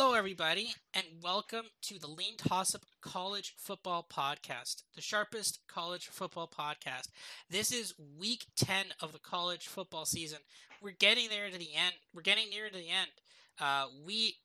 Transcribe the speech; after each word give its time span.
Hello, 0.00 0.14
everybody, 0.14 0.74
and 0.94 1.04
welcome 1.24 1.64
to 1.82 1.98
the 1.98 2.06
Lean 2.06 2.36
Toss 2.36 2.72
Up 2.72 2.82
College 3.00 3.54
Football 3.58 4.06
Podcast, 4.08 4.84
the 4.94 5.02
sharpest 5.02 5.58
college 5.66 6.06
football 6.06 6.46
podcast. 6.46 7.08
This 7.50 7.72
is 7.72 7.94
week 8.16 8.46
10 8.54 8.86
of 9.00 9.10
the 9.12 9.18
college 9.18 9.66
football 9.66 10.04
season. 10.04 10.38
We're 10.80 10.92
getting 10.92 11.28
there 11.30 11.50
to 11.50 11.58
the 11.58 11.74
end. 11.74 11.94
We're 12.14 12.22
getting 12.22 12.48
near 12.48 12.68
to 12.68 12.76
the 12.76 12.88
end. 12.88 13.10
Uh, 13.60 13.86
we 14.06 14.36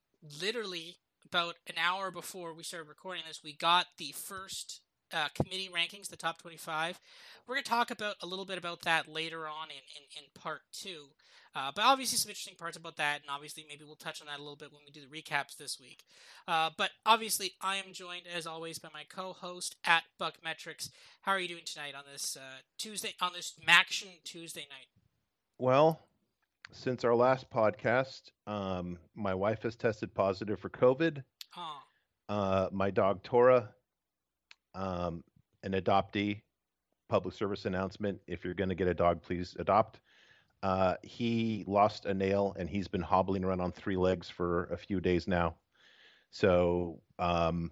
literally, 0.42 0.98
about 1.24 1.58
an 1.68 1.76
hour 1.78 2.10
before 2.10 2.56
we 2.56 2.64
started 2.64 2.90
recording 2.90 3.22
this, 3.28 3.44
we 3.44 3.54
got 3.54 3.86
the 4.00 4.12
first 4.12 4.82
uh, 5.14 5.28
committee 5.36 5.70
rankings, 5.72 6.10
the 6.10 6.18
top 6.18 6.42
25. 6.42 7.00
We're 7.46 7.56
going 7.56 7.64
to 7.64 7.70
talk 7.70 7.92
about 7.92 8.16
a 8.24 8.26
little 8.26 8.46
bit 8.46 8.58
about 8.58 8.82
that 8.82 9.08
later 9.08 9.48
on 9.48 9.70
in, 9.70 9.84
in, 9.96 10.24
in 10.24 10.42
part 10.42 10.62
two. 10.72 11.10
Uh, 11.56 11.72
but 11.76 11.84
obviously, 11.86 12.18
some 12.18 12.30
interesting 12.30 12.56
parts 12.56 12.78
about 12.78 12.96
that, 12.98 13.22
and 13.22 13.30
obviously, 13.30 13.64
maybe 13.70 13.84
we'll 13.86 13.96
touch 13.96 14.22
on 14.22 14.28
that 14.28 14.40
a 14.40 14.42
little 14.42 14.56
bit 14.56 14.72
when 14.72 14.82
we 14.86 14.92
do 14.92 15.02
the 15.02 15.22
recaps 15.22 15.56
this 15.56 15.80
week. 15.80 16.04
Uh, 16.48 16.72
but 16.78 16.92
obviously, 17.06 17.52
I 17.62 17.76
am 17.78 17.94
joined 17.94 18.24
as 18.34 18.48
always 18.48 18.80
by 18.80 18.90
my 18.94 19.04
co-host 19.08 19.76
at 19.86 20.04
Buck 20.18 20.36
Metrics. 20.44 20.90
How 21.22 21.34
are 21.34 21.40
you 21.40 21.48
doing 21.48 21.64
tonight 21.66 21.94
on 21.96 22.04
this 22.12 22.36
uh, 22.36 22.62
Tuesday 22.78 23.14
on 23.22 23.34
this 23.34 23.54
Maction 23.68 24.24
Tuesday 24.24 24.62
night? 24.70 24.88
Well, 25.60 26.00
since 26.72 27.04
our 27.04 27.14
last 27.16 27.50
podcast, 27.52 28.32
um, 28.48 28.98
my 29.16 29.36
wife 29.36 29.62
has 29.62 29.76
tested 29.76 30.14
positive 30.16 30.60
for 30.60 30.70
COVID. 30.70 31.24
Oh, 31.56 31.78
Uh, 32.30 32.70
my 32.72 32.90
dog 32.90 33.22
Tora, 33.22 33.70
um, 34.74 35.24
an 35.62 35.74
adoptee, 35.74 36.42
public 37.10 37.36
service 37.36 37.66
announcement: 37.66 38.20
if 38.26 38.44
you're 38.44 38.56
going 38.56 38.70
to 38.70 38.76
get 38.76 38.88
a 38.88 38.94
dog, 38.94 39.22
please 39.22 39.56
adopt. 39.60 40.00
Uh, 40.64 40.96
he 41.04 41.66
lost 41.68 42.06
a 42.06 42.14
nail 42.16 42.56
and 42.58 42.70
he's 42.70 42.88
been 42.88 43.02
hobbling 43.02 43.44
around 43.46 43.62
on 43.62 43.72
three 43.72 43.98
legs 43.98 44.30
for 44.30 44.66
a 44.66 44.78
few 44.78 45.02
days 45.02 45.28
now. 45.28 45.56
So 46.32 47.02
um, 47.20 47.72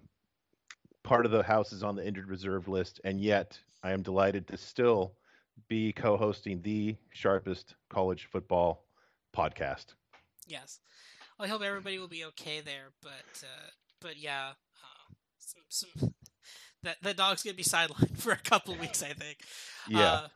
part 1.02 1.26
of 1.26 1.32
the 1.32 1.42
house 1.42 1.72
is 1.72 1.82
on 1.82 1.96
the 1.96 2.06
injured 2.06 2.28
reserve 2.28 2.68
list, 2.68 3.00
and 3.04 3.20
yet 3.20 3.58
I 3.82 3.92
am 3.92 4.02
delighted 4.02 4.46
to 4.48 4.58
still 4.58 5.14
be 5.68 5.92
co-hosting 5.92 6.62
the 6.62 6.96
sharpest 7.12 7.74
college 7.90 8.28
football 8.30 8.86
podcast. 9.36 9.86
yes. 10.46 10.80
Well, 11.38 11.46
I 11.46 11.50
hope 11.50 11.62
everybody 11.62 11.98
will 11.98 12.08
be 12.08 12.24
okay 12.26 12.60
there, 12.60 12.90
but 13.02 13.42
uh, 13.42 13.70
but 14.00 14.18
yeah, 14.18 14.50
uh, 14.82 15.14
some 15.38 15.62
some 15.68 16.14
that 16.82 16.96
the 17.02 17.14
dog's 17.14 17.42
gonna 17.42 17.54
be 17.56 17.62
sidelined 17.62 18.16
for 18.18 18.32
a 18.32 18.36
couple 18.38 18.76
weeks, 18.80 19.02
I 19.02 19.14
think. 19.14 19.38
Yeah. 19.88 20.12
Uh, 20.12 20.28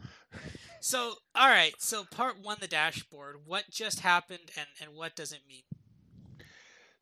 so, 0.86 1.14
all 1.34 1.48
right. 1.48 1.74
So, 1.78 2.04
part 2.04 2.36
one, 2.40 2.58
the 2.60 2.68
dashboard. 2.68 3.36
What 3.44 3.64
just 3.70 4.00
happened, 4.00 4.50
and 4.56 4.66
and 4.80 4.94
what 4.94 5.16
does 5.16 5.32
it 5.32 5.40
mean? 5.48 5.62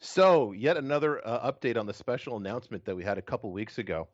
So, 0.00 0.52
yet 0.52 0.78
another 0.78 1.26
uh, 1.26 1.52
update 1.52 1.78
on 1.78 1.84
the 1.86 1.92
special 1.92 2.38
announcement 2.38 2.86
that 2.86 2.96
we 2.96 3.04
had 3.04 3.18
a 3.18 3.22
couple 3.22 3.52
weeks 3.52 3.76
ago. 3.76 4.08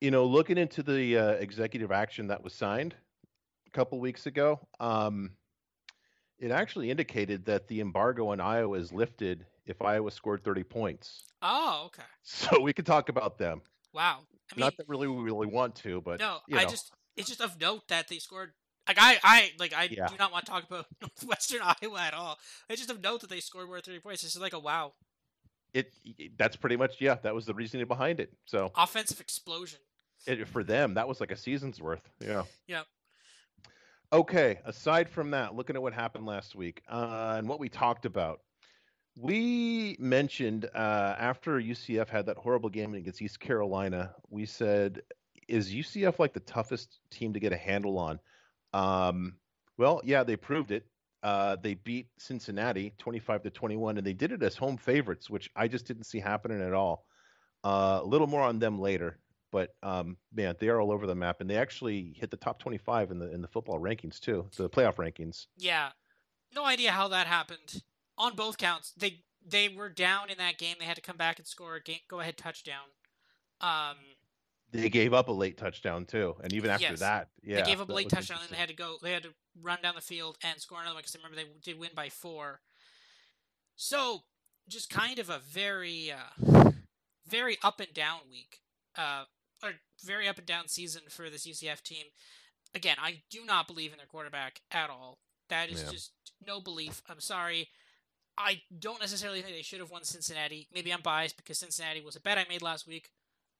You 0.00 0.10
know, 0.10 0.24
looking 0.24 0.56
into 0.56 0.82
the 0.82 1.18
uh, 1.18 1.30
executive 1.32 1.92
action 1.92 2.28
that 2.28 2.42
was 2.42 2.54
signed 2.54 2.94
a 3.66 3.70
couple 3.70 4.00
weeks 4.00 4.24
ago, 4.24 4.60
um, 4.80 5.32
it 6.38 6.50
actually 6.50 6.90
indicated 6.90 7.44
that 7.44 7.68
the 7.68 7.80
embargo 7.80 8.28
on 8.28 8.40
Iowa 8.40 8.78
is 8.78 8.92
lifted 8.92 9.44
if 9.66 9.82
Iowa 9.82 10.10
scored 10.10 10.42
30 10.42 10.64
points. 10.64 11.24
Oh, 11.42 11.84
okay. 11.86 12.02
So 12.22 12.60
we 12.60 12.72
could 12.72 12.86
talk 12.86 13.08
about 13.10 13.36
them. 13.36 13.60
Wow. 13.92 14.20
I 14.52 14.56
mean, 14.56 14.60
Not 14.60 14.76
that 14.78 14.88
really 14.88 15.06
we 15.06 15.22
really 15.22 15.46
want 15.46 15.74
to, 15.76 16.00
but 16.00 16.18
no. 16.18 16.38
you 16.48 16.56
I 16.58 16.64
just 16.64 16.92
it's 17.16 17.28
just 17.28 17.40
of 17.40 17.60
note 17.60 17.88
that 17.88 18.08
they 18.08 18.18
scored. 18.18 18.52
Like 18.88 18.98
I, 19.00 19.18
I 19.22 19.50
like 19.58 19.72
I 19.74 19.84
Yeah. 19.90 20.06
do 20.08 20.16
not 20.18 20.32
want 20.32 20.46
to 20.46 20.50
talk 20.52 20.64
about 20.64 20.86
Northwestern 21.00 21.60
Iowa 21.62 22.00
at 22.00 22.14
all. 22.14 22.38
I 22.70 22.76
just 22.76 22.88
have 22.88 23.02
note 23.02 23.20
that 23.22 23.30
they 23.30 23.40
scored 23.40 23.66
more 23.66 23.76
than 23.76 23.82
thirty 23.82 23.98
points. 24.00 24.22
It's 24.22 24.32
just 24.34 24.42
like 24.42 24.52
a 24.52 24.58
wow 24.58 24.92
it, 25.74 25.92
it 26.04 26.38
that's 26.38 26.56
pretty 26.56 26.76
much 26.76 27.00
yeah, 27.00 27.16
that 27.22 27.34
was 27.34 27.44
the 27.46 27.54
reasoning 27.54 27.86
behind 27.86 28.20
it. 28.20 28.32
So 28.46 28.70
offensive 28.76 29.20
explosion. 29.20 29.80
it, 30.26 30.46
for 30.48 30.64
them, 30.64 30.94
that 30.94 31.06
was 31.08 31.20
like 31.20 31.30
a 31.32 31.36
season's 31.36 31.80
worth. 31.82 32.08
Yeah. 32.20 32.44
Yep. 32.68 32.86
Okay. 34.12 34.60
Aside 34.64 35.08
from 35.08 35.32
that, 35.32 35.54
looking 35.54 35.76
at 35.76 35.82
what 35.82 35.92
happened 35.92 36.26
last 36.26 36.54
week 36.54 36.82
uh, 36.88 37.34
and 37.38 37.48
what 37.48 37.58
we 37.58 37.68
talked 37.68 38.06
about, 38.06 38.40
we 39.18 39.96
mentioned 39.98 40.66
uh, 40.74 41.16
after 41.18 41.60
UCF 41.60 42.08
had 42.08 42.26
that 42.26 42.36
horrible 42.36 42.68
game 42.68 42.94
against 42.94 43.20
East 43.20 43.40
Carolina, 43.40 44.14
we 44.30 44.46
said, 44.46 45.02
"Is 45.48 45.72
UCF 45.72 46.18
like 46.18 46.32
the 46.34 46.40
toughest 46.40 46.98
team 47.10 47.32
to 47.32 47.40
get 47.40 47.52
a 47.52 47.56
handle 47.56 47.98
on?" 47.98 48.20
Um, 48.76 49.36
well, 49.78 50.00
yeah, 50.04 50.22
they 50.22 50.36
proved 50.36 50.70
it. 50.70 50.86
Uh, 51.22 51.56
they 51.56 51.74
beat 51.74 52.08
Cincinnati 52.18 52.92
25 52.98 53.42
to 53.44 53.50
21, 53.50 53.96
and 53.98 54.06
they 54.06 54.12
did 54.12 54.32
it 54.32 54.42
as 54.42 54.54
home 54.54 54.76
favorites, 54.76 55.30
which 55.30 55.50
I 55.56 55.66
just 55.66 55.86
didn't 55.86 56.04
see 56.04 56.20
happening 56.20 56.62
at 56.62 56.72
all. 56.72 57.06
Uh, 57.64 58.00
a 58.02 58.06
little 58.06 58.26
more 58.26 58.42
on 58.42 58.58
them 58.58 58.78
later, 58.78 59.18
but 59.50 59.74
um, 59.82 60.16
man, 60.32 60.54
they 60.60 60.68
are 60.68 60.80
all 60.80 60.92
over 60.92 61.06
the 61.06 61.14
map, 61.14 61.40
and 61.40 61.48
they 61.48 61.56
actually 61.56 62.14
hit 62.16 62.30
the 62.30 62.36
top 62.36 62.58
25 62.58 63.10
in 63.10 63.18
the 63.18 63.32
in 63.32 63.40
the 63.42 63.48
football 63.48 63.80
rankings 63.80 64.20
too, 64.20 64.46
the 64.56 64.68
playoff 64.68 64.96
rankings. 64.96 65.46
Yeah. 65.56 65.90
No 66.54 66.64
idea 66.64 66.92
how 66.92 67.08
that 67.08 67.26
happened. 67.26 67.82
On 68.18 68.36
both 68.36 68.56
counts, 68.56 68.92
they 68.96 69.24
they 69.44 69.68
were 69.68 69.88
down 69.88 70.30
in 70.30 70.38
that 70.38 70.58
game. 70.58 70.76
They 70.78 70.84
had 70.84 70.96
to 70.96 71.02
come 71.02 71.16
back 71.16 71.38
and 71.38 71.46
score 71.46 71.76
a 71.76 71.82
game, 71.82 72.00
go 72.08 72.20
ahead 72.20 72.36
touchdown. 72.36 72.84
Um, 73.60 73.96
They 74.72 74.88
gave 74.90 75.14
up 75.14 75.28
a 75.28 75.32
late 75.32 75.56
touchdown 75.56 76.04
too, 76.06 76.36
and 76.42 76.52
even 76.52 76.70
after 76.70 76.88
Yes. 76.88 77.00
that, 77.00 77.30
yeah, 77.42 77.56
they 77.56 77.62
gave 77.70 77.80
up 77.80 77.88
a 77.88 77.92
late 77.92 78.08
touchdown, 78.10 78.40
and 78.42 78.50
they 78.50 78.56
had 78.56 78.68
to 78.68 78.74
go. 78.74 78.98
They 79.00 79.12
had 79.12 79.22
to 79.22 79.34
run 79.60 79.80
down 79.82 79.94
the 79.94 80.00
field 80.00 80.36
and 80.42 80.60
score 80.60 80.80
another 80.80 80.94
one 80.94 81.02
because 81.02 81.14
I 81.14 81.18
remember 81.18 81.36
they 81.36 81.48
did 81.62 81.78
win 81.78 81.90
by 81.94 82.08
four. 82.10 82.60
So 83.76 84.24
just 84.68 84.90
kind 84.90 85.18
of 85.18 85.30
a 85.30 85.38
very, 85.38 86.10
uh, 86.12 86.72
very 87.26 87.58
up 87.62 87.80
and 87.80 87.92
down 87.94 88.20
week, 88.30 88.60
uh, 88.96 89.24
or 89.62 89.72
very 90.02 90.28
up 90.28 90.38
and 90.38 90.46
down 90.46 90.68
season 90.68 91.02
for 91.08 91.30
this 91.30 91.46
UCF 91.46 91.82
team. 91.82 92.06
Again, 92.74 92.96
I 93.00 93.22
do 93.30 93.44
not 93.44 93.66
believe 93.68 93.92
in 93.92 93.98
their 93.98 94.06
quarterback 94.06 94.60
at 94.70 94.90
all. 94.90 95.20
That 95.48 95.70
is 95.70 95.82
Yeah. 95.82 95.90
just 95.90 96.12
no 96.44 96.60
belief. 96.60 97.02
I'm 97.08 97.20
sorry. 97.20 97.70
I 98.36 98.62
don't 98.78 99.00
necessarily 99.00 99.40
think 99.40 99.54
they 99.54 99.62
should 99.62 99.80
have 99.80 99.90
won 99.90 100.04
Cincinnati. 100.04 100.68
Maybe 100.72 100.92
I'm 100.92 101.00
biased 101.00 101.36
because 101.36 101.58
Cincinnati 101.58 102.00
was 102.00 102.16
a 102.16 102.20
bet 102.20 102.36
I 102.36 102.44
made 102.44 102.60
last 102.62 102.86
week. 102.86 103.10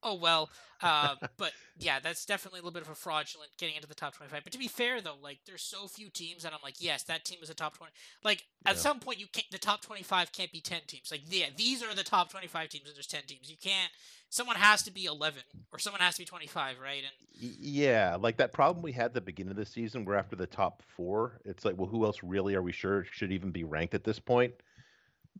Oh 0.02 0.14
well, 0.14 0.50
uh, 0.82 1.16
but 1.36 1.52
yeah, 1.78 1.98
that's 2.00 2.24
definitely 2.26 2.58
a 2.60 2.62
little 2.62 2.72
bit 2.74 2.82
of 2.82 2.90
a 2.90 2.94
fraudulent 2.94 3.50
getting 3.58 3.74
into 3.76 3.88
the 3.88 3.94
top 3.94 4.14
25. 4.14 4.44
But 4.44 4.52
to 4.52 4.58
be 4.58 4.68
fair 4.68 5.00
though, 5.00 5.16
like 5.20 5.40
there's 5.46 5.62
so 5.62 5.88
few 5.88 6.10
teams 6.10 6.42
that 6.42 6.52
I'm 6.52 6.60
like, 6.62 6.76
yes, 6.78 7.02
that 7.04 7.24
team 7.24 7.38
is 7.42 7.50
a 7.50 7.54
top 7.54 7.76
20. 7.76 7.92
Like 8.22 8.44
at 8.66 8.76
Yeah. 8.76 8.82
some 8.82 9.00
point, 9.00 9.18
you 9.18 9.26
can't. 9.32 9.46
The 9.50 9.58
top 9.58 9.82
25 9.82 10.32
can't 10.32 10.52
be 10.52 10.60
10 10.60 10.82
teams. 10.86 11.10
Like 11.10 11.22
yeah, 11.28 11.46
these 11.56 11.82
are 11.82 11.94
the 11.94 12.04
top 12.04 12.30
25 12.30 12.68
teams, 12.68 12.86
and 12.88 12.94
there's 12.96 13.06
10 13.06 13.22
teams. 13.26 13.50
You 13.50 13.56
can't. 13.56 13.90
Someone 14.28 14.56
has 14.56 14.82
to 14.84 14.92
be 14.92 15.06
11 15.06 15.42
or 15.72 15.78
someone 15.78 16.00
has 16.00 16.14
to 16.16 16.22
be 16.22 16.26
25, 16.26 16.78
right? 16.80 17.02
And 17.02 17.12
Yeah, 17.38 18.16
like 18.18 18.38
that 18.38 18.52
problem 18.52 18.82
we 18.82 18.92
had 18.92 19.06
at 19.06 19.14
the 19.14 19.20
beginning 19.20 19.50
of 19.50 19.56
the 19.56 19.66
season, 19.66 20.04
where 20.04 20.16
after 20.16 20.36
the 20.36 20.46
top 20.46 20.82
four, 20.82 21.40
it's 21.44 21.64
like, 21.66 21.76
well, 21.76 21.86
who 21.88 22.04
else 22.04 22.22
really 22.22 22.54
are 22.54 22.62
we 22.62 22.72
sure 22.72 23.04
should 23.04 23.30
even 23.30 23.50
be 23.50 23.64
ranked 23.64 23.94
at 23.94 24.04
this 24.04 24.18
point? 24.18 24.54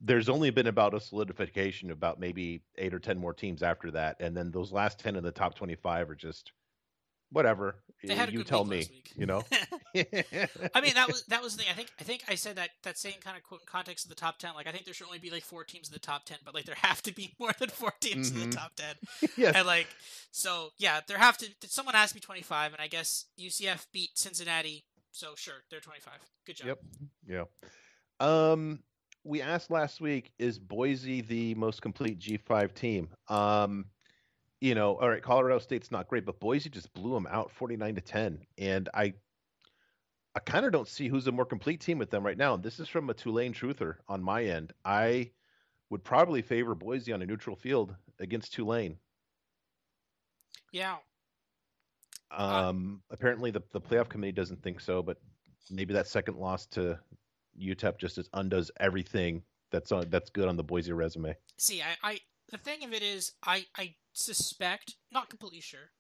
There's 0.00 0.28
only 0.28 0.50
been 0.50 0.66
about 0.66 0.94
a 0.94 1.00
solidification 1.00 1.90
about 1.90 2.20
maybe 2.20 2.62
eight 2.76 2.92
or 2.94 2.98
ten 2.98 3.18
more 3.18 3.32
teams 3.32 3.62
after 3.62 3.90
that, 3.92 4.16
and 4.20 4.36
then 4.36 4.50
those 4.50 4.72
last 4.72 4.98
ten 4.98 5.16
in 5.16 5.24
the 5.24 5.32
top 5.32 5.54
twenty-five 5.54 6.10
are 6.10 6.14
just 6.14 6.52
whatever. 7.30 7.82
they 8.04 8.14
had 8.14 8.28
a 8.28 8.32
you 8.32 8.44
tell 8.44 8.64
me, 8.64 8.86
you 9.16 9.26
know. 9.26 9.42
I 9.96 10.80
mean, 10.80 10.94
that 10.94 11.06
was 11.08 11.24
that 11.28 11.42
was 11.42 11.56
the 11.56 11.62
thing. 11.62 11.70
I 11.70 11.74
think 11.74 11.90
I 11.98 12.04
think 12.04 12.24
I 12.28 12.34
said 12.34 12.56
that 12.56 12.70
that 12.82 12.98
same 12.98 13.14
kind 13.24 13.36
of 13.36 13.42
quote 13.42 13.60
in 13.62 13.66
context 13.66 14.04
of 14.04 14.10
the 14.10 14.14
top 14.14 14.38
ten. 14.38 14.54
Like 14.54 14.66
I 14.66 14.70
think 14.72 14.84
there 14.84 14.92
should 14.94 15.06
only 15.06 15.18
be 15.18 15.30
like 15.30 15.42
four 15.42 15.64
teams 15.64 15.88
in 15.88 15.92
the 15.94 15.98
top 15.98 16.24
ten, 16.26 16.38
but 16.44 16.54
like 16.54 16.66
there 16.66 16.74
have 16.82 17.02
to 17.02 17.14
be 17.14 17.34
more 17.40 17.52
than 17.58 17.70
four 17.70 17.92
teams 18.00 18.30
in 18.30 18.36
Mhm. 18.36 18.50
the 18.50 18.56
top 18.56 18.72
ten. 18.76 18.94
yes. 19.36 19.54
And 19.56 19.66
like 19.66 19.88
so, 20.30 20.70
yeah, 20.78 21.00
there 21.08 21.18
have 21.18 21.38
to 21.38 21.46
someone 21.68 21.94
has 21.94 22.10
to 22.10 22.14
be 22.14 22.20
twenty 22.20 22.42
five, 22.42 22.72
and 22.72 22.80
I 22.82 22.88
guess 22.88 23.24
UCF 23.40 23.86
beat 23.92 24.10
Cincinnati, 24.18 24.84
so 25.10 25.34
sure 25.36 25.54
they're 25.70 25.80
twenty 25.80 26.00
five. 26.00 26.18
Good 26.46 26.56
job. 26.56 26.66
Yep. 26.68 26.78
Yeah. 27.28 27.44
Um, 28.20 28.80
we 29.26 29.42
asked 29.42 29.70
last 29.70 30.00
week, 30.00 30.30
is 30.38 30.58
Boise 30.58 31.20
the 31.20 31.54
most 31.56 31.82
complete 31.82 32.18
G5 32.18 32.72
team? 32.74 33.08
Um, 33.28 33.86
you 34.60 34.74
know, 34.74 34.96
all 34.96 35.08
right, 35.08 35.22
Colorado 35.22 35.58
State's 35.58 35.90
not 35.90 36.08
great, 36.08 36.24
but 36.24 36.40
Boise 36.40 36.70
just 36.70 36.92
blew 36.94 37.12
them 37.12 37.26
out 37.30 37.50
49 37.50 37.96
to 37.96 38.00
10. 38.00 38.38
And 38.58 38.88
I 38.94 39.14
I 40.34 40.40
kind 40.40 40.66
of 40.66 40.72
don't 40.72 40.86
see 40.86 41.08
who's 41.08 41.26
a 41.26 41.32
more 41.32 41.46
complete 41.46 41.80
team 41.80 41.98
with 41.98 42.10
them 42.10 42.24
right 42.24 42.36
now. 42.36 42.56
This 42.58 42.78
is 42.78 42.88
from 42.88 43.08
a 43.08 43.14
Tulane 43.14 43.54
truther 43.54 43.96
on 44.06 44.22
my 44.22 44.44
end. 44.44 44.74
I 44.84 45.30
would 45.88 46.04
probably 46.04 46.42
favor 46.42 46.74
Boise 46.74 47.12
on 47.12 47.22
a 47.22 47.26
neutral 47.26 47.56
field 47.56 47.96
against 48.20 48.52
Tulane. 48.52 48.98
Yeah. 50.72 50.96
Um, 52.30 53.02
apparently 53.10 53.50
the 53.50 53.62
the 53.72 53.80
playoff 53.80 54.08
committee 54.08 54.32
doesn't 54.32 54.62
think 54.62 54.80
so, 54.80 55.02
but 55.02 55.16
maybe 55.70 55.94
that 55.94 56.06
second 56.06 56.36
loss 56.36 56.66
to 56.66 56.98
UTEP 57.60 57.98
just 57.98 58.18
as 58.18 58.28
undoes 58.32 58.70
everything 58.78 59.42
that's 59.70 59.92
on 59.92 60.08
that's 60.10 60.30
good 60.30 60.48
on 60.48 60.56
the 60.56 60.64
Boise 60.64 60.92
resume. 60.92 61.36
See, 61.58 61.82
I, 61.82 62.10
I 62.10 62.20
the 62.50 62.58
thing 62.58 62.84
of 62.84 62.92
it 62.92 63.02
is, 63.02 63.32
I 63.44 63.66
I 63.76 63.94
suspect, 64.12 64.94
not 65.12 65.28
completely 65.28 65.60
sure, 65.60 65.90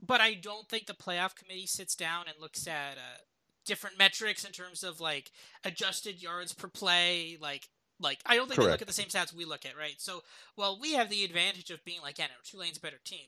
but 0.00 0.20
I 0.20 0.34
don't 0.34 0.68
think 0.68 0.86
the 0.86 0.94
playoff 0.94 1.36
committee 1.36 1.66
sits 1.66 1.94
down 1.94 2.24
and 2.28 2.36
looks 2.40 2.66
at 2.66 2.96
uh, 2.96 3.22
different 3.64 3.98
metrics 3.98 4.44
in 4.44 4.52
terms 4.52 4.82
of 4.82 5.00
like 5.00 5.30
adjusted 5.64 6.22
yards 6.22 6.52
per 6.54 6.68
play, 6.68 7.36
like 7.40 7.68
Like 8.00 8.20
I 8.26 8.36
don't 8.36 8.46
think 8.48 8.56
Correct. 8.56 8.66
they 8.66 8.72
look 8.72 8.82
at 8.82 8.86
the 8.88 8.94
same 8.94 9.08
stats 9.08 9.34
we 9.34 9.44
look 9.44 9.66
at, 9.66 9.76
right? 9.76 9.96
So, 9.98 10.22
well, 10.56 10.78
we 10.80 10.94
have 10.94 11.10
the 11.10 11.24
advantage 11.24 11.70
of 11.70 11.84
being 11.84 12.00
like, 12.00 12.18
yeah, 12.18 12.26
no, 12.26 12.34
Tulane's 12.44 12.78
a 12.78 12.80
better 12.80 13.00
team, 13.04 13.26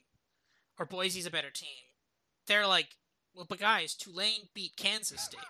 or 0.78 0.86
Boise's 0.86 1.26
a 1.26 1.30
better 1.30 1.50
team. 1.50 1.90
They're 2.46 2.66
like, 2.66 2.96
well, 3.34 3.46
but 3.48 3.58
guys, 3.58 3.94
Tulane 3.94 4.48
beat 4.54 4.76
Kansas 4.76 5.22
State. 5.22 5.40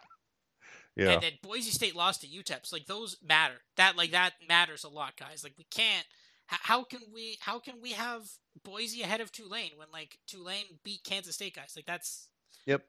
Yeah. 1.00 1.12
And 1.12 1.22
then 1.22 1.32
Boise 1.42 1.70
State 1.70 1.96
lost 1.96 2.20
to 2.20 2.26
UTEP. 2.26 2.66
So, 2.66 2.76
like 2.76 2.84
those 2.84 3.16
matter. 3.26 3.54
That 3.76 3.96
like 3.96 4.10
that 4.10 4.34
matters 4.46 4.84
a 4.84 4.88
lot, 4.88 5.16
guys. 5.16 5.42
Like 5.42 5.54
we 5.56 5.64
can't. 5.70 6.06
How 6.46 6.84
can 6.84 7.00
we? 7.14 7.38
How 7.40 7.58
can 7.58 7.80
we 7.80 7.92
have 7.92 8.28
Boise 8.64 9.00
ahead 9.00 9.22
of 9.22 9.32
Tulane 9.32 9.70
when 9.76 9.88
like 9.92 10.18
Tulane 10.26 10.64
beat 10.84 11.02
Kansas 11.02 11.36
State, 11.36 11.56
guys? 11.56 11.72
Like 11.74 11.86
that's. 11.86 12.28
Yep. 12.66 12.84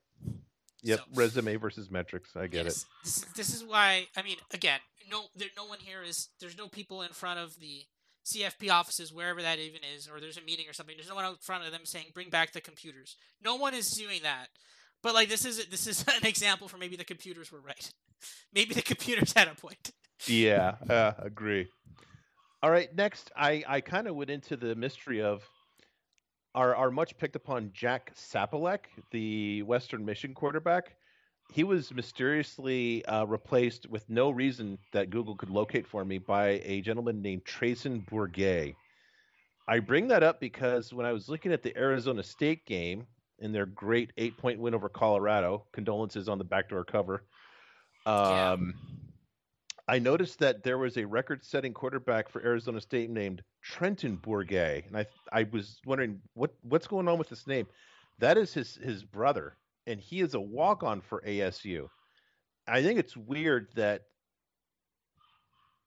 Yep. 0.84 1.00
So, 1.00 1.06
Resume 1.14 1.56
versus 1.56 1.90
metrics. 1.90 2.36
I 2.36 2.48
get 2.48 2.66
yes, 2.66 2.82
it. 2.82 2.88
This, 3.04 3.26
this 3.36 3.56
is 3.56 3.64
why. 3.64 4.08
I 4.18 4.24
mean, 4.24 4.38
again, 4.54 4.80
no, 5.10 5.24
there, 5.36 5.48
no 5.56 5.66
one 5.66 5.80
here 5.80 6.04
is. 6.04 6.28
There's 6.42 6.58
no 6.58 6.68
people 6.68 7.04
in 7.04 7.12
front 7.12 7.40
of 7.40 7.58
the 7.62 7.84
CFP 8.26 8.70
offices, 8.70 9.14
wherever 9.14 9.42
that 9.42 9.60
even 9.60 9.82
is, 9.96 10.10
or 10.10 10.20
there's 10.20 10.38
a 10.38 10.42
meeting 10.42 10.68
or 10.68 10.74
something. 10.74 10.98
There's 10.98 11.10
no 11.10 11.16
one 11.16 11.24
out 11.24 11.42
front 11.42 11.66
of 11.66 11.72
them 11.72 11.86
saying, 11.86 12.08
"Bring 12.14 12.30
back 12.30 12.52
the 12.52 12.60
computers." 12.60 13.16
No 13.42 13.56
one 13.56 13.74
is 13.74 13.90
doing 13.92 14.22
that. 14.24 14.48
But 15.04 15.14
like 15.14 15.30
this 15.30 15.46
is 15.46 15.66
this 15.68 15.88
is 15.88 16.06
an 16.16 16.26
example 16.26 16.68
for 16.68 16.78
maybe 16.78 16.96
the 16.96 17.04
computers 17.04 17.52
were 17.52 17.62
right. 17.62 17.92
maybe 18.54 18.74
the 18.74 18.82
computers 18.82 19.34
had 19.34 19.48
a 19.48 19.56
point. 19.56 19.92
yeah, 20.28 20.76
uh, 20.90 21.14
agree. 21.20 21.68
All 22.64 22.70
right, 22.70 22.94
next 22.96 23.32
I 23.36 23.64
I 23.68 23.82
kind 23.82 24.08
of 24.08 24.16
went 24.16 24.30
into 24.30 24.56
the 24.56 24.76
mystery 24.76 25.22
of 25.22 25.44
our 26.54 26.76
our 26.76 26.92
much 26.92 27.18
picked 27.18 27.36
upon 27.36 27.72
Jack 27.74 28.14
Salopek, 28.16 28.86
the 29.12 29.64
Western 29.64 30.06
Michigan 30.06 30.36
quarterback. 30.36 30.96
He 31.54 31.66
was 31.66 31.94
mysteriously 31.94 33.04
uh, 33.06 33.26
replaced 33.26 33.90
with 33.90 34.10
no 34.10 34.30
reason 34.30 34.78
that 34.94 35.10
Google 35.10 35.36
could 35.36 35.50
locate 35.50 35.86
for 35.86 36.06
me 36.06 36.18
by 36.18 36.62
a 36.64 36.80
gentleman 36.80 37.22
named 37.22 37.44
Treyson 37.44 38.06
Bourguet. 38.10 38.74
I 39.68 39.80
bring 39.80 40.08
that 40.10 40.24
up 40.24 40.40
because 40.40 40.94
when 40.94 41.06
I 41.06 41.12
was 41.12 41.28
looking 41.28 41.52
at 41.52 41.62
the 41.62 41.78
Arizona 41.78 42.24
State 42.24 42.66
game, 42.66 43.06
in 43.42 43.52
their 43.52 43.66
great 43.66 44.12
eight 44.18 44.38
point 44.38 44.60
win 44.60 44.74
over 44.74 44.90
Colorado. 44.90 45.66
Condolences 45.74 46.30
on 46.30 46.38
the 46.38 46.44
backdoor 46.44 46.86
cover. 46.86 47.24
Um, 48.06 48.26
yeah. 48.28 48.56
I 49.88 50.00
noticed 50.00 50.40
that 50.40 50.64
there 50.64 50.78
was 50.78 50.98
a 50.98 51.06
record 51.06 51.44
setting 51.44 51.74
quarterback 51.74 52.30
for 52.30 52.42
Arizona 52.44 52.80
State 52.80 53.10
named 53.10 53.42
Trenton 53.62 54.18
Bourguet. 54.18 54.88
And 54.88 54.98
I 54.98 55.06
I 55.32 55.48
was 55.52 55.80
wondering 55.86 56.22
what 56.34 56.54
what's 56.62 56.88
going 56.88 57.08
on 57.08 57.18
with 57.18 57.30
this 57.30 57.48
name. 57.48 57.68
That 58.20 58.38
is 58.38 58.54
his 58.54 58.76
his 58.76 59.04
brother, 59.04 59.58
and 59.88 60.00
he 60.00 60.22
is 60.22 60.36
a 60.36 60.40
walk 60.40 60.84
on 60.84 61.02
for 61.02 61.22
ASU. 61.28 61.88
I 62.68 62.84
think 62.84 63.00
it's 63.00 63.18
weird 63.18 63.70
that 63.76 64.04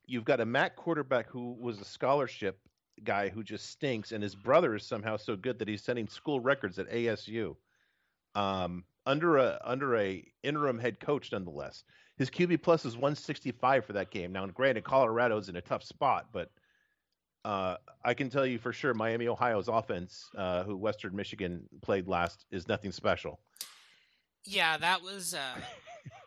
you've 0.06 0.24
got 0.24 0.40
a 0.40 0.44
MAC 0.44 0.76
quarterback 0.76 1.28
who 1.30 1.56
was 1.58 1.80
a 1.80 1.84
scholarship 1.84 2.58
guy 3.02 3.28
who 3.28 3.42
just 3.42 3.70
stinks, 3.70 4.12
and 4.12 4.22
his 4.22 4.34
brother 4.34 4.74
is 4.74 4.86
somehow 4.86 5.16
so 5.16 5.36
good 5.36 5.58
that 5.58 5.68
he's 5.68 5.82
setting 5.82 6.06
school 6.06 6.40
records 6.40 6.78
at 6.78 6.90
ASU. 6.90 7.56
Um, 8.34 8.84
under 9.06 9.36
a 9.36 9.60
under 9.64 9.96
a 9.96 10.24
interim 10.42 10.78
head 10.78 11.00
coach, 11.00 11.32
nonetheless. 11.32 11.84
His 12.16 12.30
QB 12.30 12.62
plus 12.62 12.84
is 12.84 12.94
165 12.94 13.84
for 13.84 13.92
that 13.94 14.10
game. 14.10 14.32
Now, 14.32 14.46
granted, 14.46 14.84
Colorado's 14.84 15.48
in 15.48 15.56
a 15.56 15.60
tough 15.60 15.82
spot, 15.82 16.28
but 16.32 16.50
uh, 17.44 17.76
I 18.04 18.14
can 18.14 18.30
tell 18.30 18.46
you 18.46 18.58
for 18.58 18.72
sure, 18.72 18.94
Miami, 18.94 19.28
Ohio's 19.28 19.68
offense, 19.68 20.30
uh, 20.36 20.62
who 20.62 20.76
Western 20.76 21.14
Michigan 21.14 21.64
played 21.82 22.08
last, 22.08 22.46
is 22.50 22.68
nothing 22.68 22.92
special. 22.92 23.40
Yeah, 24.44 24.76
that 24.78 25.02
was 25.02 25.34
uh, 25.34 25.60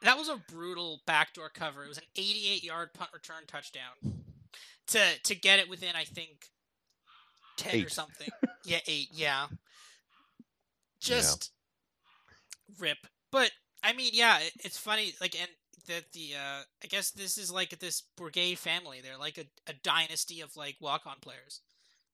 that 0.01 0.17
was 0.17 0.29
a 0.29 0.41
brutal 0.51 1.01
backdoor 1.07 1.49
cover. 1.49 1.85
It 1.85 1.89
was 1.89 1.97
an 1.97 2.03
88 2.15 2.63
yard 2.63 2.93
punt 2.93 3.11
return 3.13 3.43
touchdown 3.47 4.23
to 4.87 4.99
to 5.23 5.35
get 5.35 5.59
it 5.59 5.69
within, 5.69 5.95
I 5.95 6.03
think, 6.03 6.49
ten 7.57 7.75
eight. 7.75 7.85
or 7.85 7.89
something. 7.89 8.29
yeah, 8.63 8.79
eight. 8.87 9.09
Yeah. 9.11 9.47
Just 10.99 11.51
yeah. 12.69 12.75
rip. 12.79 12.97
But 13.31 13.51
I 13.83 13.93
mean, 13.93 14.11
yeah, 14.13 14.39
it, 14.39 14.53
it's 14.63 14.77
funny. 14.77 15.13
Like, 15.21 15.39
and 15.39 15.49
that 15.87 16.11
the 16.13 16.33
uh, 16.35 16.61
I 16.83 16.87
guess 16.87 17.11
this 17.11 17.37
is 17.37 17.51
like 17.51 17.77
this 17.79 18.03
Bourguet 18.17 18.57
family. 18.57 18.99
They're 19.03 19.17
like 19.17 19.37
a, 19.37 19.45
a 19.69 19.73
dynasty 19.83 20.41
of 20.41 20.55
like 20.55 20.75
walk 20.79 21.01
on 21.05 21.15
players. 21.21 21.61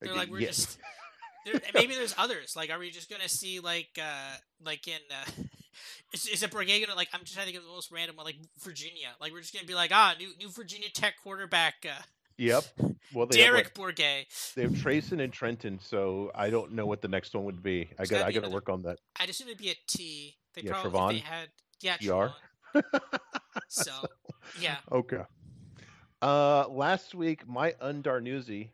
They're 0.01 0.15
like 0.15 0.29
we're 0.29 0.39
yeah. 0.39 0.47
just. 0.47 0.79
maybe 1.73 1.93
there's 1.93 2.15
others. 2.17 2.55
Like, 2.55 2.71
are 2.71 2.79
we 2.79 2.89
just 2.89 3.09
gonna 3.09 3.29
see 3.29 3.59
like 3.59 3.99
uh 4.01 4.37
like 4.65 4.87
in 4.87 4.99
uh, 5.11 5.43
is, 6.13 6.27
is 6.27 6.43
it 6.43 6.51
Bourguet 6.51 6.85
gonna 6.85 6.95
like? 6.97 7.09
I'm 7.13 7.21
just 7.21 7.33
trying 7.33 7.47
to 7.47 7.51
think 7.51 7.61
of 7.61 7.67
the 7.67 7.73
most 7.73 7.91
random 7.91 8.15
one, 8.15 8.25
like 8.25 8.37
Virginia. 8.59 9.09
Like 9.19 9.33
we're 9.33 9.41
just 9.41 9.53
gonna 9.53 9.67
be 9.67 9.75
like 9.75 9.91
ah 9.93 10.15
new 10.17 10.29
new 10.39 10.49
Virginia 10.49 10.89
Tech 10.89 11.15
quarterback. 11.21 11.85
Uh, 11.85 12.01
Yep. 12.37 12.63
Well, 13.13 13.27
they 13.27 13.37
Derek 13.37 13.65
have, 13.65 13.73
Bourguet. 13.73 14.53
They 14.55 14.63
have 14.63 14.71
Trayson 14.71 15.23
and 15.23 15.31
Trenton, 15.31 15.79
so 15.79 16.31
I 16.33 16.49
don't 16.49 16.73
know 16.73 16.85
what 16.85 17.01
the 17.01 17.07
next 17.07 17.33
one 17.35 17.43
would 17.45 17.61
be. 17.61 17.89
I 17.99 18.05
got 18.05 18.25
I 18.25 18.31
got 18.31 18.43
to 18.43 18.49
work 18.49 18.69
on 18.69 18.81
that. 18.83 18.99
I'd 19.19 19.29
assume 19.29 19.47
it'd 19.47 19.59
be 19.59 19.69
a 19.69 19.75
T. 19.87 20.35
They 20.53 20.61
yeah, 20.63 20.81
probably 20.81 21.15
they 21.15 21.19
had 21.21 21.49
yeah 21.81 22.29
so 23.67 23.91
yeah. 24.59 24.77
Okay. 24.91 25.21
Uh, 26.21 26.67
last 26.69 27.13
week, 27.13 27.47
my 27.47 27.73
Undarnuzzi 27.81 28.69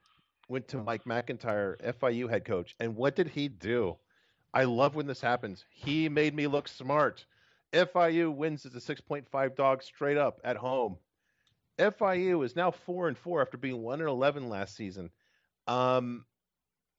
went 0.47 0.67
to 0.67 0.77
Mike 0.77 1.05
MacIntyre, 1.05 1.77
FIU 1.99 2.29
head 2.29 2.45
coach, 2.45 2.75
and 2.79 2.95
what 2.95 3.15
did 3.15 3.27
he 3.27 3.47
do? 3.47 3.97
I 4.53 4.63
love 4.63 4.95
when 4.95 5.07
this 5.07 5.21
happens. 5.21 5.65
He 5.69 6.09
made 6.09 6.35
me 6.35 6.47
look 6.47 6.67
smart. 6.67 7.25
FIU 7.73 8.33
wins 8.33 8.65
as 8.65 8.75
a 8.75 8.95
6.5 8.95 9.55
dog 9.55 9.83
straight 9.83 10.17
up 10.17 10.39
at 10.43 10.57
home. 10.57 10.97
FIU 11.79 12.43
is 12.43 12.55
now 12.55 12.71
four 12.71 13.07
and 13.07 13.17
four 13.17 13.41
after 13.41 13.57
being 13.57 13.81
one 13.81 14.01
and 14.01 14.09
eleven 14.09 14.49
last 14.49 14.75
season. 14.75 15.09
Um, 15.67 16.25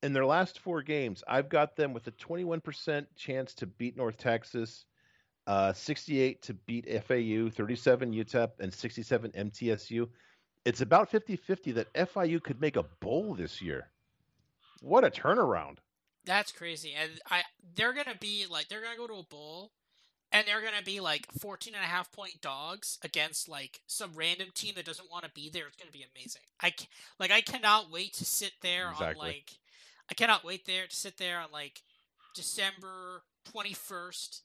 in 0.03 0.13
their 0.13 0.25
last 0.27 0.61
four 0.61 0.83
games, 0.83 1.23
I've 1.29 1.49
got 1.49 1.77
them 1.77 1.93
with 1.93 2.07
a 2.07 2.13
21% 2.13 3.07
chance 3.17 3.55
to 3.55 3.67
beat 3.67 3.97
North 3.97 4.17
Texas, 4.17 4.87
uh, 5.47 5.73
68 5.73 6.43
to 6.43 6.55
beat 6.55 6.87
FAU, 6.87 7.51
37 7.51 8.13
UTEP, 8.13 8.51
and 8.61 8.73
67 8.73 9.31
MTSU. 9.33 10.09
It's 10.65 10.81
about 10.81 11.11
50 11.11 11.37
50 11.37 11.73
that 11.73 11.93
FIU 11.95 12.43
could 12.43 12.61
make 12.61 12.77
a 12.77 12.85
bowl 13.01 13.35
this 13.35 13.61
year. 13.61 13.89
What 14.81 15.05
a 15.05 15.11
turnaround! 15.11 15.77
That's 16.25 16.53
crazy. 16.53 16.95
And 16.95 17.11
I 17.31 17.43
they're 17.75 17.93
to 18.07 18.19
be 18.19 18.47
like, 18.49 18.69
they're 18.69 18.81
to 18.93 18.97
go 18.97 19.07
to 19.07 19.21
a 19.21 19.25
bowl 19.25 19.73
and 20.33 20.47
they're 20.47 20.61
going 20.61 20.79
to 20.79 20.85
be 20.85 21.01
like 21.01 21.27
14 21.39 21.75
and 21.75 21.83
a 21.83 21.87
half 21.87 22.13
point 22.13 22.41
dogs 22.41 22.99
against 23.03 23.49
like 23.49 23.81
some 23.87 24.11
random 24.15 24.49
team 24.55 24.75
that 24.77 24.85
doesn't 24.85 25.11
want 25.11 25.25
to 25.25 25.31
be 25.31 25.51
there. 25.51 25.67
It's 25.67 25.77
going 25.77 25.91
to 25.91 25.99
be 25.99 26.05
amazing. 26.15 26.43
I 26.63 26.73
like 27.19 27.31
i 27.31 27.41
cannot 27.41 27.91
wait 27.91 28.15
to 28.15 28.25
sit 28.25 28.53
there 28.63 28.91
exactly. 28.91 29.21
on 29.21 29.27
like 29.27 29.51
i 30.11 30.15
cannot 30.15 30.45
wait 30.45 30.67
there 30.67 30.87
to 30.87 30.97
sit 30.97 31.17
there 31.19 31.39
on 31.39 31.49
like 31.53 31.83
december 32.35 33.23
21st 33.55 34.41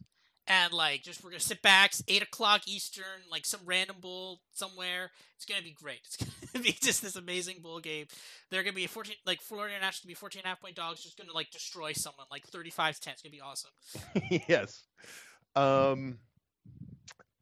and 0.48 0.74
like 0.74 1.04
just 1.04 1.24
we're 1.24 1.32
gonna 1.32 1.40
sit 1.40 1.62
back 1.62 1.94
eight 2.08 2.22
o'clock 2.22 2.62
eastern 2.68 3.04
like 3.32 3.46
some 3.46 3.62
random 3.66 3.96
bowl 4.00 4.42
somewhere. 4.54 5.10
It's 5.36 5.46
gonna 5.46 5.64
be 5.64 5.72
great. 5.72 6.02
It's 6.06 6.18
gonna 6.54 6.64
be 6.64 6.72
just 6.72 7.02
this 7.02 7.16
amazing 7.16 7.62
bowl 7.62 7.80
game. 7.80 8.06
They're 8.52 8.62
gonna 8.62 8.74
be 8.74 8.86
14 8.86 9.16
like 9.26 9.42
florida 9.42 9.74
international 9.74 10.08
be 10.08 10.14
14 10.14 10.42
and 10.42 10.46
a 10.46 10.50
half 10.50 10.62
point 10.62 10.76
dogs 10.76 11.02
just 11.02 11.18
gonna 11.18 11.34
like 11.34 11.50
destroy 11.50 11.94
someone 11.94 12.28
like 12.30 12.46
35 12.46 12.96
to 12.96 13.02
10 13.02 13.14
it's 13.14 13.22
gonna 13.24 13.32
be 13.32 13.42
awesome. 13.42 13.72
Yes 14.48 14.84
um, 15.56 16.20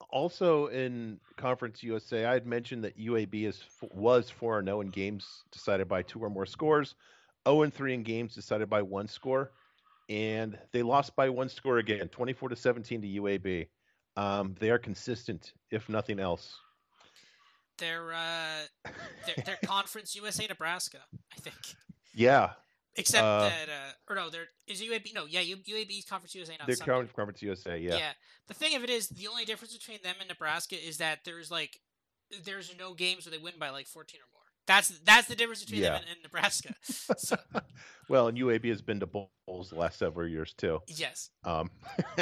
also 0.10 0.68
in 0.68 1.20
Conference 1.38 1.82
USA, 1.84 2.26
I 2.26 2.34
had 2.34 2.46
mentioned 2.46 2.84
that 2.84 2.98
UAB 2.98 3.46
is 3.46 3.64
was 3.94 4.30
four 4.30 4.60
and 4.60 4.68
zero 4.68 4.78
oh 4.78 4.82
in 4.82 4.90
games 4.90 5.44
decided 5.52 5.88
by 5.88 6.04
two 6.04 6.20
or 6.20 6.30
more 6.30 6.46
scores, 6.46 6.96
zero 7.48 7.58
oh 7.58 7.62
and 7.64 7.74
three 7.74 7.94
in 7.94 8.04
games 8.04 8.36
decided 8.36 8.70
by 8.70 8.82
one 8.82 9.08
score, 9.08 9.52
and 10.10 10.58
they 10.72 10.84
lost 10.84 11.16
by 11.16 11.30
one 11.30 11.50
score 11.50 11.80
again, 11.80 12.08
twenty 12.10 12.34
four 12.34 12.50
to 12.50 12.56
seventeen 12.56 13.02
to 13.02 13.08
UAB. 13.08 13.68
Um, 14.16 14.56
they 14.60 14.70
are 14.70 14.78
consistent, 14.78 15.54
if 15.72 15.90
nothing 15.90 16.20
else. 16.20 16.56
They're 17.80 18.14
uh, 18.14 18.92
they're, 19.26 19.44
they're 19.46 19.58
Conference 19.66 20.16
USA 20.16 20.46
Nebraska, 20.48 21.00
I 21.36 21.42
think. 21.42 21.56
Yeah, 22.14 22.52
Except 22.96 23.24
uh, 23.24 23.50
that, 23.50 23.70
uh, 23.70 24.12
or 24.12 24.16
no, 24.16 24.30
there 24.30 24.46
is 24.68 24.82
UAB. 24.82 25.16
No, 25.16 25.26
yeah, 25.26 25.42
UAB's 25.42 26.06
Conference 26.06 26.36
USA, 26.36 26.56
not 26.60 26.68
they're 26.68 26.76
Conference 26.76 27.42
USA. 27.42 27.78
Yeah. 27.78 27.98
Yeah. 27.98 28.12
The 28.48 28.54
thing 28.54 28.76
of 28.76 28.84
it 28.84 28.90
is, 28.90 29.08
the 29.08 29.28
only 29.28 29.46
difference 29.46 29.76
between 29.76 30.00
them 30.04 30.16
and 30.20 30.30
Nebraska 30.30 30.76
is 30.76 30.98
that 30.98 31.20
there's 31.26 31.50
like, 31.50 31.80
there's 32.46 32.74
no 32.78 32.94
games 32.94 33.26
where 33.26 33.32
they 33.32 33.44
win 33.44 33.54
by 33.60 33.70
like 33.70 33.88
14 33.88 34.20
or 34.20 34.30
more. 34.32 34.42
That's 34.66 35.00
that's 35.00 35.28
the 35.28 35.36
difference 35.36 35.64
between 35.64 35.82
yeah. 35.82 35.90
them 35.90 36.02
and, 36.02 36.12
and 36.12 36.24
Nebraska. 36.24 36.74
So. 37.18 37.36
well, 38.10 38.28
and 38.28 38.38
UAB 38.38 38.70
has 38.70 38.82
been 38.82 39.00
to 39.00 39.06
bowls 39.06 39.70
the 39.70 39.76
last 39.76 40.00
several 40.00 40.28
years 40.28 40.54
too. 40.54 40.80
Yes. 40.88 41.30
Um. 41.44 41.70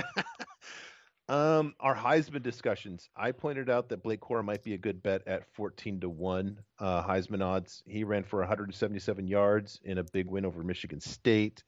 Um, 1.30 1.76
our 1.80 1.96
Heisman 1.96 2.44
discussions. 2.44 3.10
I 3.16 3.32
pointed 3.32 3.70
out 3.70 3.88
that 3.90 4.04
Blake 4.04 4.20
Corum 4.20 4.46
might 4.46 4.64
be 4.64 4.74
a 4.74 4.78
good 4.78 5.02
bet 5.02 5.26
at 5.28 5.48
14 5.54 6.02
to 6.02 6.10
1 6.10 6.60
uh, 6.80 7.04
Heisman 7.04 7.42
odds. 7.42 7.84
He 7.86 8.04
ran 8.04 8.24
for 8.24 8.40
177 8.40 9.28
yards 9.28 9.80
in 9.84 10.00
a 10.00 10.04
big 10.04 10.28
win 10.28 10.46
over 10.46 10.64
Michigan 10.64 11.00
State. 11.00 11.64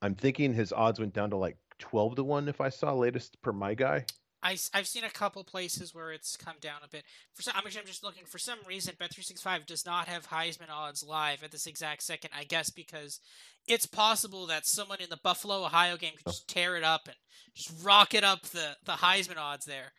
I'm 0.00 0.16
thinking 0.16 0.52
his 0.52 0.72
odds 0.72 0.98
went 0.98 1.12
down 1.12 1.30
to 1.30 1.36
like 1.36 1.56
12 1.78 2.16
to 2.16 2.24
1 2.24 2.48
if 2.48 2.60
I 2.60 2.70
saw 2.70 2.92
latest 2.92 3.40
per 3.40 3.52
my 3.52 3.74
guy. 3.74 4.04
I, 4.42 4.58
I've 4.74 4.88
seen 4.88 5.04
a 5.04 5.10
couple 5.10 5.44
places 5.44 5.94
where 5.94 6.10
it's 6.10 6.36
come 6.36 6.56
down 6.60 6.80
a 6.84 6.88
bit. 6.88 7.04
For 7.32 7.42
some, 7.42 7.54
I'm 7.56 7.64
actually 7.64 7.82
I'm 7.82 7.86
just 7.86 8.02
looking 8.02 8.24
for 8.24 8.38
some 8.38 8.58
reason. 8.66 8.94
Bet365 9.00 9.66
does 9.66 9.86
not 9.86 10.08
have 10.08 10.28
Heisman 10.28 10.70
odds 10.70 11.04
live 11.04 11.44
at 11.44 11.52
this 11.52 11.66
exact 11.66 12.02
second. 12.02 12.30
I 12.36 12.42
guess 12.42 12.68
because 12.68 13.20
it's 13.66 13.86
possible 13.86 14.46
that 14.46 14.66
someone 14.66 15.00
in 15.00 15.10
the 15.10 15.18
Buffalo, 15.22 15.64
Ohio 15.64 15.96
game 15.96 16.12
could 16.16 16.26
just 16.32 16.48
tear 16.48 16.76
it 16.76 16.84
up 16.84 17.02
and 17.06 17.16
just 17.54 17.72
rocket 17.84 18.24
up 18.24 18.42
the, 18.42 18.76
the 18.84 18.92
Heisman 18.92 19.38
odds 19.38 19.64
there. 19.64 19.92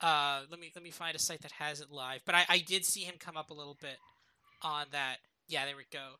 Uh, 0.00 0.40
let 0.50 0.58
me 0.58 0.72
let 0.74 0.82
me 0.82 0.90
find 0.90 1.14
a 1.14 1.18
site 1.18 1.42
that 1.42 1.52
has 1.52 1.80
it 1.80 1.90
live. 1.90 2.22
But 2.24 2.34
I, 2.34 2.44
I 2.48 2.58
did 2.58 2.84
see 2.84 3.00
him 3.02 3.16
come 3.18 3.36
up 3.36 3.50
a 3.50 3.54
little 3.54 3.76
bit 3.80 3.98
on 4.62 4.86
that. 4.92 5.16
Yeah, 5.48 5.66
there 5.66 5.76
we 5.76 5.84
go. 5.92 6.14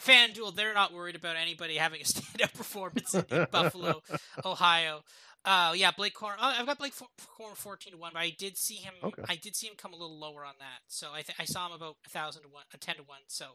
FanDuel, 0.00 0.54
they're 0.54 0.74
not 0.74 0.92
worried 0.92 1.16
about 1.16 1.36
anybody 1.36 1.76
having 1.76 2.02
a 2.02 2.04
stand-up 2.04 2.52
performance 2.52 3.14
in, 3.14 3.24
in 3.30 3.46
Buffalo, 3.50 4.02
Ohio. 4.44 5.02
Uh, 5.44 5.72
yeah, 5.76 5.90
Blake 5.96 6.14
Corum. 6.14 6.36
Oh, 6.40 6.54
I've 6.58 6.66
got 6.66 6.78
Blake 6.78 6.94
Corum 6.94 7.54
fourteen 7.54 7.92
to 7.92 7.98
one, 7.98 8.12
but 8.14 8.20
I 8.20 8.30
did 8.36 8.56
see 8.56 8.76
him. 8.76 8.94
Okay. 9.02 9.22
I 9.28 9.36
did 9.36 9.54
see 9.54 9.66
him 9.66 9.74
come 9.76 9.92
a 9.92 9.96
little 9.96 10.18
lower 10.18 10.44
on 10.44 10.54
that. 10.58 10.80
So 10.88 11.08
I 11.12 11.20
th- 11.22 11.36
I 11.38 11.44
saw 11.44 11.66
him 11.66 11.74
about 11.74 11.96
a 12.06 12.08
thousand 12.10 12.42
to 12.42 12.48
one, 12.48 12.64
a 12.72 12.78
ten 12.78 12.96
to 12.96 13.02
one. 13.02 13.20
So 13.28 13.46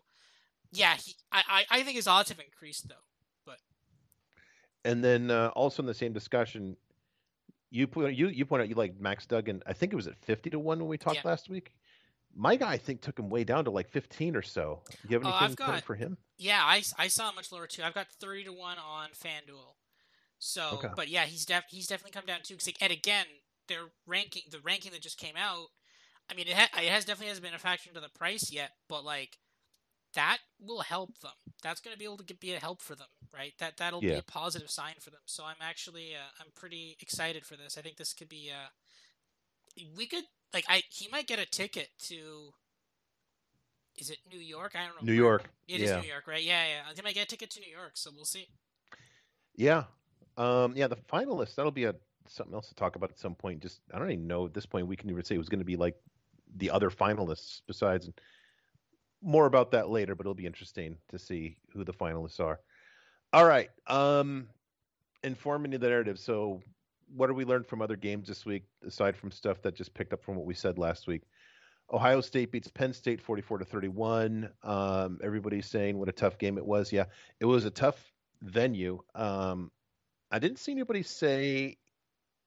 yeah, 0.72 0.96
he, 0.96 1.16
I, 1.32 1.64
I 1.70 1.84
think 1.84 1.96
his 1.96 2.08
odds 2.08 2.30
have 2.30 2.40
increased 2.40 2.88
though. 2.88 2.96
But 3.46 3.58
and 4.86 5.04
then 5.04 5.32
uh, 5.32 5.52
also 5.56 5.82
in 5.82 5.88
the 5.88 5.94
same 5.94 6.14
discussion, 6.14 6.76
you 7.72 7.88
put 7.88 8.14
you 8.14 8.28
you 8.28 8.46
point 8.46 8.62
out 8.62 8.70
you 8.70 8.76
like 8.76 9.00
Max 9.00 9.26
Duggan. 9.26 9.64
I 9.66 9.74
think 9.74 9.94
it 9.94 9.96
was 9.96 10.08
at 10.08 10.18
fifty 10.18 10.50
to 10.52 10.60
one 10.60 10.80
when 10.80 10.88
we 10.88 10.98
talked 10.98 11.18
yeah. 11.18 11.30
last 11.30 11.50
week. 11.50 11.74
My 12.36 12.56
guy, 12.56 12.74
I 12.74 12.78
think, 12.78 13.02
took 13.02 13.18
him 13.18 13.30
way 13.30 13.44
down 13.44 13.66
to 13.66 13.72
like 13.72 13.90
fifteen 13.90 14.36
or 14.36 14.44
so. 14.44 14.82
Do 14.90 14.98
you 15.10 15.18
have 15.18 15.26
oh, 15.26 15.38
anything 15.38 15.66
uh, 15.66 15.72
got, 15.72 15.84
for 15.84 15.96
him? 15.96 16.18
Yeah, 16.38 16.62
I, 16.64 16.84
I 16.98 17.08
saw 17.08 17.32
much 17.32 17.52
lower 17.52 17.66
too. 17.66 17.82
I've 17.84 17.96
got 17.96 18.08
thirty 18.20 18.44
to 18.44 18.54
one 18.54 18.78
on 18.78 19.10
FanDuel. 19.10 19.74
So, 20.38 20.70
okay. 20.74 20.90
but 20.96 21.10
yeah, 21.10 21.26
he's 21.26 21.46
def- 21.46 21.66
he's 21.70 21.88
definitely 21.88 22.12
come 22.12 22.26
down 22.26 22.40
too. 22.44 22.56
Cause, 22.56 22.72
and 22.80 22.94
again, 22.94 23.26
their 23.68 23.82
ranking, 24.08 24.44
the 24.52 24.60
ranking 24.60 24.92
that 24.92 25.02
just 25.02 25.18
came 25.18 25.36
out. 25.36 25.68
I 26.32 26.36
mean, 26.36 26.48
it, 26.48 26.54
ha- 26.54 26.80
it 26.80 26.90
has 26.90 27.04
definitely 27.04 27.30
hasn't 27.30 27.46
been 27.46 27.56
a 27.56 27.60
factor 27.60 27.90
into 27.90 28.00
the 28.00 28.10
price 28.10 28.52
yet, 28.52 28.72
but 28.88 29.04
like 29.04 29.38
that 30.16 30.40
will 30.60 30.82
help 30.82 31.20
them. 31.20 31.32
That's 31.62 31.82
going 31.82 31.94
to 31.94 32.00
be 32.00 32.06
able 32.06 32.18
to 32.18 32.34
be 32.36 32.54
a 32.54 32.60
help 32.60 32.82
for 32.82 32.96
them, 32.96 33.08
right? 33.34 33.54
That 33.60 33.78
that'll 33.78 34.04
yeah. 34.04 34.14
be 34.14 34.18
a 34.20 34.24
positive 34.24 34.70
sign 34.70 34.96
for 35.00 35.10
them. 35.10 35.22
So 35.26 35.44
I'm 35.44 35.62
actually 35.62 36.14
uh, 36.16 36.32
I'm 36.40 36.52
pretty 36.56 36.98
excited 37.00 37.46
for 37.46 37.56
this. 37.56 37.78
I 37.78 37.82
think 37.82 37.98
this 37.98 38.14
could 38.14 38.30
be 38.30 38.52
uh 38.52 38.70
we 39.96 40.08
could 40.08 40.24
like 40.54 40.66
I 40.68 40.84
he 40.90 41.08
might 41.12 41.28
get 41.28 41.40
a 41.40 41.46
ticket 41.46 41.90
to 42.08 42.54
is 43.98 44.10
it 44.10 44.20
New 44.32 44.40
York? 44.40 44.74
I 44.76 44.86
don't 44.86 44.96
know. 44.96 45.12
New 45.12 45.18
York. 45.18 45.50
It 45.68 45.82
yeah. 45.82 45.98
is 45.98 46.04
New 46.04 46.10
York, 46.10 46.28
right? 46.28 46.44
Yeah, 46.44 46.64
yeah. 46.66 46.94
He 46.96 47.02
might 47.02 47.16
get 47.16 47.24
a 47.24 47.28
ticket 47.28 47.50
to 47.52 47.60
New 47.60 47.72
York, 47.72 47.92
so 47.96 48.12
we'll 48.16 48.26
see. 48.26 48.48
Yeah, 49.56 49.84
um, 50.38 50.74
yeah, 50.76 50.88
the 50.88 50.96
finalists 50.96 51.56
that'll 51.56 51.72
be 51.72 51.84
a 51.84 51.96
something 52.28 52.54
else 52.54 52.70
to 52.70 52.76
talk 52.76 52.96
about 52.96 53.10
at 53.10 53.20
some 53.20 53.36
point. 53.36 53.62
Just 53.62 53.82
I 53.94 54.00
don't 54.00 54.10
even 54.10 54.28
know 54.28 54.46
at 54.46 54.54
this 54.54 54.66
point 54.66 54.88
we 54.88 54.96
can 54.96 55.10
even 55.10 55.24
say 55.24 55.36
it 55.36 55.40
was 55.40 55.50
going 55.50 55.60
to 55.60 55.66
be 55.66 55.76
like 55.76 55.96
the 56.58 56.72
other 56.72 56.90
finalists 56.90 57.62
besides. 57.68 58.10
More 59.22 59.46
about 59.46 59.72
that 59.72 59.90
later, 59.90 60.16
but 60.16 60.22
it'll 60.22 60.34
be 60.34 60.46
interesting 60.46 60.98
to 61.10 61.20
see 61.20 61.58
who 61.74 61.84
the 61.84 61.94
finalists 61.94 62.40
are. 62.40 62.60
All 63.34 63.46
right, 63.46 63.70
um, 63.88 64.48
informing 65.24 65.72
the 65.72 65.80
narrative. 65.80 66.20
So, 66.20 66.62
what 67.16 67.30
have 67.30 67.36
we 67.36 67.46
learn 67.46 67.64
from 67.64 67.82
other 67.82 67.96
games 67.96 68.28
this 68.28 68.46
week 68.46 68.64
aside 68.86 69.16
from 69.16 69.32
stuff 69.32 69.62
that 69.64 69.76
just 69.76 69.94
picked 69.94 70.14
up 70.14 70.24
from 70.24 70.36
what 70.36 70.46
we 70.46 70.54
said 70.54 70.78
last 70.78 71.08
week? 71.08 71.24
Ohio 71.92 72.22
State 72.22 72.52
beats 72.52 72.70
Penn 72.70 72.94
State 72.94 73.20
44 73.20 73.60
to 73.60 73.66
31. 73.66 74.50
Um, 74.64 75.20
everybody's 75.24 75.66
saying 75.66 75.98
what 75.98 76.08
a 76.08 76.14
tough 76.14 76.38
game 76.38 76.58
it 76.58 76.66
was. 76.66 76.92
Yeah, 76.92 77.06
it 77.40 77.46
was 77.46 77.66
a 77.66 77.72
tough 77.72 78.12
venue. 78.42 79.02
Um, 79.16 79.72
I 80.32 80.40
didn't 80.40 80.60
see 80.60 80.72
anybody 80.72 81.02
say 81.02 81.78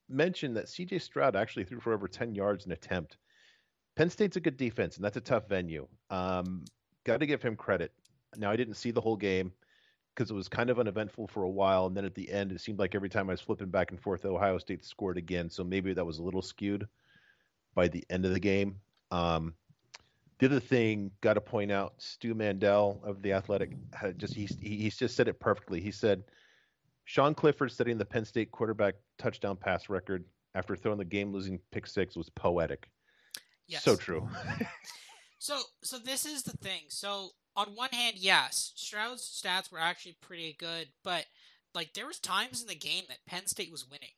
mention 0.08 0.54
that 0.54 0.66
CJ 0.66 1.00
Stroud 1.00 1.34
actually 1.34 1.64
threw 1.64 1.80
for 1.80 1.92
over 1.92 2.06
10 2.06 2.34
yards 2.34 2.66
an 2.66 2.72
attempt. 2.72 3.16
Penn 3.96 4.10
State's 4.10 4.36
a 4.36 4.40
good 4.40 4.56
defense, 4.56 4.96
and 4.96 5.04
that's 5.04 5.16
a 5.16 5.20
tough 5.20 5.48
venue. 5.48 5.86
Um, 6.10 6.64
Got 7.04 7.20
to 7.20 7.26
give 7.26 7.42
him 7.42 7.56
credit. 7.56 7.92
Now, 8.36 8.50
I 8.50 8.56
didn't 8.56 8.74
see 8.74 8.92
the 8.92 9.00
whole 9.00 9.16
game 9.16 9.52
because 10.14 10.30
it 10.30 10.34
was 10.34 10.48
kind 10.48 10.70
of 10.70 10.78
uneventful 10.78 11.26
for 11.26 11.42
a 11.42 11.50
while, 11.50 11.86
and 11.86 11.96
then 11.96 12.04
at 12.04 12.14
the 12.14 12.30
end, 12.30 12.52
it 12.52 12.60
seemed 12.60 12.78
like 12.78 12.94
every 12.94 13.08
time 13.08 13.28
I 13.28 13.32
was 13.32 13.40
flipping 13.40 13.70
back 13.70 13.90
and 13.90 14.00
forth, 14.00 14.24
Ohio 14.24 14.58
State 14.58 14.84
scored 14.84 15.18
again. 15.18 15.50
So 15.50 15.64
maybe 15.64 15.92
that 15.94 16.04
was 16.04 16.18
a 16.18 16.22
little 16.22 16.42
skewed 16.42 16.86
by 17.74 17.88
the 17.88 18.04
end 18.08 18.24
of 18.24 18.32
the 18.32 18.40
game. 18.40 18.76
Um, 19.10 19.54
the 20.38 20.46
other 20.46 20.60
thing, 20.60 21.10
got 21.20 21.34
to 21.34 21.40
point 21.40 21.72
out, 21.72 21.94
Stu 21.98 22.34
Mandel 22.34 23.00
of 23.04 23.22
the 23.22 23.32
Athletic 23.32 23.72
just 24.16 24.34
he 24.34 24.48
he 24.60 24.90
just 24.90 25.16
said 25.16 25.28
it 25.28 25.38
perfectly. 25.38 25.80
He 25.80 25.90
said 25.90 26.24
Sean 27.04 27.34
Clifford 27.34 27.72
setting 27.72 27.98
the 27.98 28.04
Penn 28.04 28.24
State 28.24 28.50
quarterback 28.50 28.94
touchdown 29.18 29.56
pass 29.56 29.88
record 29.88 30.24
after 30.54 30.76
throwing 30.76 30.98
the 30.98 31.04
game-losing 31.04 31.58
pick 31.70 31.86
six 31.86 32.16
was 32.16 32.28
poetic. 32.30 32.88
Yes. 33.66 33.84
So 33.84 33.96
true. 33.96 34.28
so, 35.38 35.60
so 35.82 35.98
this 35.98 36.26
is 36.26 36.42
the 36.42 36.56
thing. 36.56 36.82
So, 36.88 37.30
on 37.54 37.68
one 37.74 37.90
hand, 37.90 38.16
yes, 38.16 38.72
Stroud's 38.76 39.22
stats 39.22 39.70
were 39.70 39.78
actually 39.78 40.16
pretty 40.20 40.56
good, 40.58 40.88
but 41.04 41.26
like 41.74 41.92
there 41.94 42.06
was 42.06 42.18
times 42.18 42.62
in 42.62 42.68
the 42.68 42.74
game 42.74 43.04
that 43.08 43.24
Penn 43.26 43.46
State 43.46 43.70
was 43.70 43.88
winning, 43.88 44.14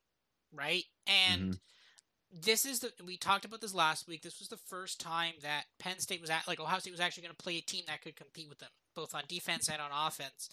right? 0.52 0.84
And 1.06 1.42
mm-hmm. 1.42 2.40
this 2.42 2.64
is 2.64 2.80
the 2.80 2.92
we 3.04 3.16
talked 3.16 3.44
about 3.44 3.60
this 3.60 3.74
last 3.74 4.08
week. 4.08 4.22
This 4.22 4.38
was 4.38 4.48
the 4.48 4.56
first 4.56 5.00
time 5.00 5.34
that 5.42 5.64
Penn 5.78 5.98
State 5.98 6.20
was 6.20 6.30
at 6.30 6.46
like 6.48 6.60
Ohio 6.60 6.78
State 6.78 6.92
was 6.92 7.00
actually 7.00 7.24
going 7.24 7.36
to 7.36 7.42
play 7.42 7.56
a 7.58 7.62
team 7.62 7.84
that 7.86 8.02
could 8.02 8.16
compete 8.16 8.48
with 8.48 8.58
them, 8.58 8.70
both 8.94 9.14
on 9.14 9.22
defense 9.28 9.68
and 9.68 9.80
on 9.80 9.90
offense. 10.06 10.48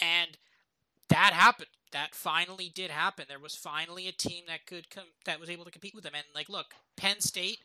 And 0.00 0.38
that 1.08 1.32
happened. 1.32 1.68
That 1.92 2.14
finally 2.14 2.70
did 2.74 2.90
happen. 2.90 3.24
There 3.28 3.38
was 3.38 3.54
finally 3.54 4.08
a 4.08 4.12
team 4.12 4.44
that 4.46 4.66
could 4.66 4.90
come 4.90 5.06
that 5.24 5.40
was 5.40 5.50
able 5.50 5.64
to 5.64 5.70
compete 5.70 5.94
with 5.94 6.04
them. 6.04 6.14
And 6.14 6.24
like, 6.34 6.48
look, 6.48 6.66
Penn 6.96 7.20
State, 7.20 7.58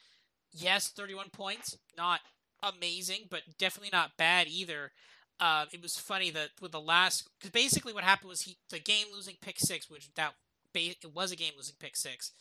yes, 0.54 0.90
31 0.90 1.30
points, 1.32 1.78
not 1.98 2.22
amazing, 2.62 3.28
but 3.30 3.42
definitely 3.58 3.90
not 3.92 4.18
bad 4.18 4.48
either. 4.48 4.92
Uh, 5.40 5.66
it 5.72 5.82
was 5.82 5.98
funny 5.98 6.30
that 6.32 6.50
with 6.62 6.72
the 6.72 6.80
last, 6.80 7.28
because 7.38 7.52
basically 7.52 7.94
what 7.94 8.04
happened 8.04 8.30
was 8.30 8.42
he 8.42 8.58
the 8.70 8.80
game 8.80 9.08
losing 9.14 9.36
pick 9.42 9.60
six, 9.60 9.90
which 9.90 10.10
that 10.16 10.34
it 10.76 11.14
was 11.14 11.32
a 11.32 11.36
game 11.36 11.54
losing 11.58 11.76
pick 11.80 11.96
six. 11.96 12.32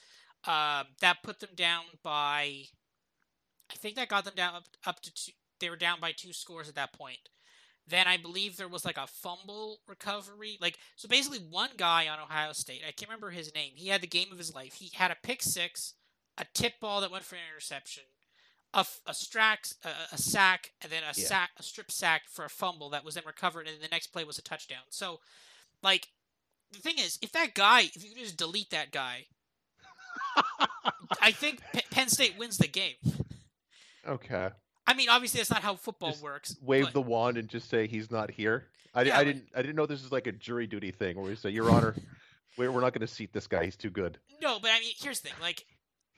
Uh, 0.46 0.84
that 1.00 1.22
put 1.22 1.40
them 1.40 1.50
down 1.54 1.84
by, 2.02 2.64
I 3.70 3.74
think 3.76 3.96
that 3.96 4.08
got 4.08 4.24
them 4.24 4.34
down 4.36 4.54
up, 4.54 4.64
up 4.86 5.00
to 5.00 5.14
two. 5.14 5.32
They 5.60 5.70
were 5.70 5.76
down 5.76 6.00
by 6.00 6.12
two 6.12 6.32
scores 6.32 6.68
at 6.68 6.74
that 6.74 6.92
point. 6.92 7.28
Then 7.86 8.06
I 8.06 8.16
believe 8.16 8.56
there 8.56 8.68
was 8.68 8.84
like 8.84 8.96
a 8.96 9.06
fumble 9.06 9.78
recovery. 9.86 10.58
Like 10.60 10.78
so 10.96 11.08
basically 11.08 11.38
one 11.38 11.70
guy 11.76 12.08
on 12.08 12.18
Ohio 12.18 12.52
State, 12.52 12.82
I 12.86 12.92
can't 12.92 13.08
remember 13.08 13.30
his 13.30 13.54
name. 13.54 13.72
He 13.74 13.88
had 13.88 14.00
the 14.00 14.06
game 14.06 14.28
of 14.32 14.38
his 14.38 14.54
life. 14.54 14.74
He 14.74 14.90
had 14.94 15.10
a 15.10 15.16
pick 15.22 15.42
six, 15.42 15.94
a 16.38 16.46
tip 16.54 16.80
ball 16.80 17.00
that 17.00 17.10
went 17.10 17.24
for 17.24 17.36
an 17.36 17.42
interception, 17.52 18.04
a, 18.74 18.86
a, 19.06 19.12
strax, 19.12 19.74
a, 19.84 20.14
a 20.14 20.18
sack, 20.18 20.72
and 20.82 20.90
then 20.90 21.02
a 21.02 21.18
yeah. 21.18 21.26
sack, 21.26 21.50
a 21.58 21.62
strip 21.62 21.90
sack 21.90 22.22
for 22.28 22.44
a 22.44 22.50
fumble 22.50 22.90
that 22.90 23.04
was 23.04 23.14
then 23.14 23.24
recovered, 23.26 23.66
and 23.68 23.82
the 23.82 23.88
next 23.88 24.08
play 24.08 24.24
was 24.24 24.38
a 24.38 24.42
touchdown. 24.42 24.82
So, 24.90 25.20
like, 25.82 26.08
the 26.72 26.78
thing 26.78 26.98
is, 26.98 27.18
if 27.22 27.32
that 27.32 27.54
guy, 27.54 27.82
if 27.94 28.02
you 28.04 28.14
just 28.14 28.36
delete 28.36 28.70
that 28.70 28.90
guy, 28.92 29.26
I 31.20 31.30
think 31.30 31.60
P- 31.74 31.82
Penn 31.90 32.08
State 32.08 32.38
wins 32.38 32.56
the 32.56 32.68
game. 32.68 32.96
Okay. 34.06 34.48
I 34.86 34.94
mean, 34.94 35.08
obviously 35.08 35.38
that's 35.38 35.50
not 35.50 35.62
how 35.62 35.76
football 35.76 36.10
just 36.10 36.22
works. 36.22 36.56
Wave 36.60 36.84
but... 36.84 36.92
the 36.92 37.02
wand 37.02 37.36
and 37.36 37.48
just 37.48 37.68
say 37.68 37.86
he's 37.86 38.10
not 38.10 38.30
here. 38.30 38.66
I, 38.94 39.02
yeah, 39.02 39.18
I 39.18 39.24
didn't. 39.24 39.44
I 39.54 39.62
didn't 39.62 39.76
know 39.76 39.86
this 39.86 40.04
is 40.04 40.12
like 40.12 40.26
a 40.26 40.32
jury 40.32 40.66
duty 40.66 40.90
thing 40.90 41.16
where 41.16 41.24
we 41.30 41.34
say, 41.34 41.48
"Your 41.50 41.70
Honor, 41.70 41.94
we're, 42.58 42.70
we're 42.70 42.82
not 42.82 42.92
going 42.92 43.06
to 43.06 43.12
seat 43.12 43.32
this 43.32 43.46
guy. 43.46 43.64
He's 43.64 43.76
too 43.76 43.88
good." 43.88 44.18
No, 44.42 44.58
but 44.60 44.70
I 44.70 44.80
mean, 44.80 44.92
here's 45.00 45.20
the 45.20 45.28
thing. 45.28 45.38
Like, 45.40 45.64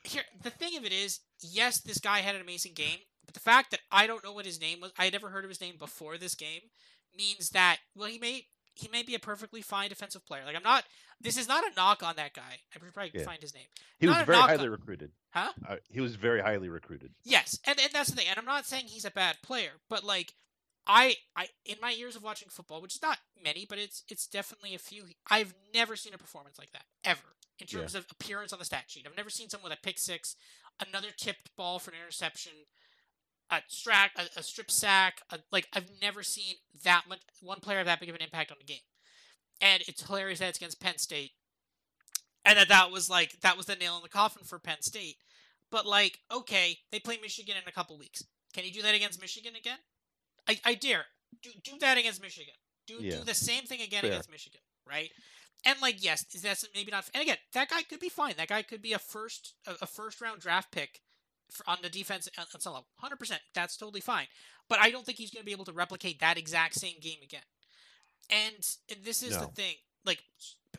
here 0.05 0.23
the 0.43 0.51
thing 0.51 0.77
of 0.77 0.85
it 0.85 0.93
is, 0.93 1.21
yes, 1.41 1.81
this 1.81 1.99
guy 1.99 2.19
had 2.19 2.35
an 2.35 2.43
amazing 2.43 2.73
game, 2.75 2.99
but 3.25 3.35
the 3.35 3.41
fact 3.41 3.71
that 3.71 3.81
I 3.91 4.07
don't 4.07 4.23
know 4.23 4.33
what 4.33 4.47
his 4.47 4.61
name 4.61 4.81
was, 4.81 4.93
I 4.99 5.05
had 5.05 5.13
never 5.13 5.31
heard 5.31 5.45
of 5.45 5.51
his 5.51 5.61
name 5.61 5.77
before 5.79 6.19
this 6.19 6.35
game, 6.35 6.61
means 7.17 7.51
that 7.51 7.79
well, 7.97 8.09
he 8.09 8.19
may 8.19 8.47
he 8.75 8.89
may 8.89 9.03
be 9.03 9.15
a 9.15 9.19
perfectly 9.19 9.63
fine 9.63 9.89
defensive 9.89 10.27
player. 10.27 10.43
Like 10.45 10.57
I'm 10.57 10.63
not. 10.63 10.85
This 11.21 11.39
is 11.39 11.49
not 11.49 11.65
a 11.65 11.75
knock 11.77 12.03
on 12.03 12.17
that 12.17 12.35
guy. 12.35 12.59
I 12.75 12.79
could 12.79 12.93
probably 12.93 13.13
yeah. 13.15 13.25
find 13.25 13.41
his 13.41 13.55
name. 13.55 13.67
He 13.99 14.07
not 14.07 14.19
was 14.19 14.27
very 14.27 14.39
highly 14.39 14.67
on, 14.67 14.71
recruited. 14.71 15.13
Huh? 15.31 15.53
Uh, 15.67 15.77
he 15.89 16.01
was 16.01 16.17
very 16.17 16.41
highly 16.41 16.69
recruited. 16.69 17.13
Yes, 17.25 17.59
and 17.67 17.79
and 17.81 17.91
that's 17.93 18.11
the 18.11 18.17
thing. 18.17 18.27
And 18.29 18.39
I'm 18.39 18.45
not 18.45 18.67
saying 18.67 18.87
he's 18.87 19.05
a 19.05 19.11
bad 19.11 19.37
player, 19.43 19.71
but 19.89 20.05
like 20.05 20.35
I 20.87 21.15
I 21.35 21.49
in 21.65 21.77
my 21.81 21.91
years 21.91 22.17
of 22.17 22.23
watching 22.23 22.49
football, 22.51 22.83
which 22.83 22.97
is 22.97 23.03
not 23.03 23.19
many, 23.43 23.65
but 23.67 23.79
it's 23.79 24.03
it's 24.11 24.27
definitely 24.27 24.75
a 24.75 24.79
few. 24.79 25.05
I've 25.31 25.55
never 25.73 25.97
seen 25.97 26.13
a 26.13 26.19
performance 26.19 26.59
like 26.59 26.73
that 26.73 26.85
ever 27.05 27.35
in 27.59 27.67
terms 27.67 27.95
yeah. 27.95 28.01
of 28.01 28.07
appearance 28.11 28.53
on 28.53 28.59
the 28.59 28.65
stat 28.65 28.85
sheet. 28.89 29.07
I've 29.09 29.17
never 29.17 29.31
seen 29.31 29.49
someone 29.49 29.71
with 29.71 29.79
a 29.79 29.83
pick 29.83 29.99
six, 29.99 30.37
another 30.87 31.09
tipped 31.17 31.55
ball 31.57 31.79
for 31.79 31.91
an 31.91 31.97
interception, 32.01 32.53
a 33.51 33.59
strap, 33.69 34.13
a, 34.17 34.39
a 34.39 34.43
strip 34.43 34.71
sack. 34.71 35.21
A, 35.31 35.39
like 35.53 35.69
I've 35.73 35.91
never 36.03 36.23
seen 36.23 36.57
that 36.85 37.05
much 37.09 37.21
one 37.41 37.61
player 37.61 37.79
have 37.79 37.87
that 37.87 38.01
big 38.01 38.09
of 38.09 38.15
an 38.15 38.23
impact 38.23 38.51
on 38.51 38.59
the 38.59 38.65
game. 38.65 38.83
And 39.61 39.83
it's 39.87 40.07
hilarious 40.07 40.41
that 40.41 40.49
it's 40.49 40.59
against 40.59 40.81
Penn 40.81 40.99
State, 40.99 41.31
and 42.45 42.59
that 42.59 42.69
that 42.69 42.91
was 42.91 43.09
like 43.09 43.41
that 43.43 43.57
was 43.57 43.67
the 43.67 43.77
nail 43.77 43.97
in 43.97 44.03
the 44.03 44.09
coffin 44.09 44.43
for 44.45 44.59
Penn 44.59 44.83
State. 44.83 45.17
But 45.71 45.87
like, 45.87 46.19
okay, 46.33 46.79
they 46.91 46.99
play 46.99 47.19
Michigan 47.23 47.57
in 47.57 47.69
a 47.69 47.73
couple 47.73 47.97
weeks. 47.97 48.25
Can 48.53 48.65
you 48.65 48.73
do 48.73 48.83
that 48.83 48.95
against 48.95 49.21
Michigan 49.21 49.55
again? 49.57 49.79
I, 50.49 50.59
I 50.65 50.75
dare 50.75 51.07
do 51.43 51.51
do 51.63 51.79
that 51.81 51.99
against 51.99 52.23
Michigan. 52.23 52.55
Do 52.87 52.99
yeah. 53.01 53.17
do 53.17 53.25
the 53.25 53.35
same 53.35 53.65
thing 53.65 53.81
again 53.81 54.03
Fair. 54.03 54.11
against 54.11 54.31
Michigan, 54.31 54.61
right? 54.89 55.11
And 55.65 55.81
like 55.81 56.03
yes, 56.03 56.25
that's 56.43 56.67
maybe 56.75 56.91
not. 56.91 57.09
And 57.15 57.23
again, 57.23 57.39
that 57.53 57.71
guy 57.71 57.83
could 57.83 58.01
be 58.01 58.09
fine. 58.09 58.35
That 58.37 58.49
guy 58.49 58.63
could 58.63 58.83
be 58.83 58.93
a 58.93 58.99
first 58.99 59.55
a, 59.67 59.87
first 59.87 60.21
round 60.21 60.41
draft 60.41 60.71
pick 60.73 61.01
for, 61.51 61.69
on 61.69 61.79
the 61.83 61.89
defense 61.89 62.29
on 62.39 62.61
some 62.61 62.73
level. 62.73 62.89
Hundred 62.97 63.19
percent, 63.19 63.41
that's 63.55 63.77
totally 63.77 64.01
fine. 64.01 64.27
But 64.69 64.79
I 64.81 64.91
don't 64.91 65.05
think 65.05 65.19
he's 65.19 65.31
going 65.31 65.43
to 65.43 65.47
be 65.47 65.53
able 65.53 65.67
to 65.67 65.73
replicate 65.73 66.21
that 66.21 66.39
exact 66.39 66.75
same 66.75 66.97
game 67.01 67.19
again. 67.23 67.43
And, 68.31 68.67
and 68.91 69.05
this 69.05 69.23
is 69.23 69.33
no. 69.33 69.41
the 69.41 69.47
thing. 69.49 69.75
Like 70.05 70.23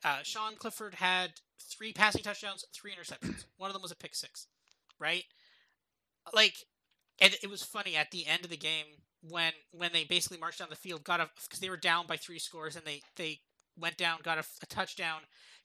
uh, 0.03 0.19
Sean 0.23 0.55
Clifford 0.55 0.95
had 0.95 1.33
three 1.59 1.93
passing 1.93 2.23
touchdowns, 2.23 2.65
three 2.73 2.91
interceptions. 2.91 3.45
One 3.57 3.69
of 3.69 3.73
them 3.73 3.81
was 3.81 3.91
a 3.91 3.95
pick 3.95 4.15
six, 4.15 4.47
right? 4.99 5.23
Like, 6.33 6.55
and 7.21 7.35
it 7.41 7.49
was 7.49 7.63
funny 7.63 7.95
at 7.95 8.11
the 8.11 8.25
end 8.25 8.43
of 8.43 8.49
the 8.49 8.57
game 8.57 8.85
when 9.21 9.53
when 9.71 9.91
they 9.93 10.03
basically 10.03 10.37
marched 10.37 10.59
down 10.59 10.69
the 10.69 10.75
field, 10.75 11.03
got 11.03 11.19
a 11.19 11.29
because 11.43 11.59
they 11.59 11.69
were 11.69 11.77
down 11.77 12.07
by 12.07 12.17
three 12.17 12.39
scores, 12.39 12.75
and 12.75 12.85
they 12.85 13.01
they 13.15 13.39
went 13.77 13.97
down, 13.97 14.19
got 14.23 14.37
a, 14.37 14.43
a 14.61 14.65
touchdown 14.65 15.21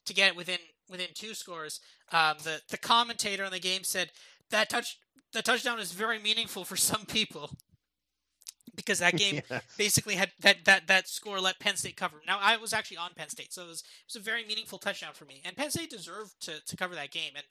to 0.07 0.15
get 0.15 0.31
it 0.31 0.37
within 0.37 0.59
within 0.89 1.09
two 1.15 1.35
scores. 1.35 1.81
Um, 2.13 2.37
the 2.43 2.61
the 2.69 2.79
commentator 2.79 3.45
on 3.45 3.53
the 3.53 3.61
game 3.61 3.85
said 3.85 4.11
that 4.51 4.71
touch 4.71 4.99
the 5.33 5.43
touchdown 5.43 5.79
is 5.79 5.93
very 5.93 6.19
meaningful 6.19 6.65
for 6.65 6.77
some 6.77 7.05
people 7.07 7.51
because 8.75 8.99
that 8.99 9.17
game 9.17 9.41
yes. 9.51 9.63
basically 9.77 10.15
had 10.15 10.31
that, 10.41 10.65
that 10.65 10.87
that 10.87 11.09
score 11.09 11.41
let 11.41 11.61
Penn 11.61 11.77
State 11.77 11.97
cover. 11.97 12.17
Now 12.27 12.39
I 12.41 12.57
was 12.57 12.73
actually 12.73 12.99
on 12.99 13.11
Penn 13.15 13.29
State, 13.29 13.53
so 13.53 13.65
it 13.65 13.69
was, 13.69 13.81
it 13.81 14.15
was 14.15 14.17
a 14.17 14.21
very 14.25 14.45
meaningful 14.45 14.79
touchdown 14.79 15.13
for 15.15 15.25
me, 15.25 15.43
and 15.45 15.57
Penn 15.57 15.71
State 15.71 15.91
deserved 15.91 16.33
to, 16.43 16.65
to 16.65 16.77
cover 16.77 16.95
that 16.95 17.11
game. 17.11 17.33
And 17.37 17.45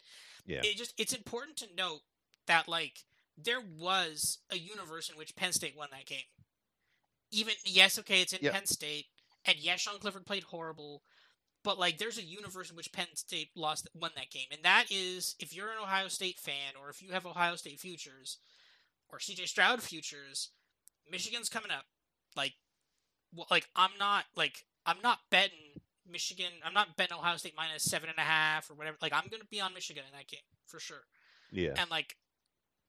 yeah. 0.45 0.61
it 0.63 0.77
just 0.77 0.93
it's 0.97 1.13
important 1.13 1.57
to 1.57 1.67
note 1.77 2.01
that 2.47 2.67
like 2.67 3.03
there 3.37 3.61
was 3.61 4.39
a 4.51 4.57
universe 4.57 5.09
in 5.09 5.17
which 5.17 5.35
Penn 5.35 5.53
State 5.53 5.77
won 5.77 5.89
that 5.91 6.05
game. 6.05 6.27
Even 7.31 7.53
yes, 7.65 7.99
okay, 7.99 8.21
it's 8.21 8.33
in. 8.33 8.51
Penn 8.51 8.65
State, 8.65 9.05
and 9.49 9.57
yes, 9.59 9.81
Sean 9.81 9.99
Clifford 9.99 10.25
played 10.25 10.43
horrible, 10.43 11.01
but 11.63 11.79
like 11.79 11.97
there's 11.97 12.17
a 12.17 12.23
universe 12.23 12.69
in 12.69 12.75
which 12.75 12.91
Penn 12.91 13.07
State 13.15 13.49
lost 13.55 13.87
won 13.93 14.11
that 14.15 14.29
game, 14.29 14.47
and 14.51 14.61
that 14.63 14.85
is 14.91 15.35
if 15.39 15.55
you're 15.55 15.71
an 15.71 15.79
Ohio 15.81 16.07
State 16.07 16.37
fan 16.37 16.73
or 16.81 16.89
if 16.89 17.01
you 17.01 17.11
have 17.11 17.25
Ohio 17.25 17.55
State 17.55 17.79
futures 17.79 18.37
or 19.09 19.17
CJ 19.17 19.47
Stroud 19.47 19.81
futures, 19.81 20.49
Michigan's 21.11 21.49
coming 21.49 21.71
up. 21.71 21.85
Like, 22.35 22.53
well, 23.35 23.47
like 23.49 23.67
I'm 23.75 23.91
not 23.99 24.25
like 24.35 24.65
I'm 24.85 24.97
not 25.03 25.19
betting 25.31 25.81
Michigan. 26.09 26.51
I'm 26.63 26.73
not 26.73 26.95
betting 26.95 27.17
Ohio 27.17 27.37
State 27.37 27.53
minus 27.57 27.83
seven 27.83 28.09
and 28.09 28.19
a 28.19 28.21
half 28.21 28.69
or 28.69 28.75
whatever. 28.75 28.97
Like 29.01 29.13
I'm 29.13 29.29
gonna 29.31 29.43
be 29.49 29.61
on 29.61 29.73
Michigan 29.73 30.03
in 30.05 30.17
that 30.17 30.27
game 30.27 30.39
for 30.67 30.79
sure. 30.79 31.03
Yeah. 31.51 31.73
And 31.75 31.89
like 31.89 32.15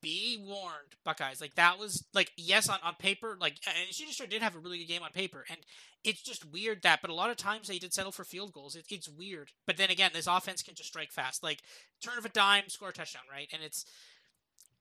be 0.00 0.38
warned, 0.40 0.96
Buckeyes. 1.04 1.40
Like 1.40 1.54
that 1.54 1.78
was 1.78 2.04
like 2.14 2.30
yes 2.36 2.68
on, 2.68 2.78
on 2.82 2.94
paper, 2.94 3.36
like 3.40 3.56
and 3.66 3.92
she 3.92 4.06
CJ 4.06 4.28
did 4.28 4.42
have 4.42 4.56
a 4.56 4.58
really 4.58 4.78
good 4.78 4.88
game 4.88 5.02
on 5.02 5.10
paper, 5.10 5.44
and 5.48 5.58
it's 6.04 6.22
just 6.22 6.50
weird 6.50 6.82
that. 6.82 7.00
But 7.00 7.10
a 7.10 7.14
lot 7.14 7.30
of 7.30 7.36
times 7.36 7.68
they 7.68 7.78
did 7.78 7.92
settle 7.92 8.12
for 8.12 8.24
field 8.24 8.52
goals. 8.52 8.76
It, 8.76 8.86
it's 8.90 9.08
weird. 9.08 9.50
But 9.66 9.76
then 9.76 9.90
again, 9.90 10.10
this 10.14 10.26
offense 10.26 10.62
can 10.62 10.74
just 10.74 10.88
strike 10.88 11.12
fast. 11.12 11.42
Like 11.42 11.60
turn 12.02 12.18
of 12.18 12.24
a 12.24 12.30
dime, 12.30 12.68
score 12.68 12.90
a 12.90 12.92
touchdown, 12.92 13.22
right? 13.30 13.48
And 13.52 13.62
it's 13.62 13.84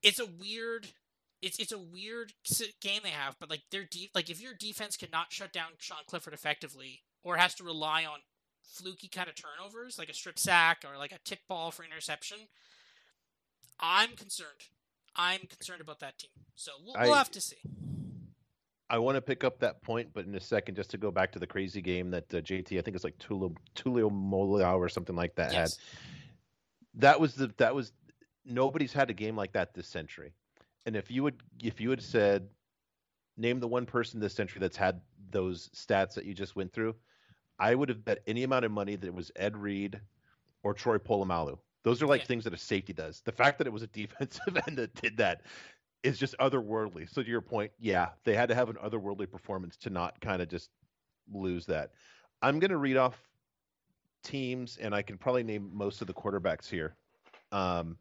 it's 0.02 0.20
a 0.20 0.26
weird. 0.26 0.88
It's 1.42 1.58
it's 1.58 1.72
a 1.72 1.80
weird 1.80 2.34
game 2.82 3.02
they 3.04 3.10
have, 3.10 3.38
but 3.40 3.50
like 3.50 3.62
their 3.72 3.86
deep 3.86 4.12
like 4.14 4.30
if 4.30 4.42
your 4.42 4.54
defense 4.54 4.98
cannot 4.98 5.32
shut 5.32 5.54
down 5.54 5.70
Sean 5.78 6.00
Clifford 6.06 6.34
effectively, 6.34 7.02
or 7.24 7.38
has 7.38 7.56
to 7.56 7.64
rely 7.64 8.04
on 8.06 8.20
fluky 8.62 9.08
kind 9.08 9.30
of 9.30 9.36
turnovers, 9.36 9.98
like 9.98 10.10
a 10.10 10.14
strip 10.14 10.38
sack 10.38 10.84
or 10.86 10.98
like 10.98 11.12
a 11.12 11.20
tip 11.24 11.40
ball 11.48 11.72
for 11.72 11.84
interception, 11.84 12.38
I'm 13.80 14.16
concerned. 14.16 14.68
I'm 15.20 15.42
concerned 15.42 15.82
about 15.82 16.00
that 16.00 16.18
team. 16.18 16.32
So 16.56 16.72
we'll, 16.84 16.96
we'll 16.98 17.14
have 17.14 17.30
to 17.32 17.42
see. 17.42 17.58
I 18.90 18.98
want 18.98 19.18
to 19.18 19.22
pick 19.22 19.44
up 19.44 19.60
that 19.60 19.82
point, 19.84 20.10
but 20.14 20.26
in 20.26 20.34
a 20.34 20.40
second, 20.40 20.76
just 20.76 20.90
to 20.92 20.98
go 20.98 21.12
back 21.12 21.34
to 21.34 21.40
the 21.40 21.46
crazy 21.46 21.82
game 21.82 22.10
that 22.12 22.34
uh, 22.34 22.38
JT, 22.38 22.80
I 22.80 22.82
think 22.82 22.96
it's 22.96 23.04
like 23.04 23.20
Tulio 23.20 23.56
Tulio 23.76 24.10
Molao 24.10 24.78
or 24.78 24.88
something 24.88 25.16
like 25.16 25.36
that 25.36 25.52
yes. 25.52 25.78
had. 25.78 27.02
That 27.02 27.20
was 27.20 27.36
the 27.36 27.54
that 27.58 27.76
was 27.76 27.92
nobody's 28.46 28.94
had 28.94 29.10
a 29.10 29.14
game 29.14 29.36
like 29.36 29.52
that 29.52 29.74
this 29.74 29.88
century. 29.88 30.34
And 30.86 30.96
if 30.96 31.12
you 31.12 31.22
would 31.24 31.44
if 31.62 31.82
you 31.82 31.90
had 31.90 32.02
said 32.02 32.48
name 33.38 33.60
the 33.60 33.68
one 33.68 33.86
person 33.86 34.20
this 34.20 34.34
century 34.34 34.60
that's 34.60 34.78
had 34.78 35.02
those 35.30 35.70
stats 35.76 36.14
that 36.16 36.26
you 36.26 36.34
just 36.34 36.56
went 36.56 36.74
through, 36.74 36.96
I 37.60 37.76
would 37.76 37.90
have 37.90 38.06
bet 38.06 38.20
any 38.26 38.44
amount 38.44 38.66
of 38.66 38.72
money 38.72 38.96
that 38.96 39.06
it 39.06 39.14
was 39.14 39.32
Ed 39.36 39.58
Reed 39.58 40.00
or 40.64 40.74
Troy 40.74 40.98
Polamalu. 40.98 41.60
Those 41.84 42.02
are 42.02 42.08
like 42.08 42.22
yeah. 42.22 42.28
things 42.28 42.44
that 42.44 42.54
a 42.54 42.58
safety 42.58 42.94
does. 42.94 43.22
The 43.22 43.32
fact 43.32 43.58
that 43.58 43.68
it 43.68 43.74
was 43.74 43.84
a 43.84 43.88
defensive 43.94 44.58
end 44.68 44.78
that 44.78 44.94
did 44.96 45.18
that 45.18 45.42
is 46.04 46.18
just 46.18 46.36
otherworldly. 46.40 47.12
So 47.12 47.22
to 47.22 47.30
your 47.30 47.42
point, 47.42 47.72
yeah, 47.80 48.10
they 48.24 48.36
had 48.36 48.50
to 48.50 48.56
have 48.56 48.70
an 48.70 48.78
otherworldly 48.84 49.30
performance 49.30 49.76
to 49.78 49.90
not 49.90 50.20
kind 50.22 50.42
of 50.42 50.50
just 50.50 50.70
lose 51.32 51.66
that. 51.66 51.92
I'm 52.42 52.60
going 52.60 52.72
to 52.72 52.78
read 52.78 52.98
off 52.98 53.18
teams, 54.24 54.78
and 54.78 54.96
I 54.96 55.02
can 55.02 55.18
probably 55.18 55.44
name 55.44 55.70
most 55.74 56.02
of 56.02 56.08
the 56.08 56.14
quarterbacks 56.14 56.70
here. 56.70 56.96
Um, 57.52 57.98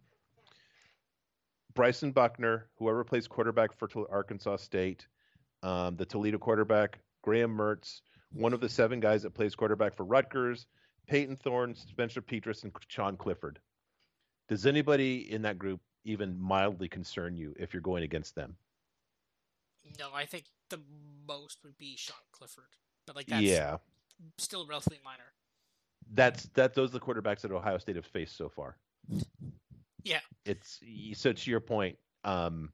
Bryson 1.74 2.12
Buckner, 2.12 2.66
whoever 2.76 3.04
plays 3.04 3.26
quarterback 3.26 3.72
for 3.72 3.88
Arkansas 4.10 4.56
State, 4.56 5.06
um, 5.62 5.96
the 5.96 6.04
Toledo 6.04 6.38
quarterback, 6.38 6.98
Graham 7.22 7.56
Mertz, 7.56 8.00
one 8.32 8.52
of 8.52 8.60
the 8.60 8.68
seven 8.68 9.00
guys 9.00 9.22
that 9.22 9.34
plays 9.34 9.54
quarterback 9.54 9.94
for 9.94 10.04
Rutgers, 10.04 10.66
Payton 11.06 11.36
Thorne, 11.36 11.74
Spencer 11.74 12.20
Petras, 12.20 12.64
and 12.64 12.72
Sean 12.88 13.16
Clifford. 13.16 13.58
Does 14.48 14.64
anybody 14.66 15.30
in 15.30 15.42
that 15.42 15.58
group 15.58 15.80
even 16.04 16.38
mildly 16.40 16.88
concern 16.88 17.36
you 17.36 17.54
if 17.58 17.72
you're 17.72 17.82
going 17.82 18.02
against 18.02 18.34
them? 18.34 18.56
No, 19.98 20.08
I 20.14 20.24
think 20.24 20.44
the 20.70 20.80
most 21.26 21.58
would 21.64 21.76
be 21.78 21.96
Sean 21.96 22.16
Clifford, 22.32 22.76
but 23.06 23.14
like 23.14 23.26
that's 23.26 23.42
yeah, 23.42 23.76
still 24.38 24.66
relatively 24.66 24.98
minor. 25.04 25.32
That's 26.14 26.44
that. 26.54 26.74
Those 26.74 26.90
are 26.90 26.98
the 26.98 27.00
quarterbacks 27.00 27.42
that 27.42 27.52
Ohio 27.52 27.78
State 27.78 27.96
have 27.96 28.06
faced 28.06 28.36
so 28.36 28.48
far. 28.48 28.76
Yeah, 30.02 30.20
it's 30.44 30.80
so 31.14 31.32
to 31.32 31.50
your 31.50 31.60
point. 31.60 31.96
Um, 32.24 32.72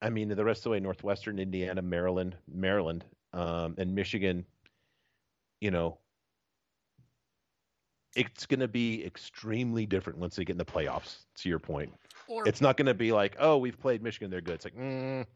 I 0.00 0.10
mean, 0.10 0.28
the 0.28 0.44
rest 0.44 0.60
of 0.60 0.64
the 0.64 0.70
way, 0.70 0.80
Northwestern, 0.80 1.38
Indiana, 1.38 1.82
Maryland, 1.82 2.36
Maryland, 2.52 3.04
um, 3.32 3.74
and 3.78 3.94
Michigan. 3.94 4.44
You 5.60 5.70
know, 5.70 5.98
it's 8.16 8.46
going 8.46 8.60
to 8.60 8.68
be 8.68 9.04
extremely 9.04 9.86
different 9.86 10.18
once 10.18 10.36
they 10.36 10.44
get 10.44 10.52
in 10.52 10.58
the 10.58 10.64
playoffs. 10.64 11.16
To 11.38 11.48
your 11.48 11.58
point, 11.58 11.92
or, 12.28 12.46
it's 12.46 12.60
not 12.60 12.76
going 12.76 12.86
to 12.86 12.94
be 12.94 13.12
like, 13.12 13.36
oh, 13.38 13.58
we've 13.58 13.78
played 13.78 14.02
Michigan, 14.02 14.30
they're 14.30 14.40
good. 14.40 14.54
It's 14.54 14.64
like, 14.64 14.76
mm, 14.76 15.26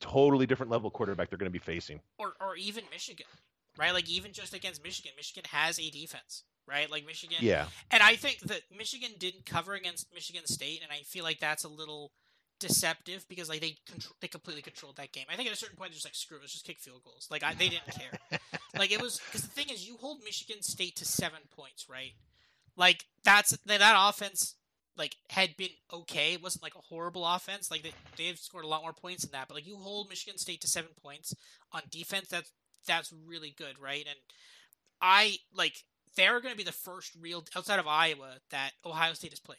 totally 0.00 0.46
different 0.46 0.70
level 0.70 0.90
quarterback 0.90 1.30
they're 1.30 1.38
going 1.38 1.50
to 1.50 1.52
be 1.52 1.58
facing. 1.58 2.00
Or, 2.18 2.34
or 2.40 2.56
even 2.56 2.84
Michigan, 2.90 3.26
right? 3.78 3.92
Like 3.92 4.08
even 4.08 4.32
just 4.32 4.54
against 4.54 4.82
Michigan, 4.82 5.12
Michigan 5.16 5.44
has 5.50 5.78
a 5.78 5.90
defense, 5.90 6.44
right? 6.68 6.90
Like 6.90 7.06
Michigan, 7.06 7.38
yeah. 7.40 7.66
And 7.90 8.02
I 8.02 8.16
think 8.16 8.40
that 8.40 8.62
Michigan 8.76 9.10
didn't 9.18 9.46
cover 9.46 9.74
against 9.74 10.12
Michigan 10.12 10.46
State, 10.46 10.80
and 10.82 10.92
I 10.92 11.02
feel 11.04 11.24
like 11.24 11.40
that's 11.40 11.64
a 11.64 11.68
little 11.68 12.12
deceptive 12.66 13.26
because 13.28 13.48
like 13.48 13.60
they 13.60 13.76
control, 13.90 14.14
they 14.20 14.28
completely 14.28 14.62
controlled 14.62 14.96
that 14.96 15.12
game. 15.12 15.26
I 15.30 15.36
think 15.36 15.48
at 15.48 15.54
a 15.54 15.56
certain 15.56 15.76
point 15.76 15.90
they're 15.90 15.94
just 15.94 16.06
like 16.06 16.14
screw 16.14 16.36
it, 16.36 16.40
let's 16.40 16.52
just 16.52 16.66
kick 16.66 16.78
field 16.78 17.02
goals. 17.04 17.28
Like 17.30 17.42
I, 17.42 17.54
they 17.54 17.68
didn't 17.68 17.90
care. 17.90 18.40
like 18.78 18.92
it 18.92 19.00
was 19.00 19.20
because 19.26 19.42
the 19.42 19.48
thing 19.48 19.66
is 19.70 19.86
you 19.86 19.96
hold 19.96 20.24
Michigan 20.24 20.62
State 20.62 20.96
to 20.96 21.04
seven 21.04 21.40
points, 21.56 21.88
right? 21.88 22.12
Like 22.76 23.04
that's 23.24 23.50
that, 23.50 23.78
that 23.78 23.96
offense 23.96 24.54
like 24.96 25.16
had 25.30 25.56
been 25.56 25.70
okay. 25.92 26.34
It 26.34 26.42
wasn't 26.42 26.62
like 26.62 26.74
a 26.74 26.80
horrible 26.80 27.26
offense. 27.26 27.70
Like 27.70 27.82
they 27.82 27.92
they've 28.16 28.38
scored 28.38 28.64
a 28.64 28.68
lot 28.68 28.82
more 28.82 28.92
points 28.92 29.22
than 29.22 29.32
that. 29.32 29.48
But 29.48 29.54
like 29.54 29.66
you 29.66 29.76
hold 29.76 30.08
Michigan 30.08 30.38
State 30.38 30.60
to 30.62 30.68
seven 30.68 30.90
points 31.02 31.34
on 31.72 31.82
defense, 31.90 32.28
that's 32.28 32.50
that's 32.86 33.12
really 33.26 33.54
good, 33.56 33.78
right? 33.80 34.04
And 34.06 34.18
I 35.00 35.36
like 35.54 35.84
they're 36.16 36.40
going 36.40 36.52
to 36.52 36.58
be 36.58 36.64
the 36.64 36.72
first 36.72 37.12
real 37.20 37.44
outside 37.56 37.78
of 37.78 37.86
Iowa 37.86 38.36
that 38.50 38.72
Ohio 38.84 39.14
State 39.14 39.32
has 39.32 39.40
played. 39.40 39.58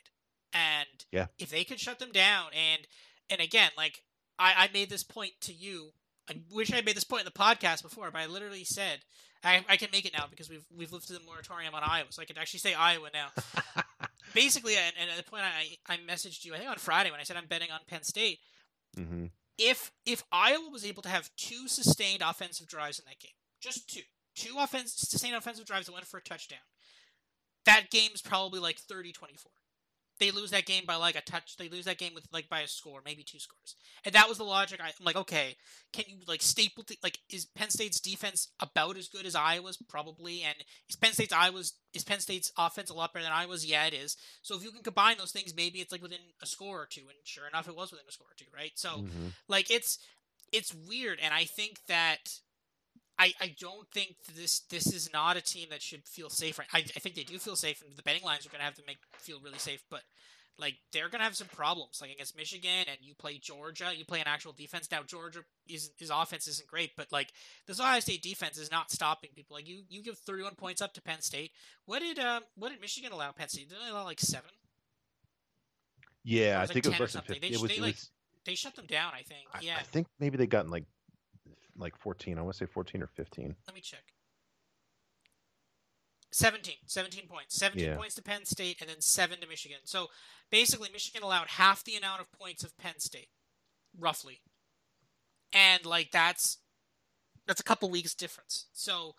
And 0.56 0.88
yeah. 1.12 1.28
if 1.38 1.50
they 1.50 1.66
could 1.66 1.82
shut 1.82 2.00
them 2.00 2.14
down, 2.14 2.48
and 2.54 2.88
and 3.30 3.42
again, 3.42 3.72
like 3.78 4.02
I, 4.40 4.54
I 4.58 4.70
made 4.74 4.90
this 4.90 5.04
point 5.04 5.34
to 5.42 5.54
you. 5.54 5.92
I 6.30 6.38
wish 6.52 6.74
I 6.74 6.82
made 6.82 6.96
this 6.96 7.04
point 7.04 7.22
in 7.22 7.26
the 7.26 7.32
podcast 7.32 7.84
before, 7.84 8.10
but 8.10 8.20
I 8.20 8.26
literally 8.26 8.64
said 8.64 9.02
I, 9.44 9.64
I 9.70 9.78
can 9.78 9.90
make 9.92 10.06
it 10.06 10.14
now 10.14 10.26
because 10.30 10.50
we've 10.50 10.66
we've 10.76 10.94
lifted 10.94 11.14
the 11.14 11.26
moratorium 11.26 11.76
on 11.76 11.84
Iowa, 11.84 12.08
so 12.10 12.22
I 12.22 12.26
can 12.26 12.38
actually 12.38 12.62
say 12.62 12.74
Iowa 12.74 13.10
now. 13.14 13.28
Basically, 14.34 14.76
and, 14.76 14.94
and, 15.00 15.10
at 15.10 15.18
the 15.18 15.30
point 15.30 15.44
I 15.44 15.94
I 15.94 15.98
messaged 15.98 16.46
you, 16.46 16.54
I 16.54 16.58
think 16.58 16.70
on 16.70 16.78
Friday 16.78 17.12
when 17.12 17.20
I 17.20 17.24
said 17.24 17.38
I'm 17.38 17.48
betting 17.48 17.72
on 17.72 17.80
Penn 17.88 18.04
State. 18.04 18.40
Mm-hmm. 18.98 19.26
If 19.58 19.92
if 20.06 20.24
Iowa 20.32 20.70
was 20.72 20.86
able 20.86 21.02
to 21.04 21.10
have 21.10 21.30
two 21.38 21.68
sustained 21.68 22.22
offensive 22.26 22.68
drives 22.68 22.98
in 22.98 23.06
that 23.08 23.20
game, 23.20 23.36
just 23.62 23.90
two, 23.94 24.02
two 24.36 24.56
offense 24.58 24.94
sustained 24.94 25.36
offensive 25.36 25.66
drives 25.66 25.86
that 25.86 25.94
went 25.94 26.06
for 26.06 26.18
a 26.18 26.24
touchdown, 26.24 26.60
that 27.66 27.90
game's 27.92 28.22
probably 28.22 28.60
like 28.60 28.78
30-24 28.82 29.14
they 30.20 30.32
lose 30.32 30.52
that 30.52 30.66
game 30.66 30.84
by 30.86 30.96
like 30.96 31.16
a 31.16 31.22
touch. 31.22 31.58
They 31.58 31.70
lose 31.70 31.86
that 31.86 31.98
game 31.98 32.14
with 32.14 32.28
like 32.32 32.48
by 32.50 32.62
a 32.62 32.68
score, 32.68 33.02
maybe 33.04 33.24
two 33.24 33.40
scores. 33.40 33.76
And 34.06 34.16
that 34.16 34.30
was 34.30 34.38
the 34.38 34.44
logic. 34.44 34.80
I, 34.82 34.88
am 34.88 34.94
like, 35.04 35.16
okay, 35.16 35.58
can 35.92 36.06
you 36.08 36.18
like 36.28 36.42
staple 36.42 36.86
like 37.04 37.20
is 37.32 37.46
Penn 37.46 37.70
State's 37.70 38.00
defense 38.00 38.50
about 38.60 38.98
as 38.98 39.08
good 39.08 39.26
as 39.26 39.36
Iowa's 39.36 39.78
probably, 39.90 40.44
and 40.44 40.56
is 40.90 40.96
Penn 40.96 41.12
State's 41.12 41.34
Iowa's 41.34 41.74
is 41.94 42.04
Penn 42.04 42.20
State's 42.20 42.52
offense 42.58 42.90
a 42.90 42.94
lot 42.94 43.14
better 43.14 43.24
than 43.24 43.34
Iowa's? 43.34 43.66
Yeah, 43.66 43.86
it 43.86 43.94
is. 43.94 44.16
So 44.42 44.56
if 44.56 44.64
you 44.64 44.72
can 44.72 44.84
combine 44.84 45.18
those 45.18 45.32
things, 45.32 45.54
maybe 45.56 45.80
it's 45.80 45.92
like 45.92 46.02
within 46.02 46.20
a 46.42 46.46
score 46.46 46.82
or 46.82 46.88
two. 46.90 47.02
And 47.02 47.18
sure 47.24 47.48
enough, 47.48 47.68
it 47.68 47.76
was 47.76 47.92
within 47.92 48.08
a 48.08 48.12
score 48.12 48.28
or 48.28 48.36
two, 48.38 48.46
right? 48.56 48.72
So 48.76 48.90
mm-hmm. 48.90 49.28
like 49.48 49.70
it's 49.70 50.00
it's 50.52 50.74
weird, 50.74 51.20
and 51.22 51.34
I 51.34 51.44
think 51.44 51.80
that 51.88 52.40
I, 53.18 53.34
I 53.40 53.56
don't 53.60 53.90
think 53.92 54.16
this 54.36 54.60
this 54.62 54.88
is 54.94 55.12
not 55.14 55.38
a 55.38 55.42
team 55.42 55.68
that 55.72 55.82
should 55.82 56.06
feel 56.08 56.30
safe. 56.30 56.60
Right, 56.60 56.68
I, 56.74 56.80
I 56.80 57.00
think 57.00 57.16
they 57.16 57.24
do 57.24 57.38
feel 57.38 57.56
safe, 57.56 57.82
and 57.82 57.96
the 57.96 58.04
betting 58.04 58.24
lines 58.24 58.46
are 58.46 58.50
going 58.50 58.60
to 58.60 58.66
have 58.66 58.76
to 58.76 58.84
make 58.86 58.98
feel 59.18 59.40
really 59.40 59.58
safe. 59.58 59.84
But 59.90 60.02
like 60.58 60.76
they're 60.92 61.10
going 61.10 61.20
to 61.20 61.26
have 61.26 61.36
some 61.36 61.48
problems, 61.48 62.00
like 62.02 62.12
against 62.12 62.38
Michigan, 62.38 62.86
and 62.88 62.98
you 63.02 63.14
play 63.14 63.38
Georgia, 63.38 63.92
you 63.96 64.06
play 64.06 64.20
an 64.20 64.28
actual 64.28 64.54
defense. 64.54 64.90
Now 64.92 65.04
Georgia 65.04 65.42
is 65.68 65.92
his 65.98 66.10
offense 66.10 66.48
isn't 66.48 66.68
great, 66.68 66.92
but 66.96 67.12
like 67.12 67.32
this 67.68 67.80
Ohio 67.80 68.00
State 68.00 68.22
defense 68.22 68.58
is 68.58 68.72
not 68.72 68.92
stopping 68.92 69.32
people. 69.36 69.56
Like 69.56 69.68
you 69.68 69.84
you 69.90 70.04
give 70.04 70.18
31 70.18 70.56
points 70.56 70.82
up 70.82 70.94
to 70.94 71.02
Penn 71.02 71.22
State. 71.22 71.52
What 71.86 72.00
did 72.00 72.20
um 72.20 72.44
what 72.56 72.70
did 72.70 72.82
Michigan 72.82 73.12
allow 73.12 73.32
Penn 73.32 73.50
State? 73.50 73.70
Did 73.70 73.78
they 73.84 73.92
allow 73.92 74.06
like 74.06 74.20
seven? 74.20 74.50
Yeah, 76.24 76.58
I 76.58 76.62
was, 76.62 76.72
think 76.72 76.86
it 76.86 76.90
was 76.90 77.00
less 77.00 77.14
than 77.14 77.22
something. 77.22 77.36
50. 77.36 77.48
They- 77.48 77.54
It 77.54 77.62
was, 77.62 77.70
they, 77.70 77.78
it 77.78 77.82
like, 77.82 77.96
was 77.96 78.10
They 78.46 78.56
shut 78.56 78.76
them 78.76 78.88
down. 78.88 79.14
I 79.14 79.22
think. 79.22 79.48
I, 79.54 79.60
yeah. 79.62 79.78
I 79.80 79.84
think 79.84 80.08
maybe 80.20 80.38
they 80.38 80.48
gotten 80.48 80.72
like 80.72 80.86
like 81.78 81.98
14. 81.98 82.38
I 82.38 82.42
want 82.42 82.54
to 82.56 82.66
say 82.66 82.72
14 82.72 83.02
or 83.04 83.08
15. 83.08 83.56
Let 83.68 83.76
me 83.76 83.82
check. 83.82 84.04
17. 86.32 86.76
17 86.86 87.28
points. 87.28 87.56
17 87.56 87.90
Yeah. 87.90 87.96
points 87.96 88.16
to 88.16 88.22
Penn 88.22 88.46
State 88.46 88.82
and 88.82 88.90
then 88.90 89.02
7 89.02 89.40
to 89.40 89.48
Michigan. 89.48 89.80
So 89.86 90.10
basically, 90.52 90.90
Michigan 90.92 91.24
allowed 91.24 91.48
half 91.48 91.84
the 91.84 91.96
amount 91.96 92.22
of 92.22 92.32
points 92.32 92.64
of 92.64 92.78
Penn 92.78 93.00
State, 93.00 93.30
roughly. 93.98 94.42
And, 95.54 95.86
like, 95.86 96.12
that's 96.12 96.58
that's 97.48 97.62
a 97.62 97.64
couple 97.64 97.90
weeks 97.92 98.16
difference. 98.16 98.66
So, 98.74 99.16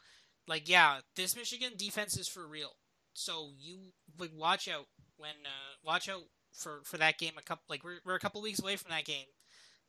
like, 0.48 0.68
yeah, 0.68 1.00
this 1.14 1.36
Michigan 1.36 1.72
defense 1.76 2.16
is 2.18 2.28
for 2.28 2.46
real. 2.46 2.76
So 3.14 3.52
you 3.56 3.92
like 4.18 4.32
watch 4.34 4.68
out 4.68 4.88
when 5.16 5.30
uh, 5.46 5.76
watch 5.82 6.08
out 6.08 6.24
for 6.52 6.82
for 6.84 6.98
that 6.98 7.18
game. 7.18 7.32
A 7.38 7.42
couple 7.42 7.62
like 7.70 7.82
we're 7.82 8.00
we're 8.04 8.16
a 8.16 8.20
couple 8.20 8.42
weeks 8.42 8.60
away 8.60 8.76
from 8.76 8.90
that 8.90 9.04
game. 9.06 9.26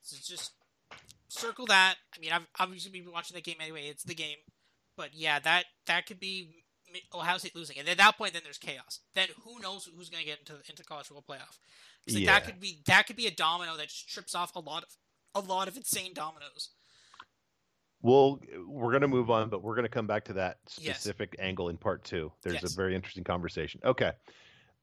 So 0.01 0.15
just 0.23 0.51
circle 1.29 1.65
that. 1.67 1.95
I 2.15 2.19
mean, 2.19 2.31
I've 2.31 2.47
obviously 2.59 2.91
been 2.91 3.11
watching 3.11 3.35
that 3.35 3.43
game 3.43 3.57
anyway. 3.61 3.87
It's 3.87 4.03
the 4.03 4.15
game, 4.15 4.37
but 4.95 5.09
yeah, 5.13 5.39
that 5.39 5.65
that 5.87 6.05
could 6.05 6.19
be 6.19 6.63
Ohio 7.13 7.37
State 7.37 7.55
losing, 7.55 7.77
and 7.79 7.87
at 7.89 7.97
that 7.97 8.17
point, 8.17 8.33
then 8.33 8.41
there's 8.43 8.57
chaos. 8.57 8.99
Then 9.13 9.27
who 9.43 9.59
knows 9.59 9.89
who's 9.95 10.09
going 10.09 10.23
to 10.23 10.29
get 10.29 10.39
into 10.39 10.55
into 10.69 10.83
college 10.83 11.07
football 11.07 11.35
playoff? 11.35 11.57
like, 12.07 12.19
Yeah. 12.23 12.33
that 12.33 12.45
could 12.45 12.59
be 12.59 12.81
that 12.85 13.07
could 13.07 13.15
be 13.17 13.27
a 13.27 13.31
domino 13.31 13.75
that 13.77 13.89
just 13.89 14.07
trips 14.09 14.33
off 14.35 14.55
a 14.55 14.59
lot 14.59 14.83
of 14.83 14.89
a 15.35 15.45
lot 15.45 15.67
of 15.67 15.75
insane 15.77 16.13
dominoes. 16.13 16.69
Well, 18.01 18.39
we're 18.67 18.91
going 18.91 19.01
to 19.01 19.07
move 19.07 19.29
on, 19.31 19.49
but 19.49 19.63
we're 19.63 19.73
going 19.75 19.83
to 19.83 19.89
come 19.89 20.07
back 20.07 20.25
to 20.25 20.33
that 20.33 20.59
Yes. 20.79 20.97
specific 20.99 21.35
angle 21.39 21.69
in 21.69 21.77
part 21.77 22.03
two. 22.03 22.31
There's 22.43 22.61
Yes. 22.61 22.71
a 22.73 22.75
very 22.75 22.95
interesting 22.95 23.23
conversation. 23.23 23.81
Okay. 23.83 24.11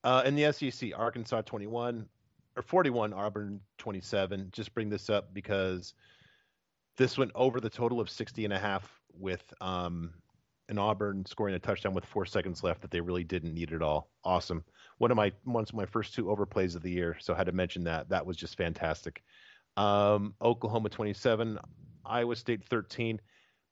Uh, 0.02 0.22
in 0.26 0.34
the 0.34 0.52
SEC, 0.52 0.92
Arkansas 0.92 1.42
21 1.42 2.06
or 2.56 2.62
41, 2.62 3.12
Auburn 3.12 3.60
27. 3.78 4.50
Just 4.52 4.74
bring 4.74 4.90
this 4.90 5.08
up 5.08 5.32
because 5.32 5.94
this 6.96 7.18
went 7.18 7.32
over 7.34 7.60
the 7.60 7.70
total 7.70 8.00
of 8.00 8.08
60 8.08 8.44
and 8.44 8.52
a 8.52 8.58
half 8.58 9.00
with 9.18 9.42
um, 9.60 10.12
an 10.68 10.78
Auburn 10.78 11.24
scoring 11.26 11.54
a 11.54 11.58
touchdown 11.58 11.94
with 11.94 12.04
four 12.04 12.24
seconds 12.24 12.62
left 12.62 12.80
that 12.82 12.90
they 12.90 13.00
really 13.00 13.24
didn't 13.24 13.54
need 13.54 13.72
at 13.72 13.82
all. 13.82 14.10
Awesome. 14.24 14.64
One 14.98 15.10
of 15.10 15.16
my 15.16 15.32
one 15.44 15.64
of 15.64 15.74
my 15.74 15.86
first 15.86 16.14
two 16.14 16.24
overplays 16.24 16.74
of 16.74 16.82
the 16.82 16.90
year, 16.90 17.16
so 17.20 17.34
I 17.34 17.36
had 17.36 17.46
to 17.46 17.52
mention 17.52 17.84
that. 17.84 18.08
That 18.08 18.24
was 18.24 18.36
just 18.36 18.56
fantastic. 18.56 19.22
Um, 19.76 20.34
Oklahoma 20.40 20.88
27, 20.88 21.58
Iowa 22.06 22.36
State 22.36 22.64
13. 22.64 23.20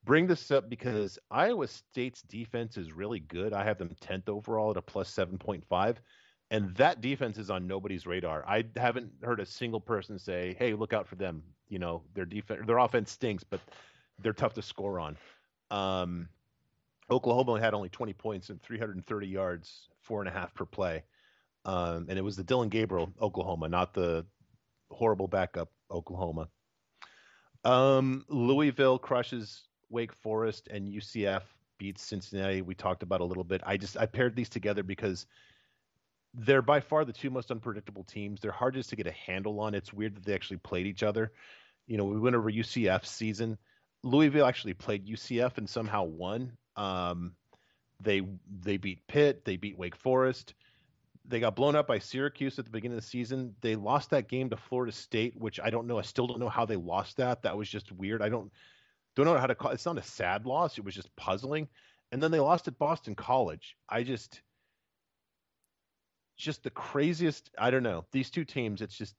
Bring 0.05 0.27
this 0.27 0.51
up 0.51 0.69
because 0.69 1.17
Iowa 1.31 1.69
State's 1.69 2.23
defense 2.23 2.77
is 2.77 2.93
really 2.93 3.21
good. 3.21 3.53
I 3.53 3.63
have 3.63 3.79
them 3.79 3.95
10th 4.01 4.29
overall 4.29 4.73
at 4.73 4.77
a 4.77 4.83
plus 4.83 5.15
7.5. 5.15 5.97
And 6.51 6.75
that 6.75 7.01
defense 7.01 7.39
is 7.39 7.51
on 7.51 7.69
nobody's 7.69 8.07
radar. 8.07 8.45
I 8.47 8.65
haven't 8.77 9.13
heard 9.23 9.41
a 9.41 9.47
single 9.47 9.81
person 9.81 10.19
say, 10.19 10.55
"Hey, 10.59 10.75
look 10.75 10.93
out 10.93 11.07
for 11.07 11.15
them." 11.15 11.43
You 11.73 11.79
know, 11.79 12.03
their 12.13 12.27
defense, 12.27 12.61
their 12.67 12.77
offense 12.77 13.11
stinks, 13.11 13.45
but 13.45 13.61
they're 14.19 14.35
tough 14.35 14.53
to 14.55 14.63
score 14.63 15.01
on. 15.01 15.17
Um, 15.71 16.29
Oklahoma 17.11 17.59
had 17.59 17.73
only 17.73 17.89
20 17.89 18.13
points 18.13 18.51
and 18.51 18.61
330 18.61 19.27
yards, 19.27 19.89
four 20.03 20.21
and 20.21 20.29
a 20.29 20.33
half 20.33 20.55
per 20.55 20.67
play, 20.67 21.03
um, 21.65 22.07
and 22.11 22.19
it 22.19 22.23
was 22.23 22.37
the 22.37 22.45
Dillon 22.45 22.69
Gabriel 22.69 23.11
Oklahoma, 23.23 23.71
not 23.71 23.95
the 23.95 24.27
horrible 24.91 25.29
backup 25.29 25.71
Oklahoma. 25.91 26.49
Um, 27.65 28.27
Louisville 28.29 28.99
crushes 28.99 29.63
Wake 29.89 30.13
Forest 30.13 30.69
and 30.69 30.93
UCF 30.93 31.43
beats 31.79 32.03
Cincinnati. 32.03 32.61
We 32.61 32.75
talked 32.75 33.03
about 33.03 33.23
a 33.23 33.25
little 33.25 33.45
bit. 33.45 33.63
I 33.65 33.79
just 33.79 33.97
I 33.97 34.07
paired 34.07 34.37
these 34.37 34.49
together 34.49 34.83
because 34.83 35.27
they're 36.35 36.63
by 36.63 36.81
far 36.81 37.05
the 37.05 37.13
two 37.13 37.31
most 37.31 37.51
unpredictable 37.51 38.05
teams. 38.05 38.41
They're 38.41 38.53
hardest 38.53 38.91
to 38.91 38.97
get 38.97 39.07
a 39.07 39.13
handle 39.13 39.61
on. 39.61 39.75
It's 39.75 39.93
weird 39.93 40.17
that 40.17 40.25
they 40.25 40.35
actually 40.35 40.59
played 40.59 40.87
each 40.87 41.03
other. 41.03 41.33
You 41.93 41.99
know, 41.99 42.07
we 42.07 42.19
went 42.19 42.35
over 42.35 42.51
UCF 42.51 43.05
season. 43.05 43.59
Louisville 44.03 44.47
actually 44.47 44.73
played 44.73 45.07
UCF 45.07 45.59
and 45.59 45.69
somehow 45.69 46.05
won. 46.05 46.57
Um, 46.75 47.35
they 48.01 48.23
they 48.63 48.79
beat 48.79 49.07
Pitt. 49.07 49.45
They 49.45 49.59
beat 49.59 49.77
Wake 49.77 49.97
Forest. 49.97 50.55
They 51.27 51.39
got 51.39 51.55
blown 51.55 51.77
up 51.77 51.87
by 51.87 51.99
Syracuse 51.99 52.59
at 52.59 52.65
the 52.65 52.71
beginning 52.71 52.97
of 52.97 53.05
the 53.05 53.11
season. 53.11 53.55
They 53.61 53.77
lost 53.77 54.09
that 54.09 54.31
game 54.31 54.49
to 54.49 54.57
Florida 54.57 54.91
State, 54.91 55.37
which 55.37 55.61
I 55.61 55.69
don't 55.69 55.87
know. 55.87 55.99
I 55.99 56.03
still 56.03 56.27
don't 56.27 56.41
know 56.41 56.49
how 56.49 56.65
they 56.65 56.77
lost 56.77 57.19
that. 57.19 57.43
That 57.43 57.59
was 57.59 57.69
just 57.69 57.93
weird. 57.93 58.23
I 58.23 58.31
don't 58.31 58.51
don't 59.15 59.27
know 59.27 59.37
how 59.37 59.47
to 59.47 59.55
call. 59.55 59.73
It's 59.73 59.85
not 59.85 59.99
a 59.99 60.03
sad 60.03 60.47
loss. 60.47 60.79
It 60.79 60.87
was 60.87 60.95
just 60.95 61.15
puzzling. 61.15 61.69
And 62.11 62.23
then 62.23 62.31
they 62.31 62.41
lost 62.41 62.69
at 62.69 62.79
Boston 62.79 63.15
College. 63.15 63.77
I 63.87 64.03
just 64.03 64.41
just 66.39 66.63
the 66.63 66.71
craziest. 66.71 67.51
I 67.59 67.71
don't 67.71 67.83
know. 67.83 68.07
These 68.13 68.31
two 68.31 68.47
teams. 68.47 68.81
It's 68.81 68.97
just. 68.97 69.15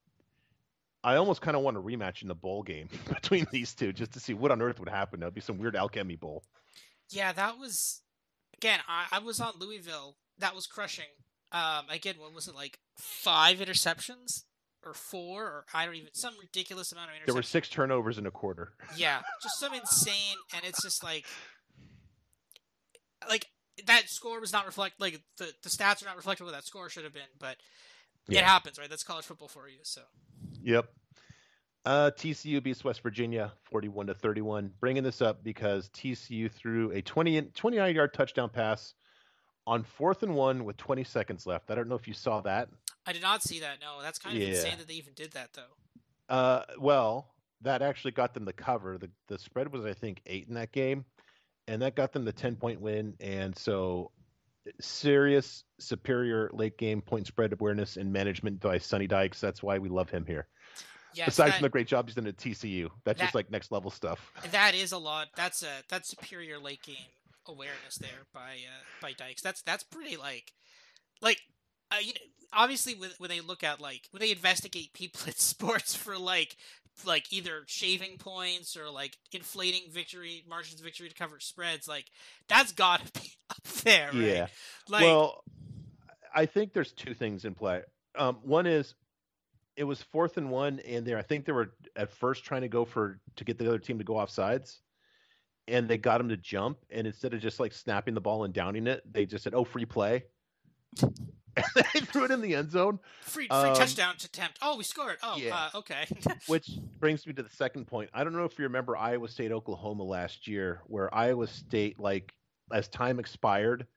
I 1.03 1.15
almost 1.17 1.41
kind 1.41 1.57
of 1.57 1.63
want 1.63 1.77
a 1.77 1.81
rematch 1.81 2.21
in 2.21 2.27
the 2.29 2.35
bowl 2.35 2.63
game 2.63 2.87
between 3.07 3.45
these 3.51 3.73
two, 3.73 3.91
just 3.93 4.13
to 4.13 4.19
see 4.19 4.33
what 4.33 4.51
on 4.51 4.61
earth 4.61 4.79
would 4.79 4.89
happen. 4.89 5.19
That'd 5.19 5.33
be 5.33 5.41
some 5.41 5.57
weird 5.57 5.75
alchemy 5.75 6.15
bowl. 6.15 6.43
Yeah, 7.09 7.33
that 7.33 7.57
was 7.57 8.01
again. 8.55 8.79
I, 8.87 9.05
I 9.11 9.19
was 9.19 9.39
on 9.39 9.53
Louisville. 9.59 10.15
That 10.39 10.55
was 10.55 10.65
crushing. 10.65 11.05
Um, 11.51 11.85
again, 11.89 12.15
what 12.17 12.33
was 12.33 12.47
it 12.47 12.55
like? 12.55 12.79
Five 12.97 13.59
interceptions 13.59 14.43
or 14.85 14.93
four, 14.93 15.43
or 15.43 15.65
I 15.73 15.85
don't 15.85 15.95
even 15.95 16.13
some 16.13 16.33
ridiculous 16.39 16.91
amount 16.91 17.09
of 17.11 17.15
interceptions. 17.15 17.25
There 17.25 17.35
were 17.35 17.43
six 17.43 17.69
turnovers 17.69 18.17
in 18.17 18.25
a 18.25 18.31
quarter. 18.31 18.73
Yeah, 18.95 19.21
just 19.41 19.59
some 19.59 19.73
insane, 19.73 20.37
and 20.55 20.63
it's 20.65 20.81
just 20.81 21.03
like, 21.03 21.25
like 23.29 23.47
that 23.85 24.09
score 24.09 24.39
was 24.39 24.53
not 24.53 24.65
reflect 24.65 24.99
like 24.99 25.21
the 25.37 25.51
the 25.63 25.69
stats 25.69 26.01
are 26.01 26.05
not 26.05 26.15
reflective 26.15 26.47
of 26.47 26.53
what 26.53 26.57
that 26.57 26.65
score 26.65 26.89
should 26.89 27.03
have 27.03 27.13
been, 27.13 27.23
but 27.39 27.57
it 28.29 28.37
happens, 28.43 28.79
right? 28.79 28.89
That's 28.89 29.03
college 29.03 29.25
football 29.25 29.47
for 29.47 29.67
you. 29.67 29.79
So 29.83 30.01
Yep. 30.63 30.86
Uh, 31.86 32.12
TCU 32.17 32.63
beats 32.63 32.84
West 32.84 33.02
Virginia 33.02 33.52
41 33.69 34.08
to 34.08 34.13
31. 34.13 34.71
Bringing 34.80 35.04
this 35.04 35.21
up 35.21 35.43
because 35.43 35.89
TCU 35.89 36.49
threw 36.49 36.91
a 36.91 37.02
20 37.02 37.41
29 37.41 37.95
yard 37.95 38.13
touchdown 38.13 38.49
pass 38.49 38.93
on 39.67 39.84
fourth 39.84 40.23
and 40.23 40.34
one 40.36 40.63
with 40.65 40.78
20 40.78 41.04
seconds 41.04 41.45
left. 41.45 41.71
I 41.71 41.76
don't 41.76 41.88
know 41.89 41.95
if 41.95 42.08
you 42.08 42.13
saw 42.13 42.41
that. 42.41 42.69
I 43.06 43.12
did 43.13 43.21
not 43.21 43.43
see 43.43 43.60
that. 43.62 43.80
No, 43.82 44.02
that's 44.02 44.17
kind 44.19 44.36
of 44.38 44.41
Yeah. 44.41 44.49
insane 44.49 44.78
that 44.78 44.88
they 44.88 44.93
even 44.93 45.13
did 45.13 45.34
that, 45.34 45.49
though. 45.54 46.34
Uh, 46.34 46.63
well, 46.80 47.34
that 47.62 47.82
actually 47.82 48.12
got 48.12 48.34
them 48.34 48.45
the 48.45 48.54
cover. 48.54 48.97
The 48.97 49.10
the 49.28 49.38
spread 49.38 49.71
was 49.71 49.84
I 49.84 49.93
think 49.93 50.21
eight 50.26 50.47
in 50.47 50.54
that 50.56 50.71
game, 50.71 51.04
and 51.67 51.82
that 51.82 51.95
got 51.95 52.13
them 52.13 52.23
the 52.23 52.32
10 52.34 52.56
point 52.56 52.80
win. 52.80 53.15
And 53.19 53.58
so, 53.58 54.12
serious 54.80 55.65
superior 55.80 56.49
late 56.54 56.78
game 56.78 57.02
point 57.02 57.28
spread 57.28 57.52
awareness 57.52 57.97
and 57.97 58.12
management 58.13 58.62
by 58.62 58.78
Sonny 58.78 59.08
Dykes. 59.08 59.41
That's 59.41 59.62
why 59.62 59.80
we 59.80 59.89
love 59.89 60.10
him 60.10 60.26
here. 60.26 60.47
Yes, 61.15 61.30
Aside 61.30 61.47
that, 61.47 61.54
from 61.56 61.63
the 61.63 61.69
great 61.69 61.88
job 61.88 62.08
he's 62.08 62.15
done 62.15 62.28
at 62.28 62.38
TCU, 62.38 62.89
that's 63.04 63.19
just 63.19 63.36
like 63.36 63.52
next 63.52 63.71
level 63.71 63.91
stuff. 63.91 64.32
that 64.52 64.76
is 64.76 64.91
a 64.91 64.97
lot. 64.97 65.28
That's 65.36 65.63
a 65.63 65.69
that's 65.89 66.10
superior 66.10 66.60
late 66.60 66.82
game 66.84 66.95
awareness 67.47 67.97
there 67.99 68.10
by 68.34 68.39
uh, 68.39 68.84
by 69.02 69.13
Dykes. 69.13 69.41
That's 69.41 69.62
that's 69.62 69.84
pretty 69.84 70.17
like 70.17 70.54
like 71.21 71.39
uh, 71.91 71.97
you 72.02 72.13
know 72.13 72.21
obviously 72.54 72.95
when 72.95 73.12
when 73.17 73.30
they 73.30 73.41
look 73.41 73.63
at 73.63 73.82
like 73.82 74.02
when 74.12 74.21
they 74.21 74.32
investigate 74.32 74.93
people 74.93 75.21
in 75.28 75.34
sports 75.34 75.95
for 75.95 76.17
like 76.17 76.56
like 77.06 77.32
either 77.34 77.63
shaving 77.65 78.17
points 78.17 78.78
or 78.78 78.89
like 78.89 79.17
inflating 79.32 79.82
victory 79.91 80.43
margins 80.47 80.80
of 80.80 80.86
victory 80.86 81.10
to 81.10 81.15
cover 81.15 81.39
spreads 81.39 81.88
like 81.88 82.06
that's 82.47 82.71
got 82.71 83.04
to 83.04 83.19
be 83.19 83.32
up 83.49 83.63
there 83.84 84.08
right? 84.13 84.15
Yeah. 84.15 84.47
like 84.88 85.04
well, 85.04 85.43
I 86.34 86.45
think 86.45 86.73
there's 86.73 86.91
two 86.91 87.13
things 87.13 87.45
in 87.45 87.54
play. 87.54 87.82
Um, 88.15 88.38
one 88.43 88.67
is 88.67 88.93
it 89.75 89.83
was 89.83 90.01
fourth 90.01 90.38
and 90.38 90.49
one, 90.49 90.79
and 90.81 91.05
there 91.05 91.17
I 91.17 91.21
think 91.21 91.45
they 91.45 91.51
were 91.51 91.73
at 91.95 92.12
first 92.12 92.43
trying 92.43 92.62
to 92.62 92.67
go 92.67 92.86
for 92.86 93.19
to 93.36 93.43
get 93.43 93.57
the 93.57 93.67
other 93.67 93.79
team 93.79 93.97
to 93.97 94.03
go 94.03 94.17
off 94.17 94.29
sides, 94.29 94.81
and 95.67 95.88
they 95.88 95.97
got 95.97 96.21
him 96.21 96.29
to 96.29 96.38
jump, 96.38 96.77
and 96.89 97.07
instead 97.07 97.33
of 97.33 97.41
just 97.41 97.59
like 97.59 97.73
snapping 97.73 98.13
the 98.13 98.21
ball 98.21 98.43
and 98.43 98.53
downing 98.53 98.88
it, 98.88 99.01
they 99.12 99.25
just 99.25 99.43
said, 99.43 99.53
"Oh, 99.53 99.63
free 99.63 99.86
play." 99.86 100.23
they 101.75 101.99
threw 102.01 102.25
it 102.25 102.31
in 102.31 102.41
the 102.41 102.55
end 102.55 102.71
zone, 102.71 102.99
free 103.21 103.47
free 103.47 103.55
um, 103.55 103.75
touchdown 103.75 104.15
attempt 104.23 104.57
oh 104.62 104.77
we 104.77 104.83
scored 104.83 105.17
oh 105.21 105.38
yeah. 105.38 105.69
uh, 105.73 105.77
okay 105.77 106.05
which 106.47 106.69
brings 106.99 107.25
me 107.27 107.33
to 107.33 107.43
the 107.43 107.49
second 107.49 107.86
point. 107.86 108.09
I 108.13 108.23
don't 108.23 108.33
know 108.33 108.45
if 108.45 108.57
you 108.57 108.63
remember 108.63 108.97
Iowa 108.97 109.27
State 109.27 109.51
Oklahoma 109.51 110.03
last 110.03 110.47
year, 110.47 110.81
where 110.88 111.13
Iowa 111.13 111.47
State 111.47 111.99
like 111.99 112.33
as 112.71 112.88
time 112.88 113.19
expired, 113.19 113.88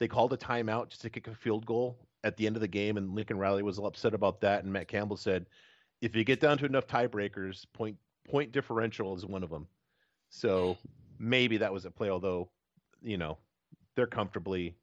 they 0.00 0.08
called 0.08 0.32
a 0.32 0.36
timeout 0.36 0.88
just 0.88 1.02
to 1.02 1.10
kick 1.10 1.28
a 1.28 1.34
field 1.34 1.66
goal 1.66 2.05
at 2.26 2.36
the 2.36 2.46
end 2.46 2.56
of 2.56 2.60
the 2.60 2.68
game, 2.68 2.96
and 2.96 3.14
Lincoln 3.14 3.38
Riley 3.38 3.62
was 3.62 3.78
upset 3.78 4.14
about 4.14 4.40
that. 4.40 4.64
And 4.64 4.72
Matt 4.72 4.88
Campbell 4.88 5.16
said, 5.16 5.46
"If 6.00 6.16
you 6.16 6.24
get 6.24 6.40
down 6.40 6.58
to 6.58 6.66
enough 6.66 6.86
tiebreakers, 6.86 7.64
point 7.72 7.96
point 8.28 8.52
differential 8.52 9.14
is 9.14 9.24
one 9.24 9.44
of 9.44 9.50
them." 9.50 9.68
So 10.28 10.76
maybe 11.18 11.58
that 11.58 11.72
was 11.72 11.84
a 11.84 11.90
play. 11.90 12.10
Although, 12.10 12.50
you 13.02 13.16
know, 13.16 13.38
they're 13.94 14.06
comfortably. 14.06 14.74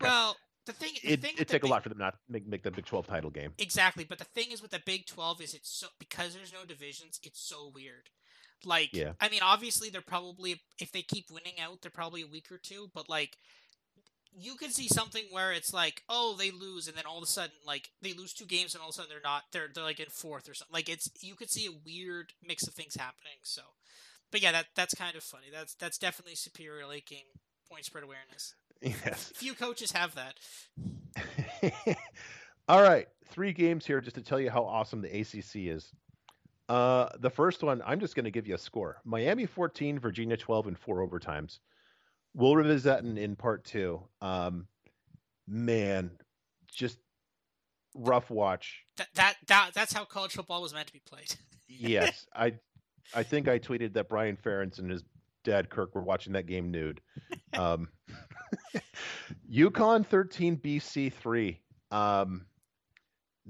Well, 0.00 0.36
the 0.66 0.72
thing, 0.72 0.92
the 1.02 1.12
it, 1.12 1.20
thing 1.20 1.34
it 1.38 1.48
take 1.48 1.64
a 1.64 1.66
lot 1.66 1.82
for 1.82 1.88
them 1.88 1.98
not 1.98 2.16
make 2.28 2.46
make 2.46 2.62
the 2.62 2.70
Big 2.70 2.86
Twelve 2.86 3.06
title 3.06 3.30
game. 3.30 3.52
Exactly, 3.58 4.04
but 4.04 4.18
the 4.18 4.24
thing 4.24 4.52
is 4.52 4.62
with 4.62 4.70
the 4.70 4.82
Big 4.84 5.06
Twelve 5.06 5.40
is 5.40 5.54
it's 5.54 5.70
so 5.70 5.88
because 5.98 6.34
there's 6.34 6.52
no 6.52 6.64
divisions, 6.64 7.20
it's 7.22 7.40
so 7.40 7.70
weird. 7.74 8.08
Like, 8.64 8.90
yeah. 8.92 9.12
I 9.20 9.28
mean, 9.28 9.40
obviously 9.42 9.90
they're 9.90 10.00
probably 10.00 10.60
if 10.78 10.92
they 10.92 11.02
keep 11.02 11.30
winning 11.30 11.58
out, 11.60 11.82
they're 11.82 11.90
probably 11.90 12.22
a 12.22 12.26
week 12.26 12.50
or 12.50 12.58
two. 12.58 12.90
But 12.94 13.08
like, 13.08 13.36
you 14.34 14.54
could 14.56 14.72
see 14.72 14.88
something 14.88 15.24
where 15.30 15.52
it's 15.52 15.72
like, 15.72 16.02
oh, 16.08 16.34
they 16.38 16.50
lose, 16.50 16.88
and 16.88 16.96
then 16.96 17.04
all 17.06 17.18
of 17.18 17.22
a 17.22 17.26
sudden, 17.26 17.52
like, 17.66 17.90
they 18.00 18.12
lose 18.12 18.32
two 18.32 18.46
games, 18.46 18.74
and 18.74 18.82
all 18.82 18.88
of 18.88 18.94
a 18.94 18.96
sudden 18.96 19.10
they're 19.10 19.20
not, 19.22 19.44
they're 19.52 19.68
they're 19.72 19.84
like 19.84 20.00
in 20.00 20.06
fourth 20.08 20.48
or 20.48 20.54
something. 20.54 20.72
Like, 20.72 20.88
it's 20.88 21.10
you 21.20 21.34
could 21.34 21.50
see 21.50 21.66
a 21.66 21.78
weird 21.84 22.32
mix 22.46 22.66
of 22.66 22.74
things 22.74 22.96
happening. 22.96 23.38
So, 23.42 23.62
but 24.30 24.42
yeah, 24.42 24.52
that 24.52 24.66
that's 24.74 24.94
kind 24.94 25.16
of 25.16 25.22
funny. 25.22 25.46
That's 25.52 25.74
that's 25.74 25.98
definitely 25.98 26.34
superior 26.34 26.86
late 26.86 27.06
game 27.06 27.26
point 27.70 27.84
spread 27.84 28.04
awareness. 28.04 28.54
Yes, 28.84 29.30
few 29.36 29.54
coaches 29.54 29.92
have 29.92 30.16
that. 30.16 30.34
all 32.68 32.82
right, 32.82 33.06
three 33.28 33.52
games 33.52 33.86
here 33.86 34.00
just 34.00 34.16
to 34.16 34.22
tell 34.22 34.40
you 34.40 34.50
how 34.50 34.64
awesome 34.64 35.00
the 35.00 35.20
ACC 35.20 35.70
is. 35.72 35.92
Uh, 36.68 37.08
the 37.20 37.30
first 37.30 37.62
one, 37.62 37.80
I'm 37.86 38.00
just 38.00 38.16
going 38.16 38.24
to 38.24 38.32
give 38.32 38.48
you 38.48 38.56
a 38.56 38.58
score: 38.58 38.96
Miami 39.04 39.46
14, 39.46 40.00
Virginia 40.00 40.36
12, 40.36 40.66
and 40.66 40.76
four 40.76 41.06
overtimes. 41.06 41.60
We'll 42.34 42.56
revisit 42.56 42.84
that 42.84 43.04
in, 43.04 43.18
in 43.18 43.36
part 43.36 43.64
two. 43.64 44.02
Um, 44.20 44.66
man, 45.46 46.10
just 46.72 46.98
rough 47.94 48.30
watch. 48.30 48.84
That, 48.96 49.08
that 49.14 49.34
that 49.48 49.70
that's 49.74 49.92
how 49.92 50.04
college 50.04 50.32
football 50.32 50.62
was 50.62 50.72
meant 50.72 50.86
to 50.86 50.92
be 50.92 51.02
played. 51.04 51.34
yes, 51.68 52.26
I 52.34 52.54
I 53.14 53.22
think 53.22 53.48
I 53.48 53.58
tweeted 53.58 53.92
that 53.94 54.08
Brian 54.08 54.36
Ferentz 54.36 54.78
and 54.78 54.90
his 54.90 55.02
dad 55.44 55.68
Kirk 55.68 55.94
were 55.94 56.02
watching 56.02 56.32
that 56.34 56.46
game 56.46 56.70
nude. 56.70 57.00
Um, 57.54 57.90
UConn 59.52 60.06
13, 60.06 60.56
BC 60.56 61.12
3. 61.12 61.60
Um, 61.90 62.46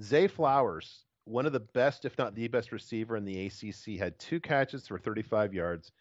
Zay 0.03 0.27
Flowers, 0.27 1.05
one 1.25 1.47
of 1.47 1.53
the 1.53 1.61
best, 1.61 2.05
if 2.05 2.19
not 2.19 2.35
the 2.35 2.49
best 2.49 2.73
receiver 2.73 3.17
in 3.17 3.25
the 3.25 3.47
ACC, 3.47 3.97
had 3.99 4.19
two 4.19 4.41
catches 4.41 4.89
for 4.89 4.99
35 4.99 5.55
yards. 5.55 5.93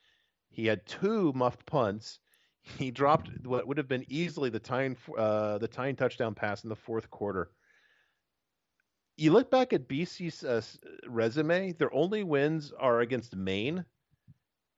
He 0.49 0.65
had 0.65 0.83
two 0.87 1.31
muffed 1.35 1.63
punts. 1.67 2.19
He 2.61 2.91
dropped 2.91 3.29
what 3.45 3.67
would 3.67 3.77
have 3.77 3.87
been 3.87 4.05
easily 4.07 4.49
the 4.49 4.59
tying 4.59 4.95
uh, 5.17 5.57
the 5.57 5.67
tying 5.67 5.95
touchdown 5.95 6.35
pass 6.35 6.63
in 6.63 6.69
the 6.69 6.75
fourth 6.75 7.09
quarter. 7.09 7.49
You 9.17 9.31
look 9.31 9.51
back 9.51 9.73
at 9.73 9.87
BC's 9.87 10.43
uh, 10.43 10.61
resume; 11.07 11.73
their 11.73 11.93
only 11.93 12.23
wins 12.23 12.71
are 12.79 13.01
against 13.01 13.35
Maine 13.35 13.85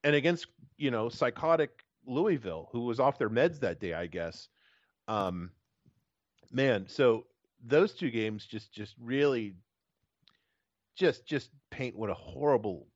and 0.03 0.15
against 0.15 0.47
you 0.77 0.91
know 0.91 1.09
psychotic 1.09 1.83
Louisville, 2.05 2.69
who 2.71 2.81
was 2.81 2.99
off 2.99 3.17
their 3.17 3.29
meds 3.29 3.59
that 3.59 3.79
day, 3.79 3.93
I 3.93 4.07
guess. 4.07 4.47
Um, 5.07 5.51
man, 6.51 6.87
so 6.87 7.25
those 7.65 7.93
two 7.93 8.11
games 8.11 8.45
just 8.45 8.73
just 8.73 8.95
really 8.99 9.55
just 10.95 11.25
just 11.25 11.49
paint 11.69 11.97
what 11.97 12.09
a 12.09 12.15
horrible 12.15 12.87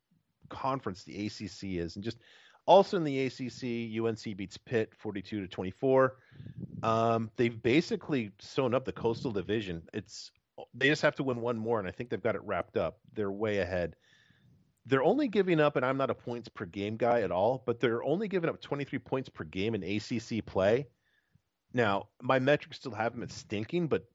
conference 0.50 1.04
the 1.04 1.26
ACC 1.26 1.80
is, 1.80 1.96
and 1.96 2.04
just 2.04 2.20
also 2.68 2.98
in 2.98 3.04
the 3.04 3.26
ACC, 3.26 4.00
UNC 4.00 4.38
beats 4.38 4.58
Pitt 4.58 4.94
42 4.98 5.42
to 5.42 5.48
24. 5.48 6.18
Um, 6.84 7.32
they've 7.38 7.62
basically 7.62 8.32
sewn 8.40 8.76
up 8.76 8.86
the 8.86 8.92
Coastal 8.92 9.32
Division. 9.32 9.84
It's 9.94 10.32
they 10.74 10.88
just 10.88 11.02
have 11.02 11.16
to 11.16 11.24
win 11.24 11.42
one 11.42 11.58
more, 11.58 11.80
and 11.80 11.88
I 11.88 11.92
think 11.92 12.10
they've 12.10 12.22
got 12.22 12.36
it 12.36 12.42
wrapped 12.44 12.78
up. 12.78 13.00
They're 13.14 13.32
way 13.32 13.60
ahead. 13.60 13.96
They're 14.86 15.04
only 15.04 15.28
giving 15.28 15.60
up, 15.60 15.76
and 15.76 15.86
I'm 15.86 15.98
not 15.98 16.10
a 16.10 16.16
points 16.16 16.50
per 16.50 16.66
game 16.66 16.98
guy 16.98 17.22
at 17.22 17.32
all, 17.32 17.64
but 17.66 17.80
they're 17.80 18.04
only 18.04 18.28
giving 18.28 18.50
up 18.50 18.62
23 18.62 19.00
points 19.00 19.30
per 19.30 19.44
game 19.44 19.76
in 19.76 19.84
ACC 19.84 20.46
play. 20.46 20.88
Now, 21.74 22.08
my 22.22 22.40
metrics 22.40 22.78
still 22.78 22.94
have 22.94 23.14
them 23.14 23.24
at 23.24 23.32
stinking, 23.32 23.88
but 23.88 24.06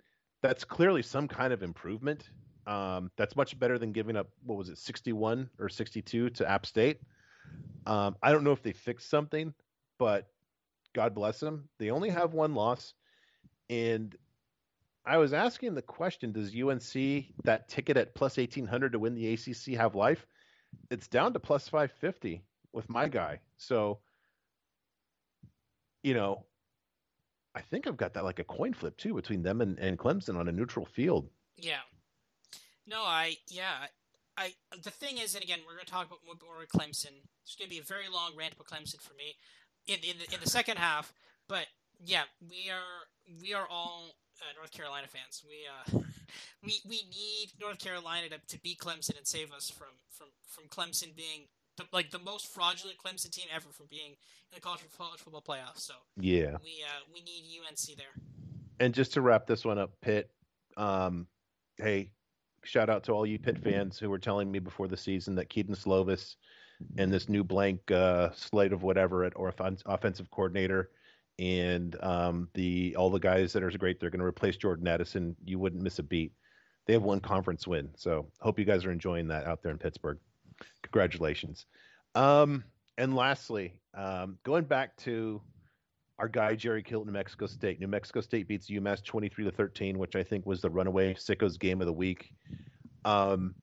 that's 0.41 0.65
clearly 0.65 1.03
some 1.03 1.29
kind 1.29 1.53
of 1.53 1.63
improvement. 1.63 2.29
Um, 2.67 3.11
that's 3.17 3.37
much 3.37 3.59
better 3.59 3.79
than 3.79 3.93
giving 3.93 4.17
up 4.17 4.31
what 4.45 4.57
was 4.57 4.69
it, 4.69 4.79
61 4.79 5.51
or 5.59 5.69
62 5.69 6.31
to 6.31 6.49
App 6.49 6.65
State. 6.65 7.01
Um, 7.87 8.17
I 8.23 8.33
don't 8.33 8.45
know 8.45 8.53
if 8.53 8.63
they 8.63 8.73
fixed 8.73 9.11
something, 9.11 9.53
but 9.99 10.29
God 10.95 11.15
bless 11.15 11.41
them. 11.41 11.69
They 11.79 11.91
only 11.91 12.11
have 12.11 12.35
one 12.35 12.55
loss. 12.55 12.95
And 13.71 14.17
I 15.05 15.19
was 15.19 15.33
asking 15.33 15.75
the 15.75 15.83
question 15.83 16.33
Does 16.33 16.55
UNC, 16.55 17.25
that 17.45 17.69
ticket 17.69 17.97
at 17.97 18.15
plus 18.15 18.37
1800 18.37 18.93
to 18.93 18.99
win 18.99 19.15
the 19.15 19.33
ACC, 19.33 19.77
have 19.79 19.95
life? 19.95 20.27
It's 20.91 21.09
down 21.09 21.33
to 21.33 21.41
plus 21.41 21.69
550 21.69 22.43
with 22.73 22.89
my 22.89 23.09
guy. 23.09 23.41
So, 23.59 23.99
you 26.03 26.15
know, 26.15 26.45
I 27.55 27.61
think 27.61 27.87
I've 27.87 27.97
got 27.97 28.15
that 28.15 28.25
like 28.25 28.39
a 28.39 28.45
coin 28.45 28.73
flip 28.73 28.97
too 28.97 29.15
between 29.15 29.43
them 29.43 29.61
and, 29.61 29.79
and 29.79 29.99
Clemson 29.99 30.37
on 30.37 30.49
a 30.49 30.53
neutral 30.53 30.87
field. 30.87 31.29
Yeah. 31.57 31.81
No, 32.87 33.03
I, 33.03 33.37
yeah, 33.49 33.87
I 34.37 34.55
the 34.83 34.91
thing 34.91 35.19
is, 35.19 35.35
and 35.35 35.45
again, 35.45 35.61
we're 35.67 35.75
going 35.75 35.87
to 35.87 35.93
talk 35.93 36.07
about 36.07 36.21
more 36.27 36.37
Clemson. 36.67 37.13
It's 37.43 37.57
going 37.57 37.69
to 37.69 37.75
be 37.75 37.79
a 37.79 37.83
very 37.83 38.09
long 38.13 38.33
rant 38.37 38.55
about 38.55 38.67
Clemson 38.67 39.01
for 39.01 39.15
me 39.15 39.37
in 39.87 39.97
in 39.97 40.17
the, 40.19 40.35
in 40.35 40.41
the 40.43 40.49
second 40.49 40.79
half. 40.79 41.13
But 41.49 41.67
yeah, 42.05 42.23
we 42.41 42.71
are 42.71 43.41
we 43.41 43.55
are 43.55 43.67
all 43.71 44.17
uh, 44.41 44.53
North 44.57 44.73
Carolina 44.73 45.07
fans. 45.07 45.43
We 45.47 45.67
uh, 45.69 46.03
we 46.65 46.81
we 46.89 47.03
need 47.11 47.53
North 47.61 47.79
Carolina 47.79 48.29
to, 48.31 48.39
to 48.49 48.63
beat 48.63 48.79
Clemson 48.79 49.17
and 49.17 49.27
save 49.27 49.53
us 49.53 49.71
from 49.71 49.89
from 50.11 50.29
from 50.47 50.65
Clemson 50.69 51.15
being 51.15 51.47
the, 51.77 51.85
like 51.93 52.11
the 52.11 52.19
most 52.19 52.47
fraudulent 52.47 52.99
Clemson 52.99 53.31
team 53.31 53.47
ever 53.55 53.69
from 53.71 53.87
being 53.91 54.13
in 54.13 54.55
the 54.55 54.61
college, 54.61 54.81
college 54.97 55.21
football 55.21 55.43
playoffs. 55.43 55.81
So 55.81 55.95
yeah, 56.17 56.57
we 56.63 56.83
uh, 56.85 57.03
we 57.13 57.21
need 57.21 57.45
UNC 57.61 57.97
there. 57.97 58.23
And 58.81 58.95
just 58.95 59.13
to 59.15 59.21
wrap 59.21 59.47
this 59.47 59.65
one 59.65 59.79
up, 59.79 59.93
Pitt. 60.01 60.31
Um, 60.77 61.27
hey, 61.77 62.11
shout 62.65 62.91
out 62.91 63.05
to 63.05 63.13
all 63.13 63.27
you 63.27 63.39
Pitt 63.39 63.59
fans 63.59 63.99
who 63.99 64.11
were 64.11 64.19
telling 64.19 64.51
me 64.51 64.59
before 64.59 64.89
the 64.89 64.97
season 64.97 65.35
that 65.37 65.49
Kedon 65.49 65.75
Slovis 65.75 66.37
and 66.99 67.13
this 67.13 67.29
new 67.29 67.45
blank 67.45 67.91
uh, 67.91 68.31
slate 68.35 68.73
of 68.73 68.83
whatever 68.83 69.25
at 69.25 69.33
or 69.37 69.53
offensive 69.87 70.31
coordinator 70.31 70.91
and 71.39 71.97
um, 72.03 72.49
the 72.55 72.95
all 72.97 73.11
the 73.11 73.19
guys 73.19 73.53
that 73.53 73.63
are 73.63 73.71
great 73.71 73.99
they're 73.99 74.11
going 74.11 74.21
to 74.21 74.27
replace 74.27 74.57
Jordan 74.57 74.87
Addison. 74.87 75.37
You 75.45 75.59
wouldn't 75.59 75.83
miss 75.83 75.99
a 75.99 76.03
beat. 76.03 76.33
They 76.87 76.93
have 76.93 77.03
one 77.03 77.21
conference 77.21 77.67
win, 77.67 77.91
so 77.97 78.27
hope 78.41 78.59
you 78.59 78.65
guys 78.65 78.85
are 78.85 78.93
enjoying 78.93 79.29
that 79.29 79.47
out 79.47 79.63
there 79.63 79.73
in 79.73 79.79
Pittsburgh. 79.79 80.19
Congratulations. 80.83 81.67
Um, 82.15 82.65
and 82.99 83.15
lastly, 83.15 83.75
um, 83.95 84.39
going 84.43 84.65
back 84.65 84.97
to 84.99 85.41
our 86.19 86.29
guy 86.29 86.55
Jerry 86.55 86.83
Kill, 86.83 87.05
New 87.05 87.13
Mexico 87.13 87.47
State. 87.47 87.81
New 87.81 87.89
Mexico 87.89 88.21
State 88.21 88.49
beats 88.49 88.71
UMass 88.71 89.05
23 89.05 89.45
to 89.45 89.51
13, 89.51 89.99
which 89.99 90.17
I 90.17 90.23
think 90.23 90.47
was 90.47 90.61
the 90.61 90.71
runaway 90.71 91.15
sickos 91.15 91.59
game 91.59 91.81
of 91.81 91.87
the 91.87 91.93
week. 91.93 92.33
Um, 93.05 93.55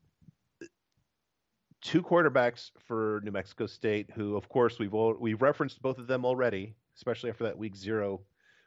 two 1.81 2.01
quarterbacks 2.01 2.71
for 2.87 3.21
New 3.23 3.31
Mexico 3.31 3.65
State, 3.65 4.09
who 4.13 4.35
of 4.35 4.49
course 4.49 4.79
we've 4.79 4.93
all, 4.93 5.15
we've 5.19 5.41
referenced 5.41 5.81
both 5.81 5.97
of 5.97 6.07
them 6.07 6.25
already, 6.25 6.75
especially 6.95 7.29
after 7.29 7.45
that 7.45 7.57
week 7.57 7.75
zero, 7.75 8.21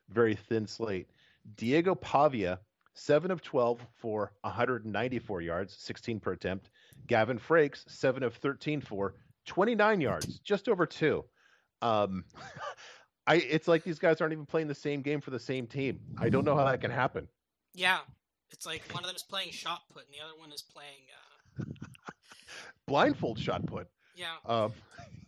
very 0.09 0.35
thin 0.35 0.67
slate. 0.67 1.09
Diego 1.57 1.95
Pavia, 1.95 2.61
seven 2.95 3.31
of 3.31 3.43
12 3.43 3.81
for 4.01 4.33
194 4.43 5.41
yards, 5.43 5.77
16 5.79 6.21
per 6.21 6.33
attempt. 6.33 6.71
Gavin 7.07 7.39
Frakes, 7.39 7.85
seven 7.89 8.23
of 8.23 8.35
13 8.37 8.81
for 8.81 9.15
29 9.47 10.01
yards, 10.01 10.39
just 10.41 10.69
over 10.69 10.87
two. 10.87 11.25
Um, 11.81 12.25
I 13.27 13.37
it's 13.37 13.69
like 13.69 13.85
these 13.85 13.99
guys 13.99 14.21
aren't 14.21 14.33
even 14.33 14.47
playing 14.47 14.69
the 14.69 14.75
same 14.75 15.03
game 15.03 15.21
for 15.21 15.31
the 15.31 15.39
same 15.39 15.67
team. 15.67 16.01
I 16.19 16.29
don't 16.29 16.45
know 16.45 16.57
how 16.57 16.65
that 16.65 16.81
can 16.81 16.91
happen. 16.91 17.29
Yeah, 17.75 17.99
it's 18.51 18.67
like 18.67 18.83
one 18.93 19.03
of 19.03 19.09
them 19.09 19.17
is 19.17 19.23
playing 19.23 19.51
shot 19.53 19.83
put 19.93 20.05
and 20.07 20.15
the 20.15 20.25
other 20.25 20.39
one 20.39 20.53
is 20.53 20.63
playing 20.63 21.03
uh... 21.61 21.65
blindfold 22.87 23.39
shot 23.39 23.65
put. 23.67 23.89
Yeah. 24.17 24.35
Um, 24.45 24.73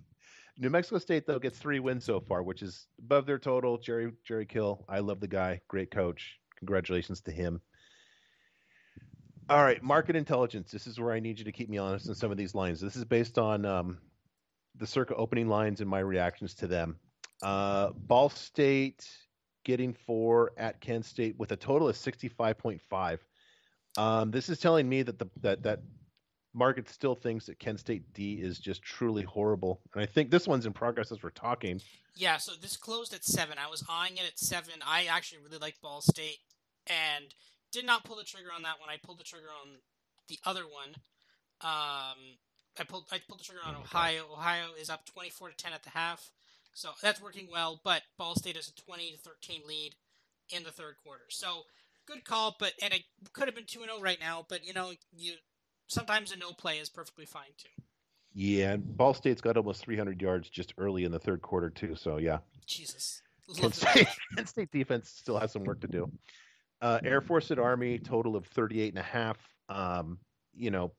New 0.59 0.70
Mexico 0.70 0.98
State 0.98 1.26
though 1.26 1.38
gets 1.38 1.59
three 1.59 1.80
wins 1.80 2.04
so 2.04 2.20
far, 2.20 2.42
which 2.42 2.62
is 2.62 2.87
above 2.98 3.26
their 3.26 3.38
total. 3.38 3.78
Jerry 3.78 4.12
Jerry 4.26 4.46
Kill, 4.46 4.85
I 4.88 4.98
love 4.98 5.20
the 5.20 5.28
guy, 5.28 5.61
great 5.68 5.90
coach. 5.90 6.38
Congratulations 6.59 7.20
to 7.22 7.33
him. 7.33 7.61
All 9.50 9.62
right, 9.62 9.83
market 9.83 10.16
intelligence. 10.16 10.70
This 10.70 10.87
is 10.87 10.98
where 10.98 11.12
I 11.12 11.20
need 11.20 11.38
you 11.38 11.44
to 11.44 11.52
keep 11.52 11.68
me 11.68 11.76
honest 11.76 12.09
in 12.09 12.14
some 12.14 12.30
of 12.30 12.38
these 12.38 12.54
lines. 12.54 12.80
This 12.80 12.96
is 12.96 13.04
based 13.04 13.38
on 13.38 13.66
um, 13.66 13.98
the 14.76 14.87
circa 14.87 15.14
opening 15.14 15.48
lines 15.48 15.80
and 15.80 15.90
my 15.90 15.98
reactions 15.98 16.54
to 16.54 16.66
them. 16.66 16.98
Uh, 17.44 17.90
Ball 17.94 18.30
State 18.30 19.07
getting 19.64 19.92
four 19.92 20.52
at 20.57 20.80
Kent 20.80 21.04
State 21.04 21.38
with 21.38 21.52
a 21.52 21.57
total 21.57 21.88
of 21.88 21.96
65.5. 21.96 23.18
Um, 23.96 24.30
this 24.30 24.48
is 24.48 24.59
telling 24.59 24.88
me 24.88 25.02
that 25.02 25.18
the 25.18 25.26
that 25.42 25.62
that 25.62 25.83
market 26.54 26.88
still 26.88 27.14
thinks 27.14 27.46
that 27.46 27.59
Kent 27.59 27.80
State 27.80 28.12
D 28.12 28.35
is 28.35 28.59
just 28.59 28.83
truly 28.83 29.22
horrible, 29.22 29.80
and 29.92 30.02
I 30.02 30.07
think 30.07 30.30
this 30.30 30.48
one's 30.48 30.66
in 30.66 30.72
progress 30.72 31.12
as 31.12 31.22
we're 31.22 31.30
talking. 31.30 31.80
Yeah, 32.16 32.38
so 32.38 32.52
this 32.61 32.76
closed 32.76 33.12
at 33.12 33.24
seven. 33.24 33.57
I 33.59 33.68
was 33.68 33.85
eyeing 33.88 34.16
it 34.16 34.24
at 34.26 34.38
seven. 34.38 34.74
I 34.85 35.07
actually 35.11 35.42
really 35.44 35.59
like 35.59 35.80
Ball 35.80 36.00
State, 36.00 36.38
and 36.87 37.35
did 37.72 37.85
not 37.85 38.04
pull 38.04 38.16
the 38.16 38.24
trigger 38.24 38.50
on 38.54 38.62
that 38.62 38.80
one. 38.80 38.88
I 38.88 38.96
pulled 39.04 39.18
the 39.18 39.24
trigger 39.24 39.48
on 39.62 39.76
the 40.28 40.38
other 40.44 40.62
one. 40.62 40.94
Um, 41.61 42.38
I 42.78 42.85
pulled 42.88 43.07
I 43.12 43.20
pulled 43.28 43.40
the 43.40 43.44
trigger 43.44 43.61
on 43.64 43.76
Ohio. 43.76 44.24
Ohio 44.33 44.66
is 44.80 44.90
up 44.90 45.07
24 45.07 45.50
to 45.50 45.57
10 45.57 45.72
at 45.72 45.83
the 45.83 45.90
half, 45.90 46.30
so 46.74 46.90
that's 47.02 47.22
working 47.22 47.48
well. 47.50 47.80
But 47.82 48.02
Ball 48.18 48.34
State 48.34 48.56
has 48.56 48.68
a 48.68 48.74
20 48.74 49.12
to 49.12 49.18
13 49.18 49.62
lead 49.66 49.94
in 50.50 50.64
the 50.64 50.70
third 50.70 50.96
quarter. 51.02 51.24
So 51.28 51.62
good 52.06 52.24
call, 52.24 52.56
but 52.58 52.72
and 52.82 52.92
it 52.92 53.02
could 53.32 53.46
have 53.46 53.54
been 53.54 53.66
2 53.66 53.80
0 53.80 54.00
right 54.00 54.20
now. 54.20 54.44
But 54.48 54.66
you 54.66 54.74
know, 54.74 54.92
you 55.16 55.34
sometimes 55.87 56.32
a 56.32 56.37
no 56.37 56.52
play 56.52 56.78
is 56.78 56.88
perfectly 56.88 57.26
fine 57.26 57.54
too. 57.56 57.82
Yeah, 58.34 58.72
and 58.72 58.96
Ball 58.96 59.14
State's 59.14 59.40
got 59.40 59.56
almost 59.56 59.84
300 59.84 60.20
yards 60.20 60.50
just 60.50 60.74
early 60.76 61.04
in 61.04 61.12
the 61.12 61.20
third 61.20 61.40
quarter 61.40 61.70
too. 61.70 61.94
So 61.94 62.18
yeah, 62.18 62.38
Jesus. 62.66 63.22
Kent 63.56 63.74
State, 63.74 64.08
Kent 64.37 64.48
State 64.48 64.70
defense 64.72 65.10
still 65.10 65.38
has 65.38 65.52
some 65.52 65.64
work 65.64 65.80
to 65.82 65.87
do. 65.87 66.10
Uh, 66.80 66.98
Air 67.04 67.20
Force 67.20 67.50
and 67.50 67.60
Army 67.60 67.98
total 67.98 68.37
of 68.37 68.46
38 68.46 68.88
and 68.88 68.98
a 68.98 69.02
half. 69.02 69.37
Um, 69.68 70.18
you 70.54 70.70
know, 70.70 70.92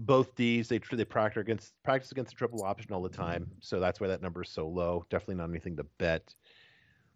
both 0.00 0.34
D's. 0.34 0.68
they 0.68 0.80
they 0.92 1.04
practice 1.04 1.40
against 1.40 1.74
practice 1.84 2.10
against 2.10 2.30
the 2.32 2.36
triple 2.36 2.64
option 2.64 2.92
all 2.92 3.02
the 3.02 3.08
time, 3.08 3.50
so 3.60 3.78
that's 3.80 4.00
why 4.00 4.08
that 4.08 4.22
number 4.22 4.42
is 4.42 4.50
so 4.50 4.66
low. 4.66 5.04
Definitely 5.10 5.36
not 5.36 5.50
anything 5.50 5.76
to 5.76 5.84
bet. 5.98 6.34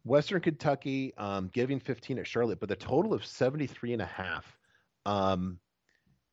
Western 0.04 0.40
Kentucky 0.40 1.14
um, 1.16 1.48
giving 1.52 1.80
15 1.80 2.18
at 2.18 2.26
Charlotte, 2.26 2.60
but 2.60 2.68
the 2.68 2.76
total 2.76 3.14
of 3.14 3.24
73 3.24 3.94
and 3.94 4.02
a 4.02 4.06
half. 4.06 4.58
Um, 5.06 5.58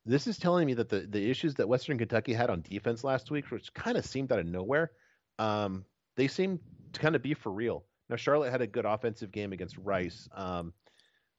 this 0.04 0.26
is 0.26 0.36
telling 0.36 0.66
me 0.66 0.74
that 0.74 0.90
the, 0.90 1.00
the 1.00 1.30
issues 1.30 1.54
that 1.54 1.68
Western 1.68 1.96
Kentucky 1.96 2.34
had 2.34 2.50
on 2.50 2.62
defense 2.62 3.02
last 3.02 3.30
week, 3.30 3.50
which 3.50 3.72
kind 3.72 3.96
of 3.96 4.04
seemed 4.04 4.30
out 4.30 4.40
of 4.40 4.46
nowhere, 4.46 4.90
um, 5.38 5.84
they 6.16 6.28
seem 6.28 6.60
to 6.92 7.00
kind 7.00 7.16
of 7.16 7.22
be 7.22 7.32
for 7.32 7.50
real. 7.50 7.84
Now 8.10 8.16
Charlotte 8.16 8.50
had 8.50 8.60
a 8.60 8.66
good 8.66 8.84
offensive 8.84 9.32
game 9.32 9.52
against 9.52 9.78
Rice, 9.78 10.28
um, 10.34 10.74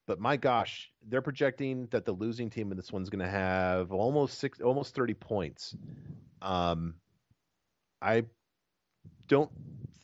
but 0.06 0.20
my 0.20 0.36
gosh, 0.36 0.90
they're 1.08 1.22
projecting 1.22 1.88
that 1.90 2.04
the 2.04 2.12
losing 2.12 2.50
team 2.50 2.70
in 2.70 2.76
this 2.76 2.92
one's 2.92 3.10
going 3.10 3.24
to 3.24 3.30
have 3.30 3.92
almost 3.92 4.38
six, 4.38 4.60
almost 4.60 4.94
30 4.94 5.14
points. 5.14 5.74
Um, 6.42 6.94
I 8.02 8.24
don't 9.28 9.50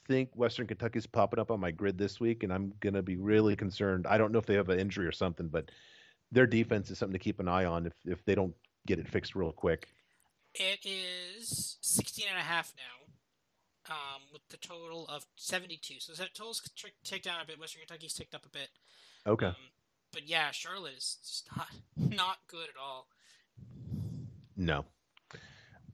think 0.08 0.30
Western 0.34 0.66
Kentucky's 0.66 1.06
popping 1.06 1.38
up 1.38 1.50
on 1.50 1.60
my 1.60 1.70
grid 1.70 1.98
this 1.98 2.18
week, 2.18 2.42
and 2.42 2.52
I'm 2.52 2.72
going 2.80 2.94
to 2.94 3.02
be 3.02 3.16
really 3.16 3.56
concerned. 3.56 4.06
I 4.06 4.16
don't 4.16 4.32
know 4.32 4.38
if 4.38 4.46
they 4.46 4.54
have 4.54 4.70
an 4.70 4.80
injury 4.80 5.06
or 5.06 5.12
something, 5.12 5.48
but 5.48 5.70
their 6.32 6.46
defense 6.46 6.90
is 6.90 6.98
something 6.98 7.18
to 7.18 7.22
keep 7.22 7.40
an 7.40 7.48
eye 7.48 7.66
on 7.66 7.86
if, 7.86 7.92
if 8.06 8.24
they 8.24 8.34
don't 8.34 8.54
get 8.86 8.98
it 8.98 9.08
fixed 9.08 9.34
real 9.34 9.52
quick. 9.52 9.88
It 10.54 10.80
is 10.84 11.76
16 11.82 12.26
and 12.28 12.38
a 12.38 12.42
half 12.42 12.72
now, 12.76 13.94
um, 13.94 14.22
with 14.32 14.42
the 14.48 14.56
total 14.56 15.06
of 15.08 15.26
72. 15.36 16.00
So 16.00 16.12
that 16.14 16.34
total's 16.34 16.62
ticked 17.04 17.24
down 17.24 17.40
a 17.42 17.46
bit. 17.46 17.60
Western 17.60 17.82
Kentucky's 17.86 18.14
ticked 18.14 18.34
up 18.34 18.46
a 18.46 18.48
bit. 18.48 18.68
Okay. 19.26 19.46
Um, 19.46 19.54
but 20.12 20.28
yeah, 20.28 20.50
Charlotte 20.50 20.94
is 20.96 21.18
just 21.22 21.48
not 21.56 21.68
not 21.96 22.36
good 22.48 22.68
at 22.68 22.80
all. 22.80 23.08
No. 24.56 24.84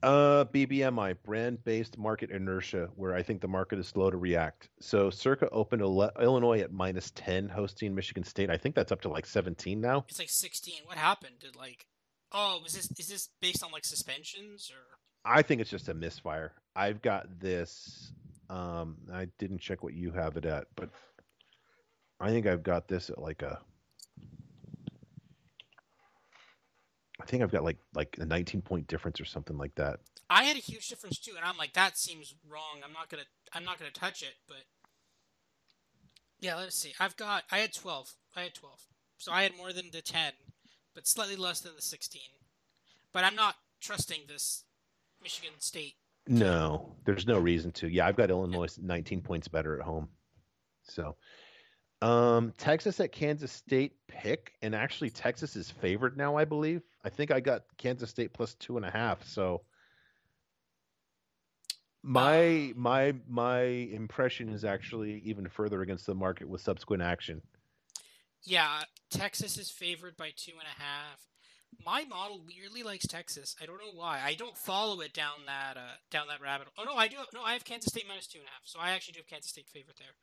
Uh, 0.03 0.45
BBMI, 0.45 1.15
brand 1.23 1.63
based 1.63 1.97
market 1.97 2.29
inertia, 2.29 2.89
where 2.95 3.15
I 3.15 3.23
think 3.23 3.41
the 3.41 3.47
market 3.47 3.79
is 3.79 3.87
slow 3.87 4.11
to 4.11 4.17
react. 4.17 4.69
So 4.79 5.09
Circa 5.09 5.49
opened 5.49 5.81
Illinois 5.81 6.59
at 6.59 6.71
minus 6.71 7.11
10, 7.11 7.49
hosting 7.49 7.95
Michigan 7.95 8.23
State. 8.23 8.51
I 8.51 8.57
think 8.57 8.75
that's 8.75 8.91
up 8.91 9.01
to 9.01 9.09
like 9.09 9.25
17 9.25 9.81
now. 9.81 10.05
It's 10.07 10.19
like 10.19 10.29
16. 10.29 10.81
What 10.85 10.97
happened? 10.97 11.39
Did 11.39 11.55
like, 11.55 11.87
oh, 12.31 12.61
is 12.65 12.73
this 12.73 12.91
is 12.99 13.07
this 13.07 13.29
based 13.41 13.63
on 13.63 13.71
like 13.71 13.85
suspensions 13.85 14.71
or? 14.71 14.83
I 15.25 15.41
think 15.41 15.61
it's 15.61 15.71
just 15.71 15.89
a 15.89 15.93
misfire. 15.93 16.53
I've 16.75 17.01
got 17.01 17.39
this. 17.39 18.13
Um, 18.49 18.97
I 19.11 19.27
didn't 19.39 19.59
check 19.59 19.83
what 19.83 19.93
you 19.93 20.11
have 20.11 20.37
it 20.37 20.45
at, 20.45 20.67
but 20.75 20.89
I 22.19 22.29
think 22.29 22.45
I've 22.45 22.63
got 22.63 22.87
this 22.87 23.09
at 23.09 23.17
like 23.17 23.41
a 23.41 23.59
I 27.19 27.25
think 27.25 27.41
I've 27.43 27.51
got 27.51 27.63
like 27.63 27.77
like 27.93 28.17
a 28.19 28.25
19 28.25 28.61
point 28.61 28.87
difference 28.87 29.19
or 29.19 29.25
something 29.25 29.57
like 29.57 29.75
that. 29.75 29.99
I 30.29 30.43
had 30.43 30.57
a 30.57 30.59
huge 30.59 30.87
difference 30.87 31.19
too, 31.19 31.33
and 31.35 31.45
I'm 31.45 31.57
like, 31.57 31.73
that 31.73 31.97
seems 31.97 32.35
wrong. 32.47 32.81
I'm 32.83 32.93
not 32.93 33.09
gonna 33.09 33.23
I'm 33.53 33.63
not 33.63 33.79
gonna 33.79 33.91
touch 33.91 34.21
it, 34.21 34.35
but 34.47 34.65
yeah, 36.39 36.55
let's 36.55 36.75
see. 36.75 36.93
I've 36.99 37.17
got 37.17 37.43
I 37.51 37.59
had 37.59 37.73
12. 37.73 38.13
I 38.35 38.41
had 38.41 38.53
12, 38.53 38.81
so 39.17 39.31
I 39.31 39.43
had 39.43 39.57
more 39.57 39.73
than 39.73 39.89
the 39.91 40.01
10, 40.01 40.33
but 40.93 41.07
slightly 41.07 41.35
less 41.35 41.61
than 41.61 41.75
the 41.75 41.81
16. 41.81 42.21
But 43.11 43.23
I'm 43.23 43.35
not 43.35 43.55
trusting 43.81 44.21
this 44.27 44.63
Michigan 45.21 45.53
State. 45.59 45.95
No, 46.27 46.93
there's 47.05 47.25
no 47.25 47.39
reason 47.39 47.71
to. 47.73 47.87
Yeah, 47.87 48.05
I've 48.05 48.17
got 48.17 48.29
Illinois 48.29 48.77
19 48.79 49.21
points 49.21 49.47
better 49.47 49.79
at 49.79 49.85
home. 49.85 50.09
So, 50.83 51.15
um, 52.01 52.53
Texas 52.57 52.99
at 52.99 53.11
Kansas 53.11 53.51
State 53.51 53.93
pick, 54.07 54.53
and 54.61 54.75
actually 54.75 55.09
Texas 55.09 55.55
is 55.55 55.69
favored 55.69 56.17
now, 56.17 56.35
I 56.35 56.45
believe. 56.45 56.83
I 57.03 57.09
think 57.09 57.31
I 57.31 57.39
got 57.39 57.63
Kansas 57.77 58.09
State 58.09 58.33
plus 58.33 58.53
two 58.55 58.77
and 58.77 58.85
a 58.85 58.91
half. 58.91 59.25
So 59.25 59.61
my 62.03 62.71
my 62.75 63.13
my 63.27 63.61
impression 63.61 64.49
is 64.49 64.63
actually 64.63 65.21
even 65.25 65.47
further 65.47 65.81
against 65.81 66.05
the 66.05 66.15
market 66.15 66.47
with 66.47 66.61
subsequent 66.61 67.01
action. 67.01 67.41
Yeah, 68.43 68.81
Texas 69.09 69.57
is 69.57 69.71
favored 69.71 70.15
by 70.15 70.31
two 70.35 70.53
and 70.53 70.67
a 70.67 70.81
half. 70.81 71.27
My 71.83 72.05
model 72.05 72.41
weirdly 72.45 72.81
likes 72.81 73.05
Texas. 73.07 73.55
I 73.61 73.65
don't 73.65 73.77
know 73.77 73.91
why. 73.93 74.21
I 74.23 74.35
don't 74.35 74.57
follow 74.57 75.01
it 75.01 75.13
down 75.13 75.45
that 75.47 75.77
uh, 75.77 75.97
down 76.11 76.27
that 76.27 76.41
rabbit. 76.41 76.67
Hole. 76.73 76.85
Oh 76.87 76.93
no, 76.93 76.97
I 76.97 77.07
do. 77.07 77.17
No, 77.33 77.41
I 77.43 77.53
have 77.53 77.65
Kansas 77.65 77.91
State 77.91 78.05
minus 78.07 78.27
two 78.27 78.39
and 78.39 78.47
a 78.47 78.51
half. 78.51 78.61
So 78.65 78.79
I 78.79 78.91
actually 78.91 79.13
do 79.13 79.19
have 79.19 79.27
Kansas 79.27 79.49
State 79.49 79.67
favorite 79.67 79.97
there. 79.97 80.13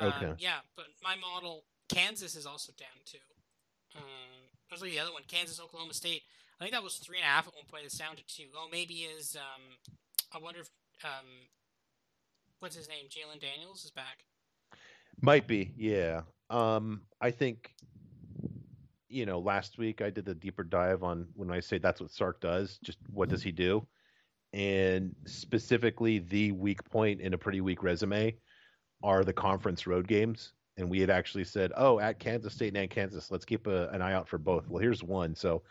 Okay. 0.00 0.26
Um, 0.26 0.36
yeah, 0.38 0.58
but 0.76 0.86
my 1.02 1.16
model, 1.16 1.64
Kansas 1.88 2.36
is 2.36 2.46
also 2.46 2.72
down 2.78 2.88
too. 3.04 3.18
Um, 3.96 4.02
was 4.70 4.82
like 4.82 4.90
the 4.90 4.98
other 4.98 5.12
one, 5.12 5.22
Kansas, 5.28 5.60
Oklahoma 5.60 5.94
State. 5.94 6.22
I 6.60 6.64
think 6.64 6.72
that 6.72 6.82
was 6.82 6.96
three 6.96 7.18
and 7.18 7.24
a 7.24 7.28
half 7.28 7.46
at 7.46 7.54
one 7.54 7.64
point. 7.70 7.84
It's 7.84 7.98
down 7.98 8.16
to 8.16 8.26
two. 8.26 8.48
Oh, 8.56 8.68
maybe 8.70 8.94
is 8.94 9.36
um, 9.36 9.62
I 10.34 10.42
wonder 10.42 10.60
if 10.60 10.70
um, 11.04 11.26
what's 12.60 12.76
his 12.76 12.88
name? 12.88 13.06
Jalon 13.08 13.40
Daniels 13.40 13.84
is 13.84 13.90
back. 13.90 14.24
Might 15.20 15.46
be, 15.46 15.72
yeah. 15.76 16.22
Um, 16.50 17.02
I 17.20 17.30
think 17.30 17.74
you 19.08 19.24
know, 19.24 19.38
last 19.38 19.78
week 19.78 20.02
I 20.02 20.10
did 20.10 20.24
the 20.24 20.34
deeper 20.34 20.64
dive 20.64 21.02
on 21.02 21.28
when 21.34 21.50
I 21.50 21.60
say 21.60 21.78
that's 21.78 22.00
what 22.00 22.10
Sark 22.10 22.40
does. 22.40 22.78
Just 22.82 22.98
what 23.12 23.28
does 23.28 23.42
he 23.42 23.52
do? 23.52 23.86
And 24.52 25.14
specifically, 25.26 26.18
the 26.18 26.52
weak 26.52 26.84
point 26.90 27.20
in 27.20 27.34
a 27.34 27.38
pretty 27.38 27.60
weak 27.60 27.82
resume 27.82 28.36
are 29.02 29.24
the 29.24 29.32
conference 29.32 29.86
road 29.86 30.06
games. 30.06 30.52
And 30.78 30.90
we 30.90 31.00
had 31.00 31.10
actually 31.10 31.44
said, 31.44 31.72
oh, 31.76 31.98
at 31.98 32.18
Kansas 32.18 32.52
State 32.52 32.76
and 32.76 32.90
Kansas, 32.90 33.30
let's 33.30 33.46
keep 33.46 33.66
a, 33.66 33.88
an 33.88 34.02
eye 34.02 34.12
out 34.12 34.28
for 34.28 34.36
both. 34.36 34.68
Well, 34.68 34.82
here's 34.82 35.02
one. 35.02 35.34
So, 35.34 35.62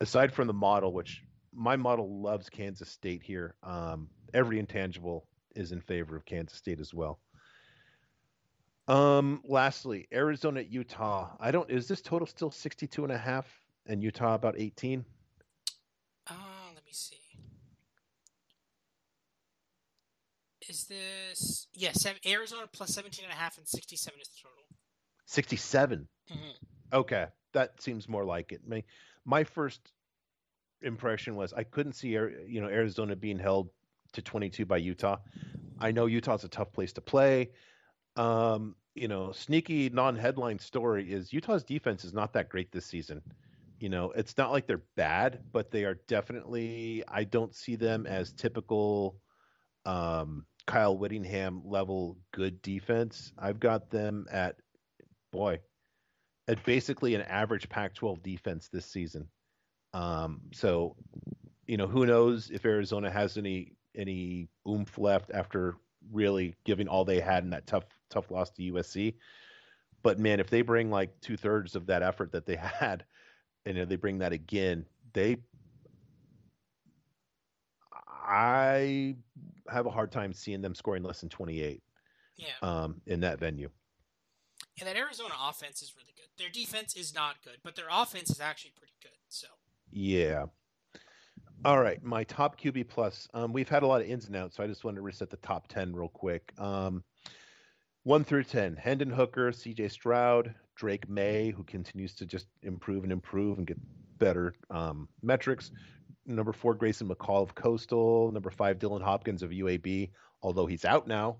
aside 0.00 0.32
from 0.32 0.46
the 0.46 0.54
model, 0.54 0.92
which 0.92 1.22
my 1.52 1.76
model 1.76 2.22
loves 2.22 2.48
Kansas 2.48 2.88
State 2.88 3.22
here, 3.22 3.56
um, 3.62 4.08
every 4.32 4.58
intangible 4.58 5.26
is 5.54 5.72
in 5.72 5.80
favor 5.80 6.16
of 6.16 6.24
Kansas 6.24 6.56
State 6.56 6.80
as 6.80 6.94
well. 6.94 7.20
Um, 8.88 9.42
lastly, 9.44 10.08
Arizona 10.12 10.60
Utah. 10.60 11.30
I 11.40 11.50
don't 11.50 11.70
is 11.70 11.88
this 11.88 12.02
total 12.02 12.26
still 12.26 12.50
62 12.50 13.02
and 13.02 13.12
a 13.12 13.18
half 13.18 13.46
and 13.86 14.02
Utah 14.02 14.34
about 14.34 14.56
18? 14.58 15.04
Uh, 16.28 16.34
let 16.74 16.84
me 16.84 16.92
see. 16.92 17.23
Is 20.68 20.84
this 20.84 21.66
yes, 21.74 22.06
Arizona 22.26 22.62
plus 22.72 22.94
17 22.94 23.24
and 23.24 23.32
a 23.32 23.36
half 23.36 23.58
and 23.58 23.66
67 23.68 24.20
is 24.20 24.28
the 24.28 24.34
total. 24.42 24.64
67. 25.26 26.08
Mm-hmm. 26.32 26.96
Okay, 26.96 27.26
that 27.52 27.82
seems 27.82 28.08
more 28.08 28.24
like 28.24 28.52
it. 28.52 28.62
My 28.66 28.82
my 29.24 29.44
first 29.44 29.92
impression 30.82 31.34
was 31.34 31.52
I 31.52 31.64
couldn't 31.64 31.94
see 31.94 32.08
you 32.08 32.60
know 32.60 32.68
Arizona 32.68 33.16
being 33.16 33.38
held 33.38 33.70
to 34.12 34.22
22 34.22 34.64
by 34.64 34.78
Utah. 34.78 35.18
I 35.78 35.92
know 35.92 36.06
Utah's 36.06 36.44
a 36.44 36.48
tough 36.48 36.72
place 36.72 36.92
to 36.94 37.00
play. 37.00 37.50
Um, 38.16 38.76
you 38.94 39.08
know, 39.08 39.32
sneaky 39.32 39.90
non-headline 39.90 40.60
story 40.60 41.12
is 41.12 41.32
Utah's 41.32 41.64
defense 41.64 42.04
is 42.04 42.12
not 42.12 42.32
that 42.34 42.48
great 42.48 42.70
this 42.70 42.86
season. 42.86 43.20
You 43.80 43.88
know, 43.88 44.12
it's 44.12 44.38
not 44.38 44.52
like 44.52 44.66
they're 44.66 44.84
bad, 44.94 45.40
but 45.52 45.70
they 45.70 45.84
are 45.84 45.98
definitely 46.06 47.02
I 47.08 47.24
don't 47.24 47.54
see 47.54 47.76
them 47.76 48.06
as 48.06 48.32
typical 48.32 49.16
um, 49.84 50.46
Kyle 50.66 50.96
Whittingham 50.96 51.62
level 51.64 52.16
good 52.32 52.62
defense. 52.62 53.32
I've 53.38 53.60
got 53.60 53.90
them 53.90 54.26
at 54.30 54.56
boy, 55.32 55.60
at 56.48 56.64
basically 56.64 57.14
an 57.14 57.22
average 57.22 57.68
Pac-12 57.68 58.22
defense 58.22 58.68
this 58.68 58.86
season. 58.86 59.28
Um, 59.92 60.40
so, 60.52 60.96
you 61.66 61.76
know, 61.76 61.86
who 61.86 62.06
knows 62.06 62.50
if 62.50 62.64
Arizona 62.64 63.10
has 63.10 63.36
any 63.36 63.72
any 63.96 64.48
oomph 64.68 64.98
left 64.98 65.30
after 65.32 65.76
really 66.12 66.54
giving 66.64 66.88
all 66.88 67.04
they 67.04 67.20
had 67.20 67.44
in 67.44 67.50
that 67.50 67.66
tough 67.66 67.84
tough 68.10 68.30
loss 68.30 68.50
to 68.50 68.72
USC. 68.72 69.14
But 70.02 70.18
man, 70.18 70.40
if 70.40 70.50
they 70.50 70.62
bring 70.62 70.90
like 70.90 71.20
two 71.20 71.36
thirds 71.36 71.76
of 71.76 71.86
that 71.86 72.02
effort 72.02 72.32
that 72.32 72.46
they 72.46 72.56
had, 72.80 73.04
and 73.66 73.78
if 73.78 73.88
they 73.88 73.96
bring 73.96 74.18
that 74.18 74.32
again, 74.32 74.86
they 75.12 75.38
I 78.26 79.16
have 79.70 79.86
a 79.86 79.90
hard 79.90 80.12
time 80.12 80.32
seeing 80.32 80.60
them 80.60 80.74
scoring 80.74 81.02
less 81.02 81.20
than 81.20 81.28
28. 81.28 81.82
Yeah. 82.36 82.46
Um, 82.62 83.00
in 83.06 83.20
that 83.20 83.38
venue. 83.38 83.70
And 84.80 84.88
that 84.88 84.96
Arizona 84.96 85.34
offense 85.40 85.82
is 85.82 85.94
really 85.96 86.12
good. 86.16 86.26
Their 86.36 86.50
defense 86.50 86.96
is 86.96 87.14
not 87.14 87.36
good, 87.44 87.58
but 87.62 87.76
their 87.76 87.86
offense 87.90 88.30
is 88.30 88.40
actually 88.40 88.72
pretty 88.76 88.94
good. 89.00 89.12
So. 89.28 89.46
Yeah. 89.90 90.46
All 91.64 91.80
right, 91.80 92.02
my 92.02 92.24
top 92.24 92.60
QB 92.60 92.88
plus. 92.88 93.28
Um, 93.32 93.52
we've 93.52 93.68
had 93.68 93.84
a 93.84 93.86
lot 93.86 94.02
of 94.02 94.08
ins 94.08 94.26
and 94.26 94.36
outs, 94.36 94.56
so 94.56 94.62
I 94.62 94.66
just 94.66 94.84
wanted 94.84 94.96
to 94.96 95.02
reset 95.02 95.30
the 95.30 95.38
top 95.38 95.68
ten 95.68 95.94
real 95.94 96.08
quick. 96.08 96.52
Um, 96.58 97.04
one 98.02 98.22
through 98.22 98.44
ten: 98.44 98.76
Hendon 98.76 99.08
Hooker, 99.08 99.50
C.J. 99.50 99.88
Stroud, 99.88 100.54
Drake 100.76 101.08
Maye, 101.08 101.50
who 101.56 101.62
continues 101.64 102.14
to 102.16 102.26
just 102.26 102.48
improve 102.62 103.04
and 103.04 103.12
improve 103.12 103.56
and 103.58 103.66
get 103.66 103.78
better 104.18 104.54
um, 104.70 105.08
metrics. 105.22 105.70
Number 106.26 106.52
four, 106.52 106.74
Grayson 106.74 107.08
McCall 107.08 107.42
of 107.42 107.54
Coastal. 107.54 108.32
Number 108.32 108.50
five, 108.50 108.78
Dylan 108.78 109.02
Hopkins 109.02 109.42
of 109.42 109.50
UAB, 109.50 110.10
although 110.42 110.66
he's 110.66 110.84
out 110.84 111.06
now. 111.06 111.36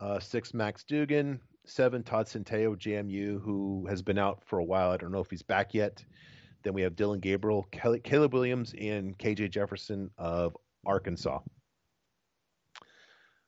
Uh, 0.00 0.18
six, 0.18 0.52
Max 0.54 0.84
Duggan. 0.84 1.40
Seven, 1.64 2.02
Todd 2.02 2.22
of 2.34 2.78
JMU, 2.78 3.42
who 3.42 3.86
has 3.88 4.00
been 4.00 4.18
out 4.18 4.42
for 4.46 4.58
a 4.58 4.64
while. 4.64 4.90
I 4.90 4.96
don't 4.96 5.12
know 5.12 5.20
if 5.20 5.28
he's 5.28 5.42
back 5.42 5.74
yet. 5.74 6.02
Then 6.62 6.72
we 6.72 6.82
have 6.82 6.96
Dillon 6.96 7.20
Gabriel, 7.20 7.68
Caleb 7.70 8.32
Williams, 8.32 8.74
and 8.80 9.16
KJ 9.18 9.50
Jefferson 9.50 10.10
of 10.16 10.56
Arkansas. 10.86 11.40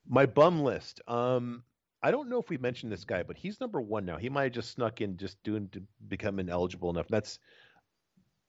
My 0.06 0.26
bum 0.26 0.62
list. 0.62 1.00
Um, 1.08 1.62
I 2.02 2.10
don't 2.10 2.28
know 2.28 2.38
if 2.38 2.48
we 2.50 2.58
mentioned 2.58 2.92
this 2.92 3.04
guy, 3.04 3.22
but 3.22 3.36
he's 3.36 3.60
number 3.60 3.80
one 3.80 4.04
now. 4.04 4.16
He 4.16 4.28
might 4.28 4.44
have 4.44 4.52
just 4.52 4.72
snuck 4.72 5.00
in, 5.00 5.16
just 5.16 5.42
doing 5.42 5.68
to 5.70 5.82
become 6.08 6.38
ineligible 6.38 6.90
enough. 6.90 7.08
That's, 7.08 7.38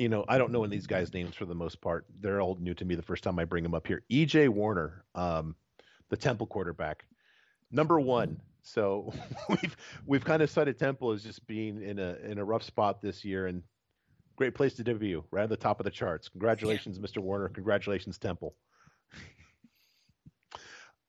you 0.02 0.10
know, 0.10 0.26
I 0.28 0.39
don't 0.39 0.52
know 0.52 0.64
in 0.64 0.72
these 0.72 0.88
guys' 0.88 1.14
names 1.14 1.36
for 1.36 1.45
the 1.45 1.54
most 1.54 1.80
part. 1.80 2.08
They're 2.20 2.41
all 2.41 2.58
new 2.60 2.74
to 2.74 2.86
me 2.86 2.95
the 2.95 3.04
first 3.04 3.24
time 3.24 3.38
I 3.38 3.45
bring 3.45 3.62
them 3.62 3.76
up 3.76 3.86
here. 3.86 4.02
EJ 4.12 4.49
Warner, 4.49 5.06
um, 5.14 5.56
the 6.10 6.18
Temple 6.18 6.47
quarterback, 6.47 7.06
number 7.70 7.99
one. 7.99 8.41
So 8.64 9.14
we've 9.49 9.78
we've 10.08 10.26
kind 10.26 10.41
of 10.41 10.49
cited 10.49 10.80
Temple 10.80 11.12
as 11.12 11.22
just 11.22 11.45
being 11.45 11.84
in 11.84 11.99
a 11.99 12.16
in 12.24 12.39
a 12.39 12.43
rough 12.43 12.64
spot 12.64 12.99
this 12.99 13.24
year, 13.24 13.45
and 13.45 13.62
great 14.38 14.56
place 14.56 14.74
to 14.74 14.84
debut, 14.84 15.24
right 15.30 15.43
at 15.43 15.49
the 15.49 15.56
top 15.56 15.80
of 15.80 15.84
the 15.84 15.91
charts. 15.91 16.30
Congratulations. 16.30 16.97
Mr. 16.97 17.20
Warner. 17.20 17.49
Congratulations, 17.49 18.18
Temple. 18.18 18.56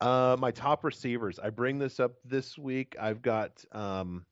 uh, 0.03 0.37
my 0.39 0.51
top 0.51 0.85
receivers. 0.85 1.39
I 1.39 1.49
bring 1.49 1.79
this 1.79 1.99
up 1.99 2.13
this 2.27 2.59
week. 2.59 2.95
I've 3.01 3.23
got. 3.23 3.65
Um, 3.73 4.27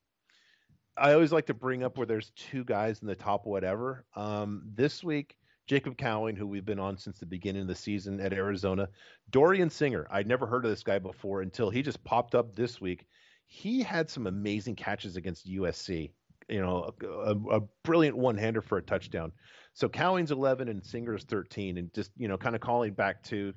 I 0.97 1.13
always 1.13 1.31
like 1.31 1.45
to 1.47 1.53
bring 1.53 1.83
up 1.83 1.97
where 1.97 2.07
there's 2.07 2.31
two 2.31 2.63
guys 2.63 3.01
in 3.01 3.07
the 3.07 3.15
top 3.15 3.45
whatever. 3.45 4.05
Um, 4.15 4.63
this 4.73 5.03
week, 5.03 5.37
Jacob 5.67 5.97
Cowing, 5.97 6.35
who 6.35 6.45
we've 6.45 6.65
been 6.65 6.79
on 6.79 6.97
since 6.97 7.17
the 7.17 7.25
beginning 7.25 7.63
of 7.63 7.67
the 7.67 7.75
season 7.75 8.19
at 8.19 8.33
Arizona. 8.33 8.89
Dorian 9.29 9.69
Singer. 9.69 10.07
I'd 10.11 10.27
never 10.27 10.45
heard 10.45 10.65
of 10.65 10.71
this 10.71 10.83
guy 10.83 10.99
before 10.99 11.41
until 11.41 11.69
he 11.69 11.81
just 11.81 12.03
popped 12.03 12.35
up 12.35 12.55
this 12.55 12.81
week. 12.81 13.05
He 13.47 13.81
had 13.81 14.09
some 14.09 14.27
amazing 14.27 14.75
catches 14.75 15.15
against 15.15 15.47
USC 15.47 16.11
you 16.51 16.61
know, 16.61 16.93
a, 17.01 17.35
a 17.55 17.61
brilliant 17.83 18.17
one-hander 18.17 18.61
for 18.61 18.77
a 18.77 18.81
touchdown. 18.81 19.31
So 19.73 19.87
Cowing's 19.87 20.31
11 20.31 20.67
and 20.67 20.83
Singer's 20.83 21.23
13, 21.23 21.77
and 21.77 21.93
just 21.93 22.11
you 22.17 22.27
know, 22.27 22.37
kind 22.37 22.55
of 22.55 22.61
calling 22.61 22.93
back 22.93 23.23
to, 23.23 23.53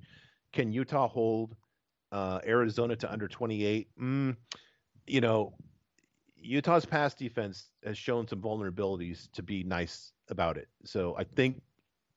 can 0.53 0.73
Utah 0.73 1.09
hold 1.09 1.57
uh, 2.13 2.39
Arizona 2.47 2.95
to 2.97 3.13
under 3.13 3.27
28? 3.27 3.89
Mm, 4.01 4.37
you 5.07 5.21
know, 5.21 5.55
Utah's 6.45 6.85
pass 6.85 7.15
defense 7.15 7.71
has 7.85 7.97
shown 7.97 8.29
some 8.29 8.41
vulnerabilities 8.41 9.31
to 9.33 9.43
be 9.43 9.65
nice 9.65 10.13
about 10.29 10.57
it. 10.59 10.69
So 10.85 11.17
I 11.17 11.25
think, 11.25 11.63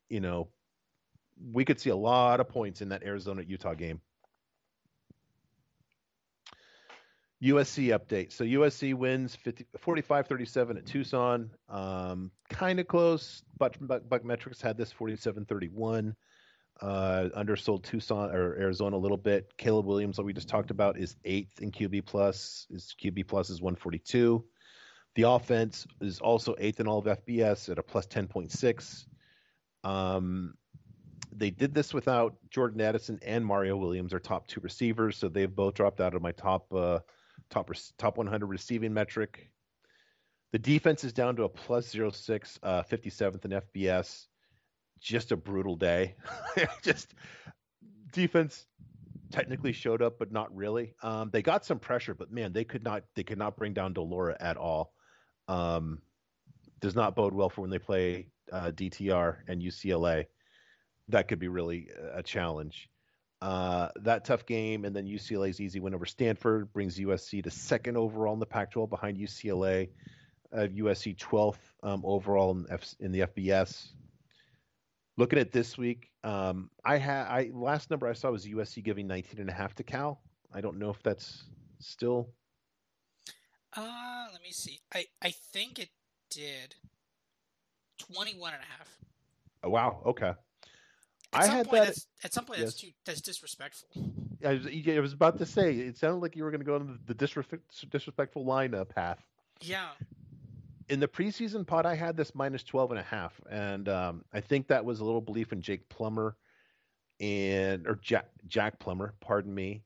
you 0.09 0.19
know, 0.19 0.49
we 1.51 1.63
could 1.65 1.79
see 1.79 1.89
a 1.89 1.95
lot 1.95 2.39
of 2.39 2.49
points 2.49 2.81
in 2.81 2.89
that 2.89 3.03
Arizona 3.03 3.43
Utah 3.45 3.73
game. 3.73 4.01
USC 7.43 7.97
update. 7.97 8.33
So 8.33 8.43
USC 8.43 8.95
wins 8.95 9.37
45-37 9.85 10.77
at 10.77 10.85
Tucson. 10.85 11.51
Um, 11.69 12.31
kind 12.49 12.79
of 12.79 12.87
close. 12.87 13.43
Buck, 13.59 13.75
Buck, 13.79 14.09
Buck 14.09 14.25
Metrics 14.25 14.59
had 14.59 14.77
this 14.77 14.91
47-31. 14.91 16.15
Uh, 16.81 17.29
undersold 17.33 17.83
Tucson 17.83 18.29
or 18.29 18.55
Arizona 18.55 18.95
a 18.95 18.99
little 18.99 19.17
bit. 19.17 19.51
Caleb 19.57 19.85
Williams, 19.85 20.17
like 20.17 20.25
we 20.25 20.33
just 20.33 20.49
talked 20.49 20.71
about, 20.71 20.97
is 20.97 21.15
eighth 21.25 21.59
in 21.61 21.71
QB 21.71 22.05
plus. 22.05 22.67
His 22.71 22.95
QB 23.01 23.27
plus 23.27 23.49
is 23.49 23.61
142. 23.61 24.43
The 25.15 25.23
offense 25.23 25.87
is 26.01 26.19
also 26.19 26.55
eighth 26.59 26.79
in 26.79 26.87
all 26.87 26.99
of 26.99 27.05
FBS 27.05 27.69
at 27.69 27.79
a 27.79 27.83
plus 27.83 28.05
10.6. 28.05 29.05
Um, 29.83 30.53
they 31.31 31.49
did 31.49 31.73
this 31.73 31.93
without 31.93 32.35
Jordan 32.49 32.81
Addison 32.81 33.19
and 33.23 33.45
Mario 33.45 33.77
Williams, 33.77 34.13
our 34.13 34.19
top 34.19 34.47
two 34.47 34.61
receivers. 34.61 35.17
So 35.17 35.29
they've 35.29 35.53
both 35.53 35.73
dropped 35.73 36.01
out 36.01 36.13
of 36.13 36.21
my 36.21 36.31
top 36.31 36.71
uh, 36.73 36.99
top 37.49 37.71
top 37.97 38.17
100 38.17 38.45
receiving 38.45 38.93
metric. 38.93 39.49
The 40.51 40.59
defense 40.59 41.03
is 41.03 41.13
down 41.13 41.35
to 41.37 41.43
a 41.43 41.49
plus 41.49 41.89
06, 41.89 42.59
uh, 42.63 42.83
57th 42.83 43.45
in 43.45 43.51
FBS. 43.51 44.27
Just 44.99 45.31
a 45.31 45.37
brutal 45.37 45.75
day. 45.75 46.15
Just 46.81 47.13
defense 48.11 48.65
technically 49.31 49.73
showed 49.73 50.01
up, 50.01 50.17
but 50.19 50.31
not 50.31 50.55
really. 50.55 50.93
Um, 51.03 51.29
they 51.31 51.41
got 51.41 51.65
some 51.65 51.79
pressure, 51.79 52.13
but 52.13 52.31
man, 52.31 52.53
they 52.53 52.63
could 52.63 52.83
not 52.83 53.03
they 53.15 53.23
could 53.23 53.37
not 53.37 53.57
bring 53.57 53.73
down 53.73 53.93
de 53.93 54.01
Laura 54.01 54.35
at 54.39 54.57
all. 54.57 54.93
Um, 55.47 56.01
does 56.79 56.95
not 56.95 57.15
bode 57.15 57.33
well 57.33 57.49
for 57.49 57.61
when 57.61 57.69
they 57.69 57.79
play 57.79 58.27
uh, 58.51 58.71
DTR 58.71 59.37
and 59.47 59.61
UCLA. 59.61 60.25
That 61.09 61.27
could 61.27 61.39
be 61.39 61.47
really 61.47 61.89
a 62.13 62.21
challenge. 62.21 62.89
Uh, 63.41 63.89
that 64.01 64.25
tough 64.25 64.45
game, 64.45 64.83
and 64.83 64.95
then 64.95 65.05
UCLA's 65.05 65.61
easy 65.61 65.79
win 65.79 65.93
over 65.93 66.05
Stanford 66.05 66.73
brings 66.73 66.97
USC 66.97 67.43
to 67.43 67.51
second 67.51 67.95
overall 67.95 68.33
in 68.33 68.39
the 68.39 68.45
Pac-12 68.45 68.89
behind 68.89 69.17
UCLA. 69.17 69.89
Uh, 70.51 70.67
USC 70.75 71.15
12th 71.17 71.57
um, 71.83 72.01
overall 72.05 72.51
in, 72.51 72.65
F- 72.69 72.95
in, 72.99 73.11
the 73.11 73.21
FBS. 73.21 73.89
Looking 75.17 75.39
at 75.39 75.51
this 75.51 75.77
week, 75.77 76.11
um, 76.23 76.69
I 76.85 76.97
had 76.97 77.25
I 77.27 77.49
last 77.53 77.89
number 77.89 78.07
I 78.07 78.13
saw 78.13 78.31
was 78.31 78.45
USC 78.45 78.83
giving 78.83 79.07
19 79.07 79.39
and 79.39 79.49
a 79.49 79.53
half 79.53 79.73
to 79.75 79.83
Cal. 79.83 80.21
I 80.53 80.61
don't 80.61 80.77
know 80.77 80.89
if 80.89 81.01
that's 81.01 81.43
still. 81.79 82.29
Uh, 83.75 84.27
let 84.31 84.41
me 84.41 84.51
see. 84.51 84.79
I 84.93 85.05
I 85.21 85.31
think 85.31 85.79
it 85.79 85.89
did 86.29 86.75
21 87.97 88.53
and 88.53 88.61
a 88.61 88.65
half. 88.77 88.97
Oh, 89.63 89.69
wow. 89.69 90.01
Okay. 90.05 90.33
At 91.33 91.43
I 91.43 91.47
had 91.47 91.71
that. 91.71 91.97
At 92.23 92.33
some 92.33 92.45
point, 92.45 92.59
yes. 92.59 92.69
that's 92.69 92.81
too 92.81 92.89
that's 93.05 93.21
disrespectful. 93.21 93.89
I 94.45 94.53
was, 94.53 94.67
I 94.67 94.99
was 94.99 95.13
about 95.13 95.37
to 95.39 95.45
say 95.45 95.73
it 95.73 95.97
sounded 95.97 96.21
like 96.21 96.35
you 96.35 96.43
were 96.43 96.51
going 96.51 96.61
to 96.61 96.65
go 96.65 96.75
on 96.75 96.99
the 97.05 97.13
disrespect, 97.13 97.63
disrespectful 97.89 98.45
line 98.45 98.75
path. 98.93 99.19
Yeah. 99.61 99.89
In 100.89 100.99
the 100.99 101.07
preseason 101.07 101.67
pod, 101.67 101.85
I 101.85 101.95
had 101.95 102.15
this 102.15 102.33
minus 102.33 102.63
12 102.63 102.91
and 102.91 102.99
a 102.99 103.03
half, 103.03 103.39
and 103.49 103.89
um, 103.89 104.23
I 104.33 104.39
think 104.39 104.67
that 104.67 104.85
was 104.85 105.01
a 105.01 105.05
little 105.05 105.21
belief 105.21 105.51
in 105.51 105.61
Jake 105.61 105.87
Plummer 105.89 106.37
and 107.19 107.87
or 107.87 107.95
Jack 108.01 108.27
Jack 108.47 108.79
Plummer, 108.79 109.13
pardon 109.19 109.53
me, 109.53 109.83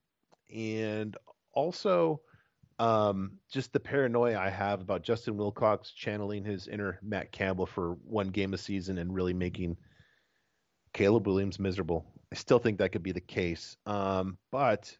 and 0.54 1.18
also 1.54 2.22
um, 2.78 3.34
just 3.52 3.74
the 3.74 3.80
paranoia 3.80 4.38
I 4.39 4.49
have 4.49 4.82
about 4.82 5.04
Justin 5.04 5.38
Wilcox 5.38 5.91
channeling 5.91 6.43
his 6.43 6.68
inner 6.68 6.99
Matt 7.02 7.32
Campbell 7.32 7.66
for 7.66 7.93
one 8.04 8.28
game 8.28 8.54
a 8.54 8.58
season 8.58 8.97
and 8.97 9.14
really 9.14 9.34
making 9.34 9.78
Caleb 10.93 11.28
Williams 11.28 11.60
miserable. 11.60 12.06
I 12.32 12.36
still 12.36 12.60
think 12.60 12.78
that 12.78 12.91
could 12.91 13.04
be 13.04 13.12
the 13.12 13.22
case. 13.22 13.78
Um, 13.86 14.38
but 14.52 14.95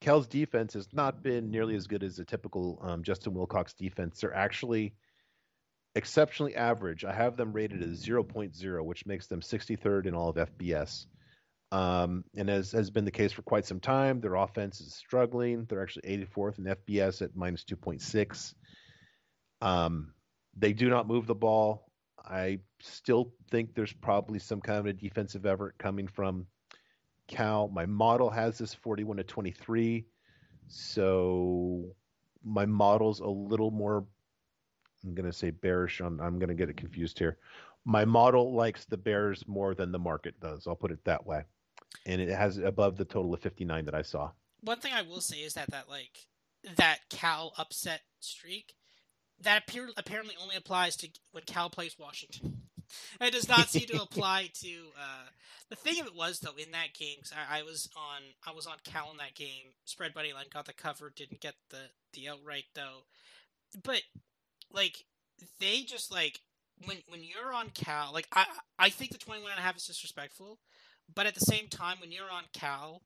Cal's 0.00 0.26
defense 0.26 0.74
has 0.74 0.88
not 0.92 1.22
been 1.22 1.50
nearly 1.50 1.74
as 1.74 1.86
good 1.86 2.02
as 2.02 2.18
a 2.18 2.24
typical 2.24 2.78
um, 2.82 3.02
Justin 3.02 3.34
Wilcox 3.34 3.74
defense. 3.74 4.20
They're 4.20 4.34
actually 4.34 4.94
exceptionally 5.94 6.54
average. 6.54 7.04
I 7.04 7.12
have 7.12 7.36
them 7.36 7.52
rated 7.52 7.82
as 7.82 8.04
0.0, 8.04 8.84
which 8.84 9.06
makes 9.06 9.26
them 9.26 9.40
63rd 9.40 10.06
in 10.06 10.14
all 10.14 10.28
of 10.28 10.36
FBS. 10.36 11.06
Um, 11.72 12.24
and 12.36 12.50
as 12.50 12.72
has 12.72 12.90
been 12.90 13.04
the 13.04 13.10
case 13.10 13.32
for 13.32 13.42
quite 13.42 13.64
some 13.64 13.80
time, 13.80 14.20
their 14.20 14.34
offense 14.34 14.80
is 14.80 14.94
struggling. 14.94 15.66
They're 15.68 15.82
actually 15.82 16.26
84th 16.26 16.58
in 16.58 16.64
FBS 16.64 17.22
at 17.22 17.36
minus 17.36 17.64
2.6. 17.64 18.54
Um, 19.60 20.14
they 20.56 20.72
do 20.72 20.88
not 20.88 21.06
move 21.06 21.26
the 21.26 21.34
ball. 21.34 21.86
I 22.24 22.58
still 22.80 23.32
think 23.50 23.74
there's 23.74 23.92
probably 23.92 24.40
some 24.40 24.60
kind 24.60 24.78
of 24.80 24.86
a 24.86 24.92
defensive 24.92 25.46
effort 25.46 25.76
coming 25.78 26.08
from 26.08 26.46
Cal. 27.28 27.68
My 27.68 27.86
model 27.86 28.30
has 28.30 28.58
this 28.58 28.74
41 28.74 29.18
to 29.18 29.24
23. 29.24 30.06
So 30.68 31.94
my 32.44 32.66
model's 32.66 33.20
a 33.20 33.26
little 33.26 33.70
more 33.70 34.06
I'm 35.04 35.14
going 35.14 35.30
to 35.30 35.36
say 35.36 35.50
bearish 35.50 36.00
on 36.00 36.20
I'm 36.20 36.38
going 36.38 36.48
to 36.48 36.54
get 36.54 36.68
it 36.68 36.76
confused 36.76 37.18
here. 37.18 37.38
My 37.84 38.04
model 38.04 38.54
likes 38.54 38.84
the 38.84 38.96
Bears 38.96 39.44
more 39.46 39.74
than 39.74 39.90
the 39.90 39.98
market 39.98 40.38
does. 40.40 40.66
I'll 40.66 40.76
put 40.76 40.90
it 40.90 41.04
that 41.04 41.26
way. 41.26 41.44
And 42.06 42.20
it 42.20 42.28
has 42.28 42.58
above 42.58 42.96
the 42.96 43.04
total 43.04 43.32
of 43.32 43.40
59 43.40 43.86
that 43.86 43.94
I 43.94 44.02
saw. 44.02 44.30
One 44.60 44.78
thing 44.78 44.92
I 44.92 45.02
will 45.02 45.22
say 45.22 45.38
is 45.38 45.54
that 45.54 45.70
that 45.70 45.88
like 45.88 46.26
that 46.76 46.98
Cal 47.08 47.54
upset 47.56 48.02
streak 48.20 48.74
that 49.42 49.62
appear, 49.62 49.88
apparently 49.96 50.34
only 50.40 50.56
applies 50.56 50.96
to 50.96 51.08
when 51.32 51.44
Cal 51.44 51.70
plays 51.70 51.96
Washington. 51.98 52.62
it 53.20 53.32
does 53.32 53.48
not 53.48 53.68
seem 53.68 53.86
to 53.86 54.02
apply 54.02 54.50
to. 54.60 54.68
Uh, 54.98 55.28
the 55.68 55.76
thing 55.76 56.00
of 56.00 56.06
it 56.06 56.14
was 56.14 56.40
though 56.40 56.56
in 56.58 56.72
that 56.72 56.94
game, 56.98 57.18
I, 57.32 57.60
I, 57.60 57.62
was 57.62 57.88
on 57.96 58.22
I 58.46 58.54
was 58.54 58.66
on 58.66 58.76
Cal 58.84 59.10
in 59.10 59.16
that 59.18 59.34
game. 59.34 59.72
Spread 59.84 60.14
money 60.14 60.32
line 60.32 60.46
got 60.52 60.66
the 60.66 60.72
cover, 60.72 61.12
didn't 61.14 61.40
get 61.40 61.54
the 61.70 61.90
the 62.12 62.28
outright 62.28 62.64
though. 62.74 63.04
But 63.82 64.02
like 64.72 65.04
they 65.58 65.82
just 65.82 66.10
like 66.12 66.40
when 66.86 66.98
when 67.08 67.22
you're 67.22 67.52
on 67.52 67.70
Cal, 67.70 68.12
like 68.12 68.26
I 68.32 68.46
I 68.78 68.90
think 68.90 69.12
the 69.12 69.18
21 69.18 69.50
and 69.50 69.58
a 69.60 69.62
half 69.62 69.76
is 69.76 69.86
disrespectful, 69.86 70.58
but 71.14 71.26
at 71.26 71.34
the 71.34 71.40
same 71.40 71.68
time, 71.68 71.98
when 72.00 72.12
you're 72.12 72.30
on 72.30 72.44
Cal, 72.52 73.02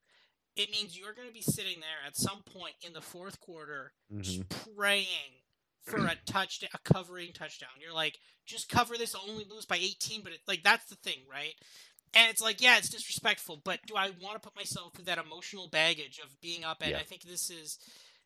it 0.55 0.71
means 0.71 0.97
you're 0.97 1.13
going 1.13 1.27
to 1.27 1.33
be 1.33 1.41
sitting 1.41 1.79
there 1.81 2.05
at 2.07 2.15
some 2.15 2.41
point 2.43 2.75
in 2.81 2.93
the 2.93 3.01
fourth 3.01 3.39
quarter, 3.41 3.93
Mhm. 4.11 4.21
just 4.21 4.49
praying 4.49 5.41
for 5.81 6.05
a 6.07 6.15
touchdown, 6.25 6.69
a 6.73 6.79
covering 6.79 7.31
touchdown. 7.33 7.69
You're 7.79 7.93
like, 7.93 8.19
just 8.45 8.69
cover 8.69 8.97
this, 8.97 9.13
I'll 9.13 9.29
only 9.29 9.43
lose 9.45 9.65
by 9.65 9.75
18, 9.77 10.21
but 10.23 10.31
it, 10.33 10.41
like 10.47 10.63
that's 10.63 10.85
the 10.85 10.95
thing, 10.95 11.19
right? 11.29 11.53
And 12.13 12.29
it's 12.31 12.41
like, 12.41 12.61
yeah, 12.61 12.77
it's 12.77 12.89
disrespectful, 12.89 13.57
but 13.57 13.81
do 13.85 13.95
I 13.95 14.11
want 14.21 14.35
to 14.35 14.39
put 14.39 14.55
myself 14.55 14.93
through 14.93 15.05
that 15.05 15.17
emotional 15.17 15.67
baggage 15.67 16.19
of 16.19 16.39
being 16.41 16.63
up? 16.63 16.81
And 16.81 16.91
Yeah. 16.91 16.99
I 16.99 17.03
think 17.03 17.23
this 17.23 17.49
is 17.49 17.77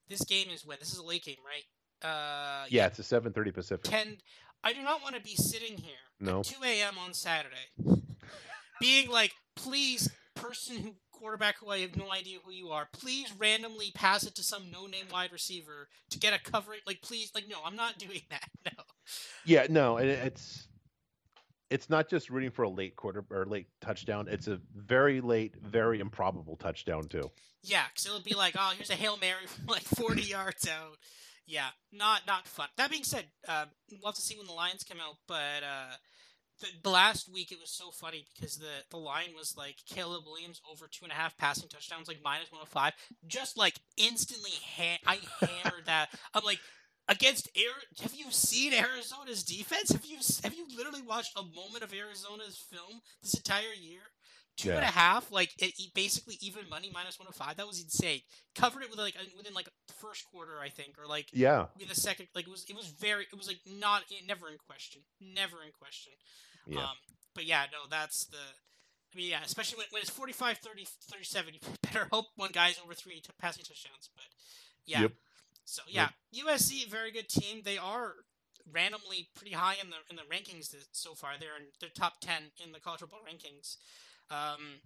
this 0.07 0.23
game 0.23 0.49
is 0.49 0.63
when 0.65 0.77
this 0.79 0.91
is 0.91 0.99
a 0.99 1.03
late 1.03 1.23
game, 1.23 1.37
right? 1.45 1.65
Uh, 2.03 2.65
Yeah, 2.69 2.87
it's 2.87 2.99
a 2.99 3.03
7:30 3.03 3.53
Pacific. 3.53 3.83
10 3.83 4.17
i 4.63 4.73
do 4.73 4.81
not 4.81 5.01
want 5.01 5.15
to 5.15 5.21
be 5.21 5.35
sitting 5.35 5.77
here 5.77 5.95
No. 6.19 6.39
at 6.39 6.45
2 6.45 6.55
a.m 6.65 6.97
on 6.97 7.13
saturday 7.13 7.69
being 8.81 9.09
like 9.09 9.31
please 9.55 10.09
person 10.35 10.77
who 10.77 10.95
quarterback 11.11 11.57
who 11.59 11.69
i 11.69 11.79
have 11.79 11.95
no 11.97 12.11
idea 12.11 12.39
who 12.43 12.51
you 12.51 12.69
are 12.69 12.87
please 12.93 13.31
randomly 13.37 13.91
pass 13.93 14.23
it 14.23 14.35
to 14.35 14.43
some 14.43 14.69
no-name 14.71 15.05
wide 15.11 15.31
receiver 15.31 15.87
to 16.09 16.19
get 16.19 16.33
a 16.33 16.39
coverage. 16.51 16.81
like 16.87 17.01
please 17.01 17.31
like 17.35 17.45
no 17.49 17.57
i'm 17.65 17.75
not 17.75 17.97
doing 17.97 18.21
that 18.29 18.49
no 18.65 18.83
Yeah, 19.45 19.65
no, 19.69 19.97
and 19.97 20.09
it's 20.09 20.67
it's 21.69 21.89
not 21.89 22.09
just 22.09 22.29
rooting 22.29 22.51
for 22.51 22.63
a 22.63 22.69
late 22.69 22.95
quarter 22.95 23.23
or 23.29 23.45
late 23.45 23.67
touchdown. 23.79 24.27
It's 24.27 24.47
a 24.47 24.59
very 24.75 25.21
late, 25.21 25.53
very 25.61 25.99
improbable 25.99 26.55
touchdown 26.55 27.03
too. 27.07 27.29
yeah 27.63 27.83
because 27.89 28.05
it'll 28.07 28.21
be 28.21 28.33
like 28.35 28.55
oh 28.57 28.73
here's 28.75 28.89
a 28.89 28.95
hail 28.95 29.17
mary 29.17 29.45
from 29.47 29.67
like 29.67 29.83
40 29.83 30.21
yards 30.23 30.67
out 30.67 30.97
yeah 31.49 31.69
not 31.91 32.21
not 32.27 32.47
fun 32.47 32.67
that 32.77 32.91
being 32.91 33.03
said 33.03 33.25
uh, 33.47 33.65
we'll 33.91 34.11
have 34.11 34.15
to 34.15 34.21
see 34.21 34.37
when 34.37 34.47
the 34.47 34.53
lions 34.53 34.83
come 34.83 34.99
out 34.99 35.15
but 35.27 35.63
uh 35.63 35.95
the, 36.59 36.67
the 36.83 36.89
last 36.89 37.31
week 37.31 37.51
it 37.51 37.59
was 37.59 37.71
so 37.71 37.91
funny 37.91 38.25
because 38.35 38.57
the, 38.57 38.83
the 38.91 38.97
line 38.97 39.29
was 39.35 39.55
like 39.57 39.77
Caleb 39.87 40.23
Williams 40.25 40.61
over 40.69 40.87
two 40.87 41.05
and 41.05 41.11
a 41.11 41.15
half 41.15 41.37
passing 41.37 41.69
touchdowns, 41.69 42.07
like 42.07 42.19
minus 42.23 42.51
105. 42.51 42.93
Just 43.27 43.57
like 43.57 43.75
instantly, 43.97 44.51
ha- 44.77 44.99
I 45.05 45.19
hammered 45.39 45.85
that. 45.85 46.09
I'm 46.33 46.43
like, 46.43 46.59
against 47.07 47.49
Air, 47.55 47.71
have 48.01 48.13
you 48.13 48.25
seen 48.29 48.73
Arizona's 48.73 49.43
defense? 49.43 49.91
Have 49.91 50.05
you 50.05 50.17
have 50.43 50.53
you 50.53 50.65
literally 50.75 51.01
watched 51.01 51.37
a 51.37 51.43
moment 51.43 51.83
of 51.83 51.93
Arizona's 51.93 52.57
film 52.57 53.01
this 53.21 53.33
entire 53.33 53.73
year? 53.79 54.01
Two 54.57 54.71
and 54.71 54.83
a 54.83 54.87
half, 54.87 55.31
like 55.31 55.51
it, 55.57 55.71
basically 55.95 56.35
even 56.41 56.67
money 56.69 56.91
minus 56.93 57.17
105. 57.17 57.55
That 57.55 57.65
was 57.67 57.81
insane. 57.81 58.19
Covered 58.55 58.83
it 58.83 58.89
with 58.89 58.99
like 58.99 59.15
within 59.37 59.53
like 59.53 59.69
first 59.99 60.25
quarter, 60.31 60.59
I 60.61 60.69
think, 60.69 60.97
or 60.99 61.07
like 61.07 61.27
Yeah, 61.77 61.87
the 61.87 61.95
second. 61.95 62.27
Like 62.35 62.47
it 62.47 62.51
was 62.51 62.65
it 62.69 62.75
was 62.75 62.87
very 62.87 63.23
it 63.31 63.37
was 63.37 63.47
like 63.47 63.59
not 63.65 64.03
never 64.27 64.47
in 64.49 64.57
question, 64.57 65.01
never 65.19 65.57
in 65.63 65.71
question. 65.71 66.13
yeah. 66.65 66.79
Um, 66.81 66.97
but 67.35 67.45
yeah, 67.45 67.65
no, 67.71 67.79
that's 67.89 68.25
the. 68.25 68.37
I 68.37 69.17
mean, 69.17 69.31
yeah, 69.31 69.39
especially 69.43 69.77
when, 69.79 69.87
when 69.89 70.01
it's 70.01 70.11
45 70.11 70.59
30, 70.59 70.85
37, 71.09 71.53
you 71.55 71.59
better 71.81 72.07
hope 72.11 72.27
one 72.35 72.51
guy's 72.53 72.79
over 72.83 72.93
three 72.93 73.15
t- 73.15 73.29
passing 73.41 73.63
touchdowns. 73.63 74.09
But 74.15 74.25
yeah. 74.85 75.01
Yep. 75.01 75.11
So 75.65 75.81
yeah, 75.87 76.09
USC, 76.35 76.87
very 76.89 77.11
good 77.11 77.29
team. 77.29 77.61
They 77.63 77.77
are 77.77 78.13
randomly 78.71 79.29
pretty 79.35 79.53
high 79.53 79.75
in 79.81 79.89
the 79.89 79.97
in 80.09 80.15
the 80.15 80.23
rankings 80.23 80.73
so 80.91 81.13
far. 81.13 81.31
They're 81.39 81.55
in 81.57 81.67
they're 81.79 81.89
top 81.89 82.19
10 82.21 82.41
in 82.65 82.71
the 82.71 82.79
college 82.79 83.01
football 83.01 83.19
rankings. 83.19 83.77
Um, 84.31 84.81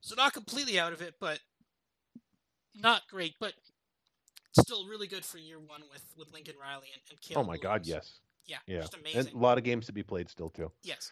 so 0.00 0.14
not 0.14 0.32
completely 0.32 0.78
out 0.78 0.92
of 0.92 1.02
it, 1.02 1.14
but 1.20 1.40
not 2.74 3.02
great. 3.08 3.34
But 3.40 3.54
still 4.60 4.86
really 4.86 5.06
good 5.06 5.24
for 5.24 5.38
year 5.38 5.58
one 5.58 5.82
with 5.90 6.02
with 6.16 6.32
Lincoln 6.32 6.54
Riley 6.60 6.88
and, 6.92 7.02
and 7.10 7.18
oh 7.18 7.34
Caleb 7.34 7.46
my 7.46 7.56
God, 7.58 7.86
yes. 7.86 8.20
Yeah, 8.46 8.58
Yeah. 8.66 8.80
just 8.80 8.96
And 9.14 9.32
a 9.34 9.38
lot 9.38 9.58
of 9.58 9.64
games 9.64 9.86
to 9.86 9.92
be 9.92 10.02
played 10.02 10.28
still 10.28 10.50
too. 10.50 10.70
yes. 10.82 11.10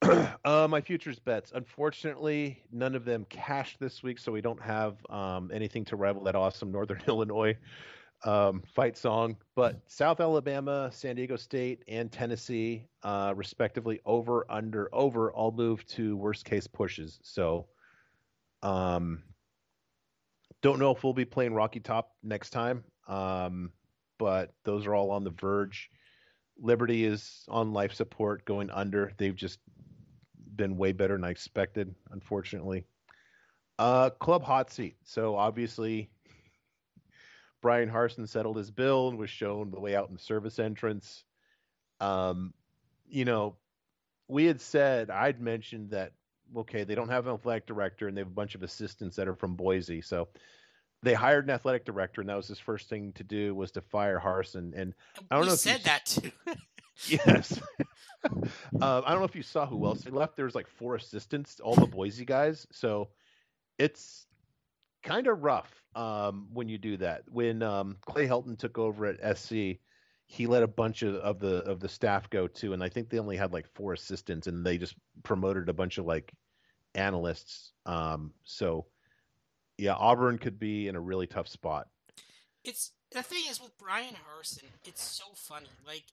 uh, 0.44 0.66
my 0.70 0.80
futures 0.80 1.18
bets. 1.18 1.52
Unfortunately, 1.54 2.62
none 2.70 2.94
of 2.94 3.04
them 3.04 3.26
cashed 3.28 3.80
this 3.80 4.02
week, 4.02 4.18
so 4.18 4.30
we 4.30 4.40
don't 4.40 4.62
have 4.62 4.96
um, 5.10 5.50
anything 5.52 5.84
to 5.86 5.96
rival 5.96 6.22
that 6.24 6.36
awesome 6.36 6.70
Northern 6.70 7.02
Illinois 7.08 7.56
um, 8.24 8.62
fight 8.74 8.96
song. 8.96 9.36
But 9.56 9.80
South 9.88 10.20
Alabama, 10.20 10.90
San 10.92 11.16
Diego 11.16 11.36
State, 11.36 11.82
and 11.88 12.12
Tennessee, 12.12 12.86
uh, 13.02 13.32
respectively, 13.36 14.00
over, 14.06 14.46
under, 14.48 14.88
over, 14.92 15.32
all 15.32 15.50
move 15.50 15.84
to 15.88 16.16
worst 16.16 16.44
case 16.44 16.66
pushes. 16.68 17.18
So, 17.22 17.66
um, 18.62 19.22
don't 20.62 20.78
know 20.78 20.90
if 20.90 21.04
we'll 21.04 21.12
be 21.12 21.24
playing 21.24 21.54
Rocky 21.54 21.80
Top 21.80 22.12
next 22.22 22.50
time, 22.50 22.84
um, 23.06 23.72
but 24.18 24.52
those 24.64 24.86
are 24.86 24.94
all 24.94 25.10
on 25.10 25.24
the 25.24 25.30
verge. 25.30 25.90
Liberty 26.60 27.04
is 27.04 27.44
on 27.48 27.72
life 27.72 27.94
support, 27.94 28.44
going 28.44 28.70
under. 28.70 29.12
They've 29.16 29.34
just 29.34 29.60
been 30.56 30.76
way 30.76 30.92
better 30.92 31.14
than 31.14 31.24
I 31.24 31.30
expected, 31.30 31.94
unfortunately. 32.10 32.84
Uh, 33.78 34.10
club 34.10 34.42
hot 34.42 34.70
seat. 34.70 34.96
So 35.04 35.36
obviously, 35.36 36.10
Bryan 37.62 37.88
Harsin 37.88 38.28
settled 38.28 38.56
his 38.56 38.72
bill 38.72 39.08
and 39.08 39.18
was 39.18 39.30
shown 39.30 39.70
the 39.70 39.80
way 39.80 39.94
out 39.94 40.08
in 40.08 40.14
the 40.14 40.20
service 40.20 40.58
entrance. 40.58 41.24
Um, 42.00 42.52
you 43.08 43.24
know, 43.24 43.56
we 44.26 44.44
had 44.44 44.60
said 44.60 45.10
I'd 45.10 45.40
mentioned 45.40 45.90
that 45.90 46.12
okay, 46.56 46.84
they 46.84 46.94
don't 46.94 47.08
have 47.08 47.26
an 47.26 47.34
athletic 47.34 47.66
director 47.66 48.08
and 48.08 48.16
they 48.16 48.20
have 48.20 48.28
a 48.28 48.30
bunch 48.30 48.54
of 48.54 48.62
assistants 48.62 49.16
that 49.16 49.28
are 49.28 49.34
from 49.34 49.54
Boise, 49.54 50.00
so 50.00 50.28
they 51.02 51.14
hired 51.14 51.44
an 51.44 51.50
athletic 51.50 51.84
director, 51.84 52.20
and 52.20 52.28
that 52.28 52.36
was 52.36 52.48
his 52.48 52.58
first 52.58 52.88
thing 52.88 53.12
to 53.12 53.24
do 53.24 53.54
was 53.54 53.70
to 53.72 53.80
fire 53.80 54.20
Harsin. 54.24 54.72
And 54.76 54.94
I 55.30 55.36
don't 55.36 55.42
we 55.42 55.46
know 55.46 55.52
if 55.54 55.64
you 55.64 55.72
said 55.72 55.80
s- 55.80 55.84
that 55.84 56.06
too. 56.06 56.32
Yes. 57.06 57.60
uh, 58.24 59.02
I 59.06 59.10
don't 59.10 59.20
know 59.20 59.24
if 59.24 59.36
you 59.36 59.42
saw 59.44 59.64
who 59.66 59.86
else 59.86 60.00
they 60.00 60.10
left. 60.10 60.34
There 60.34 60.46
was 60.46 60.56
like 60.56 60.66
four 60.66 60.96
assistants, 60.96 61.60
all 61.60 61.76
the 61.76 61.86
Boise 61.86 62.24
guys. 62.24 62.66
So 62.72 63.10
it's 63.78 64.26
kind 65.04 65.28
of 65.28 65.44
rough 65.44 65.72
um, 65.94 66.48
when 66.52 66.68
you 66.68 66.76
do 66.76 66.96
that. 66.96 67.22
When 67.30 67.62
um, 67.62 67.98
Clay 68.04 68.26
Helton 68.26 68.58
took 68.58 68.78
over 68.78 69.06
at 69.06 69.38
SC, 69.38 69.78
he 70.30 70.46
let 70.46 70.62
a 70.62 70.68
bunch 70.68 71.02
of, 71.02 71.14
of 71.16 71.40
the 71.40 71.64
of 71.64 71.80
the 71.80 71.88
staff 71.88 72.28
go 72.28 72.46
too, 72.46 72.74
and 72.74 72.84
I 72.84 72.90
think 72.90 73.08
they 73.08 73.18
only 73.18 73.36
had 73.36 73.52
like 73.52 73.66
four 73.74 73.94
assistants, 73.94 74.46
and 74.46 74.64
they 74.64 74.76
just 74.76 74.94
promoted 75.22 75.70
a 75.70 75.72
bunch 75.72 75.96
of 75.96 76.04
like 76.04 76.30
analysts. 76.94 77.72
Um, 77.86 78.34
so 78.44 78.86
yeah, 79.78 79.94
Auburn 79.94 80.36
could 80.38 80.58
be 80.58 80.86
in 80.86 80.96
a 80.96 81.00
really 81.00 81.26
tough 81.26 81.48
spot. 81.48 81.88
it's 82.62 82.92
the 83.10 83.22
thing 83.22 83.44
is 83.48 83.58
with 83.58 83.76
Bryan 83.78 84.14
Harsin, 84.14 84.68
it's 84.84 85.02
so 85.02 85.24
funny. 85.34 85.70
Like 85.86 86.04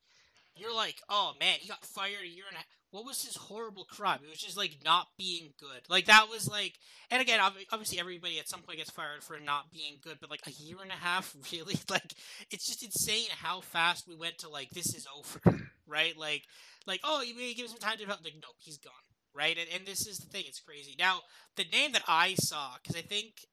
you're 0.56 0.76
like, 0.76 1.01
oh 1.10 1.34
man, 1.39 1.58
he 1.60 1.68
got 1.68 1.86
fired 1.86 2.24
a 2.24 2.28
year 2.28 2.45
and 2.47 2.56
a 2.56 2.58
half. 2.58 2.68
What 2.91 3.06
was 3.06 3.26
his 3.26 3.36
horrible 3.36 3.84
crime? 3.84 4.20
It 4.24 4.30
was 4.30 4.39
just 4.39 4.56
like 4.56 4.78
not 4.86 5.08
being 5.18 5.49
good. 5.60 5.82
Like 5.89 6.06
that 6.06 6.30
was 6.30 6.47
like, 6.47 6.76
and 7.12 7.22
again, 7.22 7.41
obviously 7.72 7.99
everybody 7.99 8.39
at 8.39 8.47
some 8.47 8.62
point 8.62 8.78
gets 8.78 8.89
fired 8.89 9.22
for 9.22 9.38
not 9.38 9.72
being 9.72 9.97
good, 10.01 10.18
but 10.22 10.30
like 10.30 10.47
a 10.47 10.51
year 10.51 10.78
and 10.82 10.91
a 10.91 10.95
half, 10.95 11.36
really, 11.51 11.76
like 11.89 12.14
it's 12.51 12.66
just 12.66 12.84
insane 12.84 13.28
how 13.41 13.62
fast 13.62 14.08
we 14.08 14.16
went 14.16 14.38
to 14.39 14.49
like 14.49 14.70
this 14.70 14.95
is 14.95 15.08
over, 15.18 15.62
right? 15.88 16.18
Like, 16.18 16.43
like 16.88 17.01
oh, 17.03 17.22
you 17.22 17.36
may 17.36 17.53
give 17.53 17.66
him 17.66 17.72
some 17.72 17.80
time 17.80 17.97
to 17.97 18.03
develop. 18.03 18.24
Like 18.24 18.36
no, 18.41 18.49
he's 18.60 18.78
gone, 18.78 18.93
right? 19.34 19.58
And, 19.58 19.68
and 19.76 19.86
this 19.86 20.08
is 20.08 20.20
the 20.20 20.28
thing, 20.28 20.45
it's 20.47 20.62
crazy. 20.62 20.95
Now 20.97 21.20
the 21.58 21.66
name 21.72 21.91
that 21.93 22.03
I 22.08 22.36
saw, 22.36 22.76
because 22.82 22.95
I 22.95 23.01
think 23.01 23.45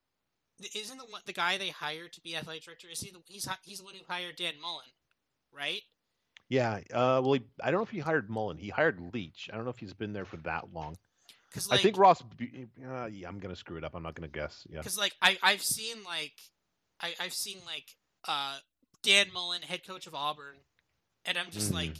isn't 0.74 0.98
the 0.98 1.06
the 1.26 1.32
guy 1.32 1.58
they 1.58 1.70
hired 1.70 2.12
to 2.12 2.20
be 2.20 2.36
athletic 2.36 2.64
director? 2.64 2.88
Is 2.90 3.00
he 3.00 3.10
the 3.10 3.18
he's 3.26 3.48
he's 3.64 3.78
the 3.78 3.84
one 3.84 3.94
who 3.94 4.04
hired 4.06 4.36
Dan 4.36 4.54
Mullen, 4.60 4.86
right? 5.52 5.82
Yeah. 6.52 6.80
Uh, 6.92 7.20
well, 7.24 7.32
he, 7.32 7.42
I 7.62 7.70
don't 7.70 7.78
know 7.80 7.84
if 7.84 7.90
he 7.90 8.00
hired 8.00 8.28
Mullen. 8.28 8.58
He 8.58 8.68
hired 8.68 9.00
Leach. 9.14 9.48
I 9.50 9.56
don't 9.56 9.64
know 9.64 9.70
if 9.70 9.78
he's 9.78 9.94
been 9.94 10.12
there 10.12 10.26
for 10.26 10.36
that 10.38 10.72
long. 10.74 10.96
Because 11.48 11.70
I 11.70 11.78
think 11.78 11.96
Ross. 11.96 12.22
Uh, 12.22 13.06
yeah, 13.06 13.26
I'm 13.28 13.38
gonna 13.38 13.56
screw 13.56 13.78
it 13.78 13.84
up. 13.84 13.94
I'm 13.94 14.02
not 14.02 14.14
gonna 14.14 14.28
guess. 14.28 14.66
Yeah. 14.68 14.78
because 14.80 14.98
like 14.98 15.14
I 15.22 15.38
I've 15.42 15.62
seen 15.62 15.96
like 16.04 16.32
I 17.00 17.14
I've 17.20 17.32
seen 17.32 17.58
like 17.66 17.84
uh 18.28 18.58
Dan 19.02 19.26
Mullen, 19.32 19.62
head 19.62 19.86
coach 19.86 20.06
of 20.06 20.14
Auburn, 20.14 20.56
and 21.24 21.38
I'm 21.38 21.50
just 21.50 21.70
Mm. 21.70 21.74
like, 21.74 21.92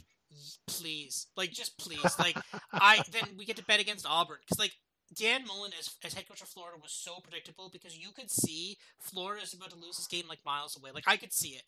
please, 0.67 1.27
like 1.35 1.51
just 1.51 1.77
please, 1.77 2.03
like 2.19 2.37
I 2.71 3.01
then 3.11 3.23
we 3.37 3.45
get 3.45 3.57
to 3.57 3.63
bet 3.65 3.79
against 3.79 4.05
Auburn 4.07 4.37
because 4.41 4.59
like 4.59 4.73
Dan 5.15 5.45
Mullen 5.47 5.71
as 5.79 5.89
as 6.03 6.13
head 6.13 6.27
coach 6.27 6.41
of 6.41 6.47
Florida 6.47 6.77
was 6.81 6.91
so 6.91 7.19
predictable 7.21 7.69
because 7.71 7.97
you 7.97 8.11
could 8.11 8.31
see 8.31 8.77
Florida 8.99 9.43
is 9.43 9.53
about 9.53 9.69
to 9.71 9.75
lose 9.77 9.97
this 9.97 10.07
game 10.07 10.25
like 10.27 10.39
miles 10.45 10.77
away. 10.77 10.91
Like 10.93 11.05
I 11.07 11.17
could 11.17 11.33
see 11.33 11.49
it. 11.49 11.63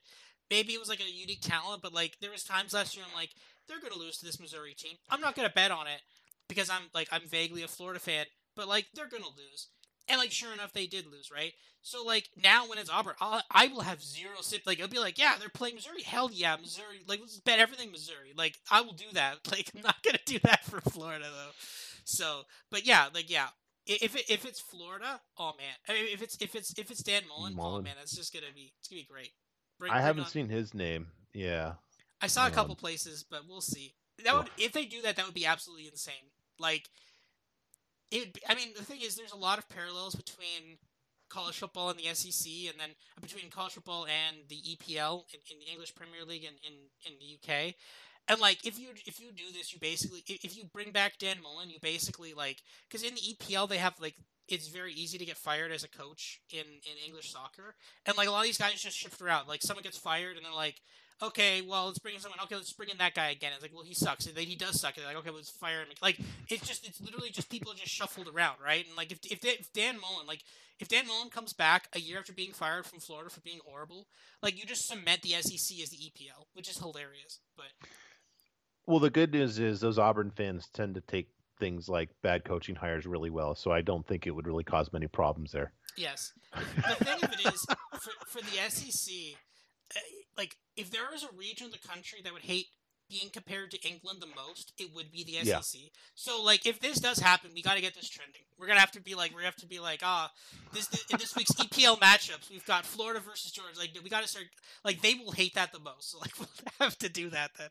Maybe 0.50 0.74
it 0.74 0.80
was 0.80 0.90
like 0.90 1.00
a 1.02 1.10
unique 1.10 1.42
talent, 1.42 1.82
but 1.82 1.94
like 1.94 2.18
there 2.22 2.32
was 2.32 2.44
times 2.44 2.74
last 2.74 2.96
year 2.96 3.06
I'm 3.08 3.16
like 3.16 3.32
they're 3.68 3.80
gonna 3.80 4.02
lose 4.02 4.18
to 4.20 4.26
this 4.26 4.40
Missouri 4.40 4.74
team. 4.74 4.98
I'm 5.10 5.22
not 5.22 5.36
gonna 5.36 5.50
bet 5.50 5.72
on 5.72 5.88
it 5.88 6.02
because 6.48 6.70
I'm 6.70 6.84
like 6.94 7.08
I'm 7.12 7.28
vaguely 7.28 7.64
a 7.64 7.68
Florida 7.68 8.00
fan, 8.00 8.26
but 8.56 8.68
like 8.68 8.88
they're 8.94 9.10
gonna 9.10 9.26
lose. 9.26 9.70
And 10.08 10.20
like 10.20 10.32
sure 10.32 10.54
enough, 10.54 10.72
they 10.74 10.86
did 10.86 11.08
lose, 11.08 11.32
right? 11.32 11.54
So 11.82 12.04
like 12.04 12.30
now 12.42 12.68
when 12.68 12.78
it's 12.78 12.90
Auburn, 12.90 13.16
I'll, 13.20 13.42
I 13.50 13.68
will 13.68 13.82
have 13.82 14.04
zero 14.04 14.42
sip. 14.42 14.62
Like 14.66 14.78
it'll 14.78 14.90
be 14.90 15.00
like, 15.00 15.18
yeah, 15.18 15.36
they're 15.40 15.50
playing 15.50 15.76
Missouri. 15.76 16.04
Hell 16.04 16.30
yeah, 16.32 16.56
Missouri. 16.60 17.02
Like 17.08 17.20
let's 17.22 17.40
bet 17.40 17.60
everything 17.60 17.92
Missouri. 17.92 18.34
Like 18.38 18.58
I 18.70 18.82
will 18.82 18.94
do 18.94 19.06
that. 19.14 19.38
Like 19.52 19.72
I'm 19.76 19.82
not 19.82 20.04
gonna 20.04 20.20
do 20.26 20.40
that 20.40 20.64
for 20.66 20.82
Florida 20.82 21.26
though. 21.26 21.52
So, 22.04 22.44
but 22.70 22.86
yeah, 22.86 23.08
like 23.14 23.30
yeah, 23.32 23.48
if 23.88 24.16
it, 24.16 24.30
if 24.30 24.46
it's 24.46 24.60
Florida, 24.60 25.22
oh 25.38 25.54
man, 25.58 25.76
I 25.88 25.94
mean, 25.94 26.06
if 26.12 26.22
it's 26.22 26.38
if 26.40 26.56
it's 26.56 26.78
if 26.78 26.92
it's 26.92 27.04
Dan 27.04 27.24
Mullen, 27.28 27.56
oh 27.60 27.82
man, 27.82 27.94
that's 27.98 28.16
just 28.16 28.34
gonna 28.34 28.46
be 28.54 28.74
it's 28.80 28.88
gonna 28.88 29.02
be 29.02 29.08
great. 29.10 29.32
Bring- 29.80 29.92
I 29.92 30.02
haven't 30.02 30.24
on- 30.24 30.30
seen 30.30 30.50
his 30.50 30.74
name. 30.74 31.08
Yeah. 31.34 31.74
I 32.22 32.28
saw 32.28 32.48
a 32.48 32.52
couple 32.52 32.72
um, 32.72 32.78
places, 32.78 33.26
but 33.30 33.48
we'll 33.48 33.62
see. 33.62 33.94
that 34.24 34.34
would 34.36 34.50
if 34.58 34.72
they 34.72 34.86
do 34.86 35.02
that, 35.02 35.16
that 35.18 35.26
would 35.26 35.36
be 35.36 35.46
absolutely 35.46 35.88
insane. 35.88 36.32
Like, 36.58 36.90
it. 38.10 38.38
I 38.48 38.56
mean, 38.56 38.70
the 38.76 38.84
thing 38.84 39.02
is, 39.02 39.16
there's 39.16 39.34
a 39.34 39.38
lot 39.38 39.60
of 39.60 39.68
parallels 39.68 40.16
between 40.16 40.78
college 41.30 41.58
football 41.58 41.90
and 41.90 42.00
the 42.00 42.14
SEC, 42.14 42.70
and 42.70 42.80
then 42.80 42.92
between 43.22 43.50
college 43.50 43.74
football 43.74 44.06
and 44.06 44.38
the 44.48 44.56
EPL 44.56 45.26
in, 45.34 45.40
in 45.52 45.60
the 45.60 45.72
English 45.72 45.94
Premier 45.96 46.24
League 46.26 46.46
in, 46.46 46.54
in, 46.66 46.74
in 47.06 47.14
the 47.20 47.36
UK. 47.36 47.76
And 48.28 48.40
like 48.40 48.66
if 48.66 48.80
you 48.80 48.90
if 49.06 49.20
you 49.20 49.32
do 49.32 49.52
this, 49.56 49.72
you 49.72 49.80
basically 49.80 50.24
if 50.28 50.58
you 50.58 50.64
bring 50.66 50.92
back 50.92 51.20
Dan 51.20 51.38
Mullen, 51.44 51.70
you 51.70 51.78
basically 51.82 52.34
like 52.34 52.64
because 52.90 53.04
in 53.04 53.14
the 53.16 53.22
EPL 53.22 53.70
they 53.70 53.78
have 53.78 53.94
like 54.02 54.16
it's 54.48 54.68
very 54.68 54.94
easy 54.94 55.18
to 55.18 55.26
get 55.26 55.38
fired 55.38 55.72
as 55.72 55.84
a 55.84 55.90
coach 55.90 56.40
in 56.52 56.60
in 56.60 57.06
English 57.06 57.32
soccer, 57.32 57.76
and 58.06 58.18
like 58.18 58.28
a 58.28 58.32
lot 58.32 58.40
of 58.40 58.46
these 58.46 58.58
guys 58.58 58.82
just 58.82 58.98
shift 58.98 59.22
around. 59.22 59.48
Like 59.48 59.62
someone 59.62 59.84
gets 59.84 59.98
fired, 59.98 60.38
and 60.38 60.46
they're 60.46 60.54
like, 60.54 60.82
okay, 61.22 61.62
well 61.62 61.86
let's 61.88 62.00
bring 62.00 62.16
in 62.16 62.22
someone. 62.22 62.40
Okay, 62.44 62.56
let's 62.56 62.74
bring 62.74 62.90
in 62.90 62.98
that 62.98 63.14
guy 63.14 63.30
again. 63.30 63.52
It's 63.54 63.62
like, 63.62 63.74
well 63.74 63.84
he 63.84 63.94
sucks. 63.94 64.26
And 64.26 64.36
then 64.36 64.46
he 64.46 64.56
does 64.56 64.80
suck. 64.80 64.98
And 64.98 65.06
they're 65.06 65.14
like, 65.14 65.24
okay, 65.24 65.36
let's 65.36 65.50
fire 65.50 65.82
him. 65.82 65.88
Like 66.02 66.20
it's 66.50 66.68
just 66.68 66.88
it's 66.88 67.02
literally 67.02 67.30
just 67.30 67.50
people 67.50 67.74
just 67.74 67.94
shuffled 67.94 68.28
around, 68.28 68.58
right? 68.64 68.86
And 68.88 68.98
like 68.98 69.12
if 69.12 69.20
if, 69.32 69.46
if 69.46 69.72
Dan 69.74 70.00
Mullen 70.00 70.28
like 70.28 70.44
if 70.80 70.88
Dan 70.88 71.08
Mullen 71.08 71.30
comes 71.30 71.54
back 71.54 71.88
a 71.94 72.00
year 72.00 72.20
after 72.20 72.34
being 72.34 72.52
fired 72.52 72.86
from 72.86 73.00
Florida 73.00 73.30
for 73.30 73.42
being 73.42 73.60
horrible, 73.66 74.08
like 74.42 74.60
you 74.60 74.66
just 74.66 74.88
cement 74.88 75.22
the 75.22 75.30
SEC 75.42 75.80
as 75.82 75.90
the 75.90 75.98
EPL, 75.98 76.48
which 76.54 76.70
is 76.70 76.78
hilarious. 76.78 77.40
But 77.56 77.68
well, 78.88 79.00
the 79.00 79.10
good 79.10 79.32
news 79.32 79.60
is 79.60 79.80
those 79.80 80.00
Auburn 80.00 80.32
fans 80.32 80.68
tend 80.74 80.96
to 80.96 81.02
take 81.02 81.30
things 81.60 81.88
like 81.88 82.10
bad 82.22 82.44
coaching 82.44 82.76
hires 82.76 83.06
really 83.06 83.30
well, 83.30 83.56
so 83.56 83.72
I 83.72 83.82
don't 83.82 84.06
think 84.06 84.28
it 84.28 84.32
would 84.32 84.48
really 84.48 84.64
cause 84.64 84.92
many 84.92 85.08
problems 85.08 85.52
there. 85.52 85.72
Yes, 85.98 86.34
the 86.54 87.06
thing 87.06 87.24
of 87.24 87.34
it 87.34 87.54
is, 87.54 87.66
for, 88.02 88.12
for 88.28 88.42
the 88.42 88.70
SEC, 88.70 89.14
eh, 89.96 90.00
like 90.38 90.58
if 90.76 90.92
there 90.92 91.04
was 91.12 91.24
a 91.24 91.30
region 91.38 91.68
of 91.68 91.74
the 91.74 91.88
country 91.88 92.20
that 92.24 92.34
would 92.34 92.42
hate 92.42 92.68
being 93.10 93.30
compared 93.32 93.72
to 93.72 93.88
England 93.88 94.20
the 94.22 94.28
most, 94.36 94.74
it 94.80 94.94
would 94.94 95.12
be 95.12 95.24
the 95.24 95.46
SEC. 95.46 95.82
Yeah. 95.82 95.88
So 96.16 96.42
like 96.44 96.66
if 96.66 96.80
this 96.80 97.00
does 97.00 97.20
happen, 97.20 97.52
we 97.54 97.62
got 97.62 97.76
to 97.76 97.82
get 97.82 97.94
this 97.96 98.10
trending. 98.10 98.42
We're 98.58 98.68
gonna 98.68 98.80
have 98.80 98.92
to 98.92 99.02
be 99.02 99.16
like 99.16 99.36
we 99.36 99.44
have 99.44 99.56
to 99.58 99.68
be 99.68 99.80
like 99.80 100.02
ah 100.04 100.32
this, 100.74 100.88
this 100.88 101.06
in 101.12 101.18
this 101.18 101.36
week's 101.36 101.52
EPL 101.52 102.00
matchups 102.00 102.50
we've 102.50 102.66
got 102.66 102.86
Florida 102.86 103.20
versus 103.20 103.52
Georgia. 103.52 103.78
Like 103.78 103.92
we 104.04 104.10
got 104.10 104.24
to 104.24 104.28
start 104.28 104.46
like 104.84 105.02
they 105.02 105.14
will 105.14 105.32
hate 105.32 105.56
that 105.56 105.72
the 105.72 105.80
most. 105.80 105.96
So 106.12 106.20
like 106.20 106.38
we'll 106.40 106.50
have 106.80 106.98
to 107.00 107.10
do 107.10 107.30
that 107.30 107.52
then. 107.58 107.70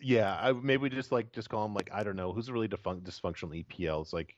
Yeah, 0.00 0.34
I, 0.40 0.52
maybe 0.52 0.82
we 0.82 0.90
just 0.90 1.12
like 1.12 1.32
just 1.32 1.48
call 1.48 1.62
them 1.64 1.74
like 1.74 1.90
I 1.92 2.02
don't 2.02 2.16
know 2.16 2.32
who's 2.32 2.48
a 2.48 2.52
really 2.52 2.68
defun- 2.68 3.02
dysfunctional 3.02 3.64
EPLs 3.64 4.12
like. 4.12 4.34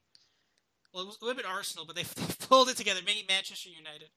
Well, 0.92 1.04
it 1.04 1.06
was 1.06 1.18
a 1.22 1.24
little 1.24 1.36
bit 1.36 1.46
Arsenal, 1.48 1.86
but 1.86 1.96
they 1.96 2.02
they 2.02 2.34
pulled 2.48 2.68
it 2.68 2.76
together. 2.76 3.00
Maybe 3.04 3.24
Manchester 3.28 3.70
United. 3.70 4.08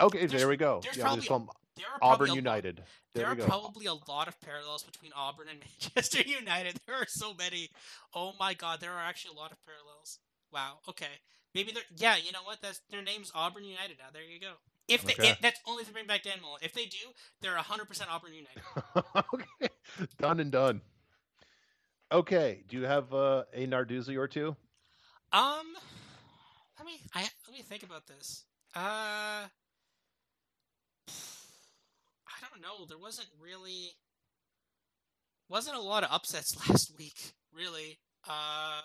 Okay, 0.00 0.18
there's, 0.20 0.32
there 0.32 0.48
we 0.48 0.56
go. 0.56 0.80
There's 0.82 0.96
yeah, 0.96 1.04
probably, 1.04 1.28
there 1.76 1.86
are 1.92 1.98
Auburn 2.00 2.32
United. 2.32 2.78
Lot, 2.78 2.86
there, 3.14 3.34
there 3.34 3.44
are 3.44 3.48
probably 3.48 3.86
a 3.86 3.94
lot 3.94 4.28
of 4.28 4.40
parallels 4.40 4.82
between 4.82 5.12
Auburn 5.14 5.48
and 5.50 5.60
Manchester 5.82 6.22
United. 6.22 6.78
There 6.86 6.96
are 6.96 7.06
so 7.06 7.34
many. 7.34 7.68
Oh 8.14 8.32
my 8.40 8.54
God, 8.54 8.80
there 8.80 8.92
are 8.92 9.02
actually 9.02 9.36
a 9.36 9.38
lot 9.38 9.52
of 9.52 9.58
parallels. 9.66 10.18
Wow. 10.52 10.78
Okay. 10.88 11.20
Maybe 11.54 11.72
they're 11.72 11.82
yeah. 11.96 12.16
You 12.16 12.32
know 12.32 12.42
what? 12.44 12.58
That's 12.62 12.80
their 12.90 13.02
name's 13.02 13.32
Auburn 13.34 13.64
United 13.64 13.98
now. 13.98 14.06
There 14.12 14.22
you 14.22 14.40
go. 14.40 14.54
If 14.90 15.04
they, 15.04 15.12
okay. 15.12 15.30
if, 15.30 15.40
that's 15.40 15.60
only 15.68 15.84
to 15.84 15.92
bring 15.92 16.06
back 16.06 16.24
Dan 16.24 16.38
Mullen. 16.42 16.60
If 16.62 16.72
they 16.72 16.86
do, 16.86 16.98
they're 17.40 17.54
hundred 17.56 17.86
percent 17.86 18.10
Auburn 18.10 18.32
United. 18.34 18.60
okay, 19.34 19.72
done 20.18 20.40
and 20.40 20.50
done. 20.50 20.80
Okay, 22.12 22.64
do 22.68 22.76
you 22.76 22.84
have 22.84 23.14
uh, 23.14 23.44
a 23.54 23.66
Narduzzi 23.68 24.16
or 24.16 24.26
two? 24.26 24.56
Um, 25.32 25.74
let 26.76 26.86
me 26.86 26.98
I 27.14 27.20
let 27.20 27.52
me 27.52 27.62
think 27.62 27.84
about 27.84 28.08
this. 28.08 28.44
Uh, 28.74 28.80
I 28.80 29.48
don't 32.40 32.60
know. 32.60 32.84
There 32.88 32.98
wasn't 32.98 33.28
really 33.40 33.92
wasn't 35.48 35.76
a 35.76 35.80
lot 35.80 36.02
of 36.02 36.10
upsets 36.10 36.56
last 36.68 36.96
week, 36.98 37.34
really. 37.52 37.98
Uh, 38.28 38.80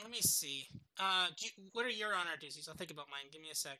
let 0.00 0.10
me 0.10 0.20
see. 0.20 0.66
Uh, 0.98 1.26
you, 1.38 1.50
what 1.72 1.84
are 1.84 1.90
your 1.90 2.10
Narduzzies? 2.10 2.68
I'll 2.68 2.74
think 2.74 2.90
about 2.90 3.06
mine. 3.10 3.30
Give 3.32 3.42
me 3.42 3.48
a 3.50 3.54
sec. 3.54 3.78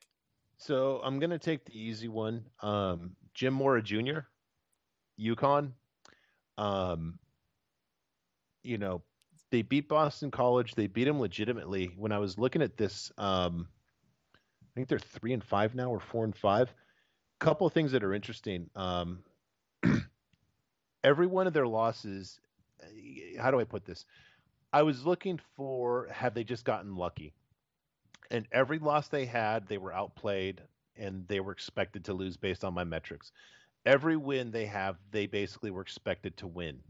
So 0.59 1.01
I'm 1.05 1.21
gonna 1.21 1.39
take 1.39 1.65
the 1.65 1.79
easy 1.79 2.09
one. 2.09 2.45
Um, 2.61 3.17
Jim 3.33 3.55
Mora 3.55 3.81
Jr. 3.81 4.21
UConn. 5.19 5.73
Um, 6.59 7.19
you 8.65 8.77
know, 8.77 9.03
they 9.51 9.63
beat 9.63 9.89
Boston 9.89 10.31
College. 10.31 10.75
They 10.75 10.89
beat 10.89 11.05
them 11.05 11.21
legitimately. 11.21 11.95
When 11.97 12.11
I 12.11 12.19
was 12.19 12.39
looking 12.39 12.61
at 12.61 12.77
this, 12.77 13.13
um, 13.19 13.69
I 14.35 14.67
think 14.75 14.89
they're 14.89 14.99
three 14.99 15.33
and 15.33 15.43
five 15.43 15.77
now, 15.77 15.91
or 15.91 16.01
four 16.01 16.25
and 16.25 16.37
five. 16.37 16.69
A 16.69 17.45
Couple 17.45 17.67
of 17.67 17.73
things 17.73 17.93
that 17.93 18.03
are 18.03 18.13
interesting. 18.13 18.69
Um, 18.75 19.21
every 21.05 21.29
one 21.29 21.47
of 21.47 21.53
their 21.53 21.69
losses. 21.69 22.41
How 23.41 23.53
do 23.53 23.61
I 23.61 23.65
put 23.65 23.85
this? 23.85 24.05
I 24.73 24.83
was 24.83 25.07
looking 25.07 25.41
for 25.57 26.09
have 26.11 26.35
they 26.35 26.45
just 26.45 26.65
gotten 26.65 26.97
lucky? 26.97 27.33
And 28.31 28.47
every 28.53 28.79
loss 28.79 29.09
they 29.09 29.27
had, 29.27 29.69
they 29.69 29.79
were 29.79 29.93
outplayed 29.93 30.61
and 30.97 31.27
they 31.29 31.41
were 31.41 31.53
expected 31.53 32.05
to 32.05 32.15
lose 32.15 32.37
based 32.37 32.65
on 32.65 32.75
my 32.75 32.85
metrics. 32.85 33.33
Every 33.87 34.17
win 34.17 34.51
they 34.51 34.67
have, 34.67 34.97
they 35.11 35.27
basically 35.27 35.71
were 35.71 35.83
expected 35.83 36.37
to 36.39 36.47
win. 36.47 36.81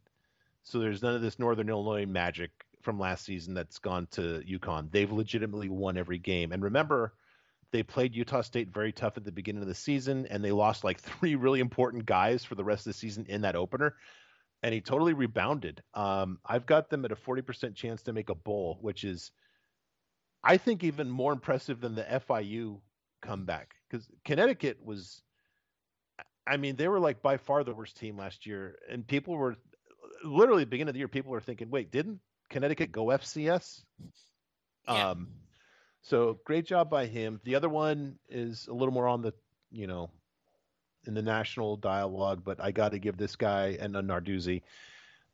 So 0.65 0.79
there's 0.79 1.03
none 1.03 1.15
of 1.15 1.23
this 1.23 1.39
Northern 1.39 1.69
Illinois 1.69 2.07
magic 2.07 2.51
from 2.83 2.99
last 2.99 3.25
season 3.25 3.55
that's 3.55 3.79
gone 3.79 4.09
to 4.13 4.43
UConn. 4.49 4.91
They've 4.91 5.11
legitimately 5.11 5.69
won 5.69 5.97
every 5.97 6.19
game. 6.19 6.53
And 6.53 6.63
remember, 6.63 7.13
they 7.71 7.83
played 7.83 8.17
Utah 8.17 8.41
State 8.41 8.73
very 8.73 8.93
tough 8.93 9.17
at 9.17 9.25
the 9.25 9.33
beginning 9.33 9.63
of 9.63 9.69
the 9.69 9.75
season, 9.75 10.27
and 10.27 10.45
they 10.45 10.53
lost 10.53 10.85
like 10.85 11.01
three 11.01 11.35
really 11.35 11.61
important 11.61 12.07
guys 12.07 12.45
for 12.45 12.55
the 12.55 12.65
rest 12.65 12.87
of 12.87 12.93
the 12.93 12.99
season 12.99 13.27
in 13.29 13.43
that 13.43 13.57
opener. 13.57 13.95
And 14.63 14.75
he 14.75 14.81
totally 14.81 15.13
rebounded. 15.13 15.83
Um, 15.95 16.39
I've 16.45 16.67
got 16.67 16.91
them 16.91 17.05
at 17.05 17.13
a 17.13 17.17
40% 17.17 17.77
chance 17.77 18.03
to 18.03 18.13
make 18.13 18.29
a 18.29 18.35
bowl, 18.35 18.79
which 18.81 19.05
is– 19.05 19.31
I 20.43 20.57
think 20.57 20.85
even 20.85 21.11
more 21.11 21.33
impressive 21.33 21.81
than 21.81 21.95
the 21.95 22.05
FIU 22.05 22.81
comeback 23.23 23.75
because 23.89 24.07
Connecticut 24.25 24.79
was. 24.85 25.23
I 26.47 26.57
mean, 26.57 26.77
they 26.77 26.89
were 26.89 27.01
like 27.01 27.21
by 27.21 27.37
far 27.37 27.63
the 27.63 27.75
worst 27.75 27.99
team 27.99 28.17
last 28.17 28.47
year, 28.47 28.79
and 28.91 29.07
people 29.07 29.37
were 29.37 29.57
literally 30.25 30.65
beginning 30.65 30.89
of 30.89 30.95
the 30.95 31.01
year. 31.01 31.09
People 31.09 31.33
were 31.33 31.41
thinking, 31.41 31.71
"Wait, 31.71 31.91
didn't 31.91 32.21
Connecticut 32.49 32.91
go 32.91 33.07
FCS?" 33.07 33.85
Yeah. 34.87 35.11
Um, 35.11 35.29
so 36.01 36.41
great 36.45 36.65
job 36.65 36.89
by 36.89 37.07
him. 37.07 37.41
The 37.45 37.55
other 37.55 37.69
one 37.69 38.19
is 38.29 38.67
a 38.69 38.73
little 38.73 38.95
more 38.95 39.09
on 39.09 39.21
the, 39.21 39.35
you 39.71 39.87
know, 39.87 40.11
in 41.07 41.15
the 41.15 41.23
national 41.23 41.77
dialogue, 41.77 42.43
but 42.45 42.63
I 42.63 42.71
got 42.71 42.93
to 42.93 42.99
give 42.99 43.17
this 43.17 43.37
guy 43.37 43.77
and 43.81 43.95
a 43.97 44.03
Narduzzi 44.03 44.63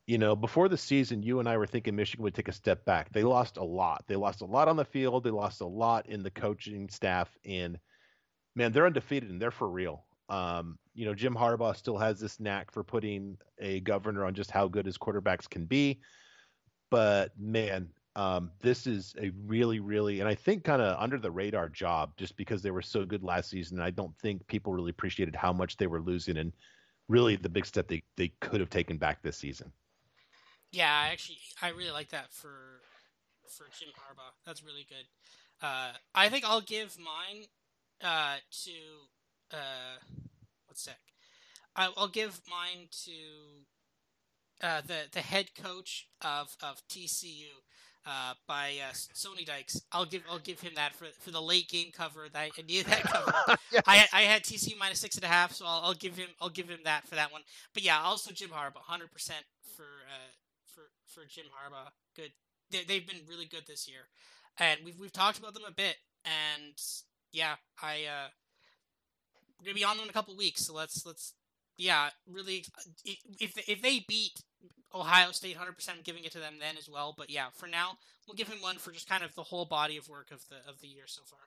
you 0.07 0.19
know, 0.19 0.37
before 0.37 0.69
the 0.69 0.77
season, 0.77 1.23
you 1.23 1.41
and 1.41 1.49
I 1.49 1.57
were 1.57 1.67
thinking 1.67 1.97
Michigan 1.97 2.25
would 2.25 2.35
take 2.35 2.49
a 2.49 2.53
step 2.53 2.85
back. 2.85 3.11
They 3.13 3.23
lost 3.23 3.57
a 3.57 3.65
lot. 3.65 4.05
They 4.07 4.17
lost 4.17 4.43
a 4.43 4.47
lot 4.47 4.69
on 4.69 4.77
the 4.77 4.85
field. 4.85 5.25
They 5.25 5.31
lost 5.31 5.63
a 5.63 5.67
lot 5.67 6.07
in 6.07 6.23
the 6.23 6.31
coaching 6.31 6.89
staff. 6.91 7.35
And 7.45 7.79
man, 8.55 8.73
they're 8.73 8.87
undefeated 8.87 9.31
and 9.31 9.41
they're 9.41 9.51
for 9.51 9.69
real. 9.69 10.05
Um, 10.29 10.79
you 10.95 11.07
know, 11.07 11.15
Jim 11.15 11.35
Harbaugh 11.35 11.77
still 11.77 11.97
has 11.97 12.21
this 12.21 12.39
knack 12.39 12.71
for 12.71 12.85
putting 12.85 13.39
a 13.59 13.81
governor 13.81 14.25
on 14.25 14.35
just 14.35 14.51
how 14.51 14.69
good 14.69 14.85
his 14.85 14.99
quarterbacks 14.99 15.49
can 15.49 15.65
be. 15.65 16.01
But 16.91 17.33
man, 17.39 17.89
um, 18.15 18.51
this 18.61 18.87
is 18.87 19.15
a 19.21 19.33
really, 19.47 19.81
really, 19.81 20.21
and 20.21 20.29
I 20.29 20.35
think 20.35 20.65
kind 20.65 20.83
of 20.83 21.01
under 21.01 21.19
the 21.19 21.31
radar 21.31 21.69
job 21.71 22.13
just 22.17 22.37
because 22.37 22.63
they 22.63 22.71
were 22.71 22.83
so 22.83 23.07
good 23.07 23.23
last 23.25 23.49
season. 23.49 23.81
I 23.81 23.91
don't 23.91 24.17
think 24.19 24.47
people 24.49 24.75
really 24.75 24.91
appreciated 24.91 25.35
how 25.35 25.53
much 25.53 25.79
they 25.79 25.87
were 25.87 26.01
losing 26.01 26.37
and 26.37 26.53
really 27.09 27.37
the 27.37 27.49
big 27.49 27.67
step 27.67 27.89
they, 27.89 28.03
they 28.17 28.29
could 28.41 28.61
have 28.61 28.71
taken 28.71 28.99
back 28.99 29.23
this 29.23 29.39
season. 29.39 29.73
Yeah, 30.75 30.93
I 30.93 31.13
actually 31.13 31.39
I 31.63 31.69
really 31.69 31.93
like 31.93 32.09
that 32.11 32.33
for 32.33 32.83
for 33.49 33.67
Jim 33.79 33.91
Harbaugh. 33.91 34.35
That's 34.45 34.65
really 34.65 34.85
good. 34.89 35.07
Uh, 35.63 35.93
I 36.15 36.29
think 36.29 36.45
I'll 36.45 36.61
give 36.61 36.97
mine 36.99 37.45
uh, 38.03 38.39
to 38.65 39.57
uh, 39.57 39.99
what's 40.67 40.83
sec. 40.83 40.99
I'll 41.77 42.09
give 42.09 42.41
mine 42.51 42.89
to 43.05 43.13
uh, 44.67 44.81
the 44.81 45.03
the 45.13 45.21
head 45.21 45.55
coach 45.55 46.09
of 46.23 46.57
of 46.61 46.83
TCU 46.89 47.51
uh, 48.05 48.35
by 48.49 48.75
uh, 48.83 48.93
Sonny 48.93 49.45
Dykes. 49.45 49.81
I'll 49.93 50.07
give 50.07 50.23
I'll 50.29 50.41
give 50.41 50.61
him 50.61 50.73
that 50.75 50.93
for 50.97 51.07
for 51.21 51.31
the 51.31 51.43
late 51.43 51.69
game 51.69 51.93
cover. 51.97 52.27
That 52.33 52.51
I 52.59 52.63
needed 52.63 52.87
that 52.87 53.03
cover. 53.05 53.33
yes. 53.73 53.83
I 53.87 54.07
I 54.13 54.23
had 54.23 54.43
TCU 54.43 54.77
minus 54.77 54.99
six 54.99 55.15
and 55.15 55.25
a 55.25 55.29
half, 55.29 55.53
so 55.53 55.67
I'll, 55.67 55.83
I'll 55.85 55.95
give 55.95 56.17
him 56.17 56.31
I'll 56.41 56.49
give 56.49 56.69
him 56.69 56.81
that 56.85 57.07
for 57.07 57.15
that 57.15 57.31
one. 57.31 57.43
But 57.73 57.85
yeah, 57.85 58.01
also 58.01 58.33
Jim 58.33 58.51
Harbaugh, 58.51 58.83
hundred 58.83 59.13
percent 59.13 59.45
for 59.77 59.85
for 61.15 61.25
Jim 61.27 61.47
Harbaugh. 61.47 61.91
Good. 62.17 62.33
They, 62.71 62.85
they've 62.85 63.07
been 63.07 63.27
really 63.29 63.47
good 63.47 63.67
this 63.67 63.89
year, 63.89 64.09
and 64.59 64.81
we've 64.85 64.99
we've 64.99 65.13
talked 65.13 65.39
about 65.39 65.55
them 65.55 65.65
a 65.67 65.73
bit. 65.73 65.97
And 66.25 66.75
yeah, 67.33 67.55
I 67.83 68.05
uh, 68.07 68.29
we're 69.59 69.67
gonna 69.67 69.75
be 69.75 69.85
on 69.85 69.97
them 69.97 70.05
in 70.05 70.11
a 70.11 70.15
couple 70.15 70.37
weeks. 70.37 70.67
So 70.67 70.75
let's 70.75 71.07
let's 71.07 71.35
yeah, 71.77 72.11
really 72.31 72.65
if 73.05 73.57
if 73.69 73.83
they 73.83 74.05
beat 74.07 74.43
Ohio 74.95 75.33
State 75.33 75.57
100%, 75.57 76.05
giving 76.05 76.25
it 76.25 76.33
to 76.33 76.39
them 76.39 76.55
then 76.61 76.77
as 76.79 76.89
well. 76.89 77.15
But 77.17 77.31
yeah, 77.31 77.47
for 77.53 77.67
now, 77.67 77.99
we'll 78.27 78.37
give 78.37 78.49
him 78.49 78.63
one 78.63 78.77
for 78.77 78.93
just 78.93 79.09
kind 79.09 79.25
of 79.25 79.35
the 79.35 79.43
whole 79.43 79.65
body 79.65 79.97
of 79.97 80.09
work 80.09 80.31
of 80.31 80.49
the 80.49 80.57
of 80.69 80.81
the 80.81 80.89
year 80.89 81.05
so 81.07 81.23
far. 81.27 81.41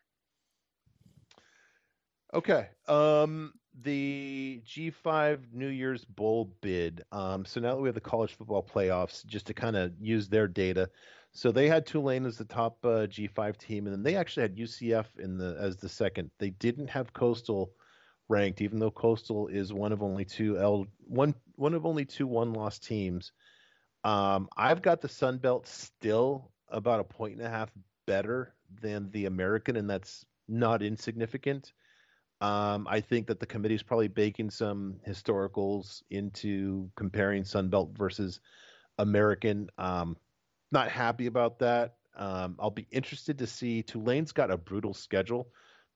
Okay. 2.34 2.68
Um, 2.88 3.54
the 3.82 4.62
G5 4.66 5.54
New 5.54 5.68
Year's 5.68 6.04
Bowl 6.04 6.54
bid. 6.62 7.04
Um, 7.12 7.46
so 7.46 7.60
now 7.60 7.76
that 7.76 7.82
we 7.82 7.88
have 7.88 7.96
the 7.96 8.02
college 8.02 8.36
football 8.36 8.64
playoffs, 8.64 9.26
just 9.26 9.48
to 9.48 9.54
kind 9.54 9.76
of 9.76 9.94
use 10.00 10.28
their 10.28 10.48
data. 10.48 10.90
So 11.32 11.52
they 11.52 11.68
had 11.68 11.86
Tulane 11.86 12.26
as 12.26 12.38
the 12.38 12.46
top 12.46 12.78
uh, 12.84 13.06
G5 13.08 13.58
team, 13.58 13.86
and 13.86 13.94
then 13.94 14.04
they 14.04 14.16
actually 14.16 14.42
had 14.44 14.56
UCF 14.58 15.06
in 15.20 15.38
the 15.38 15.56
as 15.60 15.78
the 15.78 15.90
second. 15.90 16.32
They 16.40 16.50
didn't 16.50 16.88
have 16.88 17.14
Coastal 17.14 17.72
ranked, 18.30 18.62
even 18.62 18.80
though 18.80 18.92
Coastal 18.92 19.48
is 19.48 19.72
one 19.72 19.92
of 19.92 20.02
only 20.02 20.26
two 20.26 20.58
L 20.58 20.88
one 21.06 21.36
one 21.56 21.74
of 21.74 21.86
only 21.86 22.06
two 22.06 22.28
one 22.28 22.54
loss 22.54 22.80
teams. 22.80 23.32
Um, 24.04 24.48
I've 24.58 24.82
got 24.82 25.02
the 25.02 25.10
Sun 25.10 25.38
Belt 25.38 25.68
still 25.68 26.52
about 26.70 27.00
a 27.00 27.04
point 27.04 27.38
and 27.38 27.46
a 27.46 27.50
half 27.50 27.70
better 28.06 28.56
than 28.82 29.12
the 29.12 29.26
American, 29.26 29.76
and 29.76 29.90
that's 29.90 30.26
not 30.48 30.82
insignificant. 30.82 31.74
Um, 32.40 32.88
I 32.90 33.02
think 33.02 33.28
that 33.28 33.40
the 33.40 33.46
committee 33.46 33.76
is 33.76 33.84
probably 33.84 34.08
baking 34.08 34.52
some 34.52 34.98
historicals 35.08 36.04
into 36.12 36.90
comparing 36.96 37.44
Sun 37.44 37.70
Belt 37.70 37.92
versus 37.98 38.40
American. 39.00 39.70
Um, 39.78 40.18
not 40.72 40.90
happy 40.90 41.26
about 41.26 41.60
that. 41.60 41.96
Um, 42.16 42.56
I'll 42.60 42.72
be 42.72 42.88
interested 42.92 43.40
to 43.40 43.48
see. 43.48 43.82
Tulane's 43.82 44.32
got 44.32 44.52
a 44.52 44.58
brutal 44.58 44.94
schedule. 44.94 45.48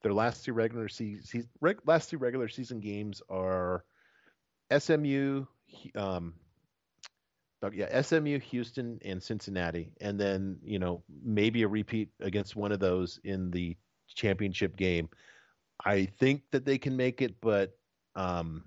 Their 0.01 0.13
last 0.13 0.43
two 0.43 0.53
regular 0.53 0.87
season, 0.87 1.47
reg, 1.59 1.77
last 1.85 2.09
two 2.09 2.17
regular 2.17 2.47
season 2.47 2.79
games 2.79 3.21
are 3.29 3.83
SMU, 4.75 5.45
um, 5.95 6.33
yeah, 7.71 8.01
SMU, 8.01 8.39
Houston, 8.39 8.99
and 9.05 9.21
Cincinnati, 9.21 9.91
and 10.01 10.19
then 10.19 10.57
you 10.63 10.79
know 10.79 11.03
maybe 11.23 11.61
a 11.61 11.67
repeat 11.67 12.09
against 12.19 12.55
one 12.55 12.71
of 12.71 12.79
those 12.79 13.19
in 13.23 13.51
the 13.51 13.77
championship 14.07 14.75
game. 14.75 15.07
I 15.85 16.05
think 16.05 16.43
that 16.51 16.65
they 16.65 16.77
can 16.77 16.95
make 16.95 17.21
it, 17.21 17.35
but 17.41 17.77
um, 18.15 18.63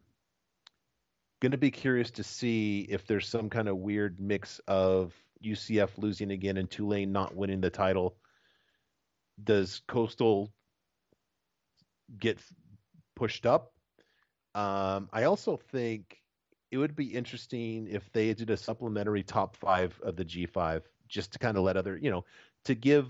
going 1.41 1.53
to 1.53 1.59
be 1.59 1.71
curious 1.71 2.11
to 2.13 2.25
see 2.25 2.87
if 2.89 3.07
there's 3.07 3.29
some 3.29 3.51
kind 3.51 3.69
of 3.69 3.77
weird 3.77 4.19
mix 4.19 4.61
of 4.67 5.15
UCF 5.45 5.91
losing 5.99 6.31
again 6.31 6.57
and 6.57 6.71
Tulane 6.71 7.13
not 7.13 7.37
winning 7.37 7.61
the 7.61 7.71
title. 7.71 8.17
Does 9.43 9.83
Coastal 9.87 10.53
get 12.19 12.39
pushed 13.15 13.47
up? 13.47 13.73
Um, 14.55 15.09
I 15.13 15.25
also 15.25 15.57
think 15.71 16.21
it 16.71 16.79
would 16.79 16.97
be 16.97 17.07
interesting 17.07 17.89
if 17.91 18.11
they 18.13 18.33
did 18.35 18.51
a 18.51 18.57
supplementary 18.57 19.23
top 19.23 19.57
five 19.57 19.99
of 20.03 20.17
the 20.17 20.25
G5 20.25 20.83
just 21.09 21.33
to 21.33 21.39
kind 21.39 21.57
of 21.57 21.65
let 21.65 21.77
other, 21.77 21.97
you 21.97 22.11
know, 22.11 22.25
to 22.65 22.75
give 22.75 23.07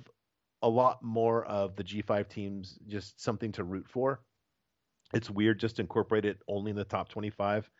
a 0.65 0.69
lot 0.69 1.03
more 1.03 1.45
of 1.45 1.77
the 1.77 1.85
G5 1.85 2.27
teams 2.27 2.79
just 2.89 3.23
something 3.23 3.53
to 3.53 3.65
root 3.65 3.87
for. 3.87 4.23
It's 5.13 5.29
weird 5.29 5.61
just 5.61 5.79
incorporate 5.79 6.25
it 6.25 6.39
only 6.49 6.71
in 6.71 6.77
the 6.77 6.85
top 6.85 7.11
25. 7.11 7.71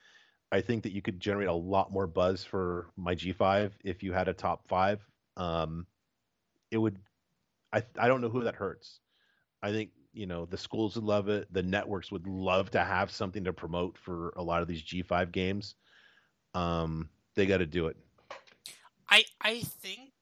I 0.53 0.61
think 0.61 0.83
that 0.83 0.93
you 0.93 1.01
could 1.01 1.19
generate 1.19 1.49
a 1.49 1.55
lot 1.55 1.91
more 1.91 2.07
buzz 2.07 2.45
for 2.45 2.91
my 2.95 3.15
G5 3.15 3.73
if 3.83 4.03
you 4.03 4.13
had 4.13 4.29
a 4.29 4.35
top 4.35 4.69
five. 4.69 5.01
Um, 5.39 5.87
it 6.71 6.77
would. 6.77 6.99
I 7.73 7.83
I 7.99 8.07
don't 8.07 8.21
know 8.21 8.29
who 8.29 8.45
that 8.45 8.55
hurts. 8.55 9.01
I 9.63 9.73
think 9.73 9.91
you 10.13 10.27
know 10.27 10.45
the 10.45 10.59
schools 10.59 10.95
would 10.95 11.05
love 11.05 11.31
it. 11.31 11.51
The 11.53 11.63
networks 11.63 12.13
would 12.13 12.27
love 12.27 12.71
to 12.73 12.85
have 12.85 13.11
something 13.11 13.45
to 13.45 13.53
promote 13.55 13.97
for 13.97 14.35
a 14.37 14.43
lot 14.43 14.61
of 14.61 14.69
these 14.69 14.83
G5 14.83 15.33
games. 15.33 15.75
Um, 16.53 17.09
they 17.35 17.47
got 17.47 17.59
to 17.59 17.67
do 17.67 17.87
it. 17.87 17.97
I 19.09 19.25
I 19.41 19.61
think 19.61 20.13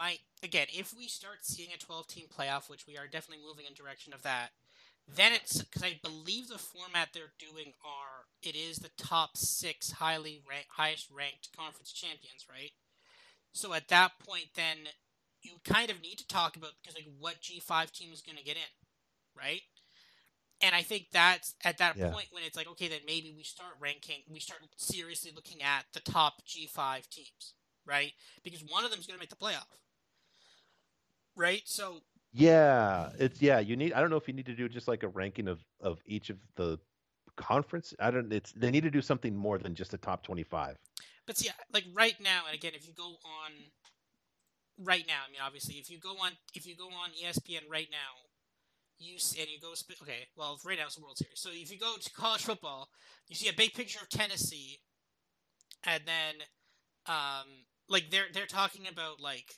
might 0.00 0.20
again, 0.42 0.66
if 0.72 0.96
we 0.96 1.06
start 1.06 1.38
seeing 1.42 1.68
a 1.74 1.78
12 1.78 2.06
team 2.06 2.24
playoff, 2.26 2.70
which 2.70 2.86
we 2.86 2.96
are 2.96 3.06
definitely 3.06 3.44
moving 3.46 3.66
in 3.66 3.74
direction 3.74 4.14
of 4.14 4.22
that, 4.22 4.50
then 5.06 5.32
it's 5.32 5.62
because 5.62 5.82
I 5.82 6.00
believe 6.02 6.48
the 6.48 6.58
format 6.58 7.10
they're 7.12 7.34
doing 7.38 7.74
are 7.84 8.26
it 8.42 8.56
is 8.56 8.78
the 8.78 8.90
top 8.96 9.36
six 9.36 9.92
highly 9.92 10.40
rank, 10.48 10.66
highest 10.70 11.08
ranked 11.14 11.50
conference 11.54 11.92
champions, 11.92 12.46
right? 12.48 12.70
So 13.52 13.74
at 13.74 13.88
that 13.88 14.12
point, 14.26 14.46
then 14.54 14.76
you 15.42 15.52
kind 15.64 15.90
of 15.90 16.02
need 16.02 16.18
to 16.18 16.26
talk 16.26 16.56
about 16.56 16.72
because 16.82 16.94
like 16.96 17.08
what 17.18 17.40
G 17.40 17.60
five 17.60 17.92
team 17.92 18.10
is 18.12 18.22
going 18.22 18.38
to 18.38 18.44
get 18.44 18.56
in, 18.56 18.72
right? 19.36 19.62
And 20.62 20.74
I 20.74 20.82
think 20.82 21.06
that's 21.12 21.54
at 21.64 21.78
that 21.78 21.96
yeah. 21.96 22.10
point 22.10 22.28
when 22.30 22.44
it's 22.44 22.56
like 22.56 22.68
okay, 22.68 22.88
then 22.88 23.00
maybe 23.06 23.34
we 23.36 23.42
start 23.42 23.72
ranking, 23.80 24.22
we 24.30 24.40
start 24.40 24.60
seriously 24.76 25.32
looking 25.34 25.62
at 25.62 25.84
the 25.92 26.00
top 26.00 26.44
G 26.46 26.66
five 26.66 27.10
teams, 27.10 27.54
right? 27.84 28.12
Because 28.44 28.62
one 28.66 28.84
of 28.84 28.90
them 28.90 29.00
is 29.00 29.06
going 29.06 29.18
to 29.18 29.22
make 29.22 29.30
the 29.30 29.36
playoff 29.36 29.66
right? 31.36 31.62
So 31.64 32.00
yeah, 32.32 33.10
it's 33.18 33.42
yeah. 33.42 33.58
You 33.58 33.76
need. 33.76 33.92
I 33.92 34.00
don't 34.00 34.10
know 34.10 34.16
if 34.16 34.28
you 34.28 34.34
need 34.34 34.46
to 34.46 34.54
do 34.54 34.68
just 34.68 34.88
like 34.88 35.02
a 35.02 35.08
ranking 35.08 35.48
of 35.48 35.60
of 35.80 36.00
each 36.06 36.30
of 36.30 36.38
the 36.56 36.78
conference. 37.36 37.92
I 37.98 38.10
don't. 38.10 38.32
It's 38.32 38.52
they 38.52 38.70
need 38.70 38.84
to 38.84 38.90
do 38.90 39.02
something 39.02 39.34
more 39.34 39.58
than 39.58 39.74
just 39.74 39.94
a 39.94 39.98
top 39.98 40.22
twenty 40.22 40.44
five. 40.44 40.76
But 41.26 41.36
see, 41.36 41.50
like 41.72 41.84
right 41.94 42.14
now, 42.22 42.42
and 42.46 42.54
again, 42.54 42.72
if 42.74 42.86
you 42.86 42.94
go 42.94 43.08
on 43.08 43.52
right 44.78 45.04
now, 45.08 45.20
I 45.26 45.30
mean, 45.30 45.40
obviously, 45.44 45.74
if 45.74 45.90
you 45.90 45.98
go 45.98 46.10
on 46.10 46.32
if 46.54 46.66
you 46.66 46.76
go 46.76 46.86
on 46.86 47.10
ESPN 47.10 47.68
right 47.68 47.88
now, 47.90 48.30
you 49.00 49.18
see, 49.18 49.40
and 49.40 49.50
you 49.50 49.58
go 49.60 49.72
okay. 50.02 50.28
Well, 50.36 50.58
right 50.64 50.78
now 50.78 50.86
it's 50.86 50.94
the 50.94 51.02
World 51.02 51.18
Series. 51.18 51.40
So 51.40 51.50
if 51.52 51.72
you 51.72 51.78
go 51.78 51.94
to 52.00 52.10
college 52.12 52.42
football, 52.42 52.88
you 53.28 53.34
see 53.34 53.48
a 53.48 53.52
big 53.54 53.74
picture 53.74 53.98
of 54.00 54.08
Tennessee, 54.08 54.78
and 55.84 56.02
then 56.06 56.34
um, 57.06 57.64
like 57.88 58.10
they're 58.10 58.26
they're 58.32 58.46
talking 58.46 58.86
about 58.86 59.20
like 59.20 59.54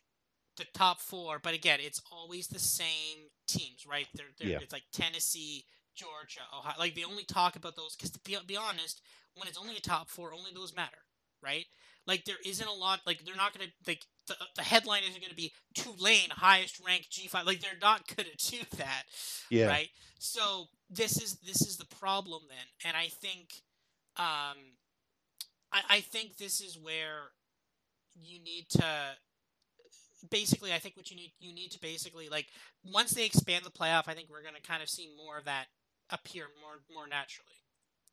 the 0.57 0.67
top 0.75 1.01
four, 1.01 1.39
but 1.43 1.55
again, 1.55 1.79
it's 1.81 2.03
always 2.11 2.47
the 2.47 2.59
same 2.59 3.29
teams, 3.47 3.87
right? 3.89 4.07
They're, 4.15 4.27
they're 4.39 4.49
yeah. 4.49 4.59
It's 4.61 4.73
like 4.73 4.85
Tennessee, 4.93 5.65
Georgia, 5.95 6.41
Ohio. 6.57 6.75
Like 6.79 6.95
they 6.95 7.05
only 7.05 7.25
talk 7.25 7.57
about 7.57 7.77
those 7.77 7.97
because 7.97 8.11
to 8.11 8.21
be, 8.21 8.37
be 8.47 8.57
honest, 8.57 9.01
when 9.35 9.49
it's 9.49 9.59
only 9.59 9.77
a 9.77 9.81
top 9.81 10.09
four, 10.09 10.33
only 10.35 10.51
those 10.55 10.77
matter, 10.77 10.99
right? 11.43 11.67
Like 12.07 12.25
there 12.25 12.37
isn't 12.45 12.67
a 12.67 12.73
lot. 12.73 13.01
Like 13.07 13.25
they're 13.25 13.37
not 13.37 13.57
going 13.57 13.69
to 13.69 13.73
like 13.87 14.03
the, 14.27 14.35
the 14.57 14.63
headline 14.63 15.03
isn't 15.03 15.21
going 15.21 15.31
to 15.31 15.37
be 15.37 15.53
Tulane 15.75 16.31
highest 16.31 16.81
ranked 16.85 17.11
G 17.11 17.29
five. 17.29 17.47
Like 17.47 17.61
they're 17.61 17.71
not 17.81 18.07
going 18.15 18.29
to 18.37 18.51
do 18.51 18.59
that, 18.79 19.05
yeah. 19.51 19.67
right? 19.67 19.89
So 20.19 20.67
this 20.91 21.21
is 21.21 21.39
this 21.41 21.63
is 21.63 21.77
the 21.77 21.87
problem 21.87 22.43
then, 22.49 22.67
and 22.85 22.97
I 22.97 23.09
think, 23.09 23.49
um, 24.17 24.77
I, 25.73 25.83
I 25.89 26.01
think 26.01 26.37
this 26.37 26.61
is 26.61 26.79
where 26.79 27.31
you 28.15 28.41
need 28.43 28.67
to 28.71 28.85
basically, 30.31 30.73
I 30.73 30.79
think 30.79 30.97
what 30.97 31.11
you 31.11 31.17
need 31.17 31.33
you 31.41 31.55
need 31.55 31.71
to 31.73 31.81
basically 31.81 32.29
like 32.29 32.47
once 32.85 33.13
they 33.13 33.27
expand 33.27 33.65
the 33.65 33.71
playoff, 33.71 34.09
I 34.09 34.15
think 34.15 34.29
we're 34.31 34.43
going 34.43 34.55
to 34.55 34.63
kind 34.63 34.83
of 34.83 34.89
see 34.89 35.09
more 35.17 35.39
of 35.39 35.45
that 35.45 35.67
appear 36.11 36.45
more 36.61 36.81
more 36.93 37.07
naturally. 37.07 37.57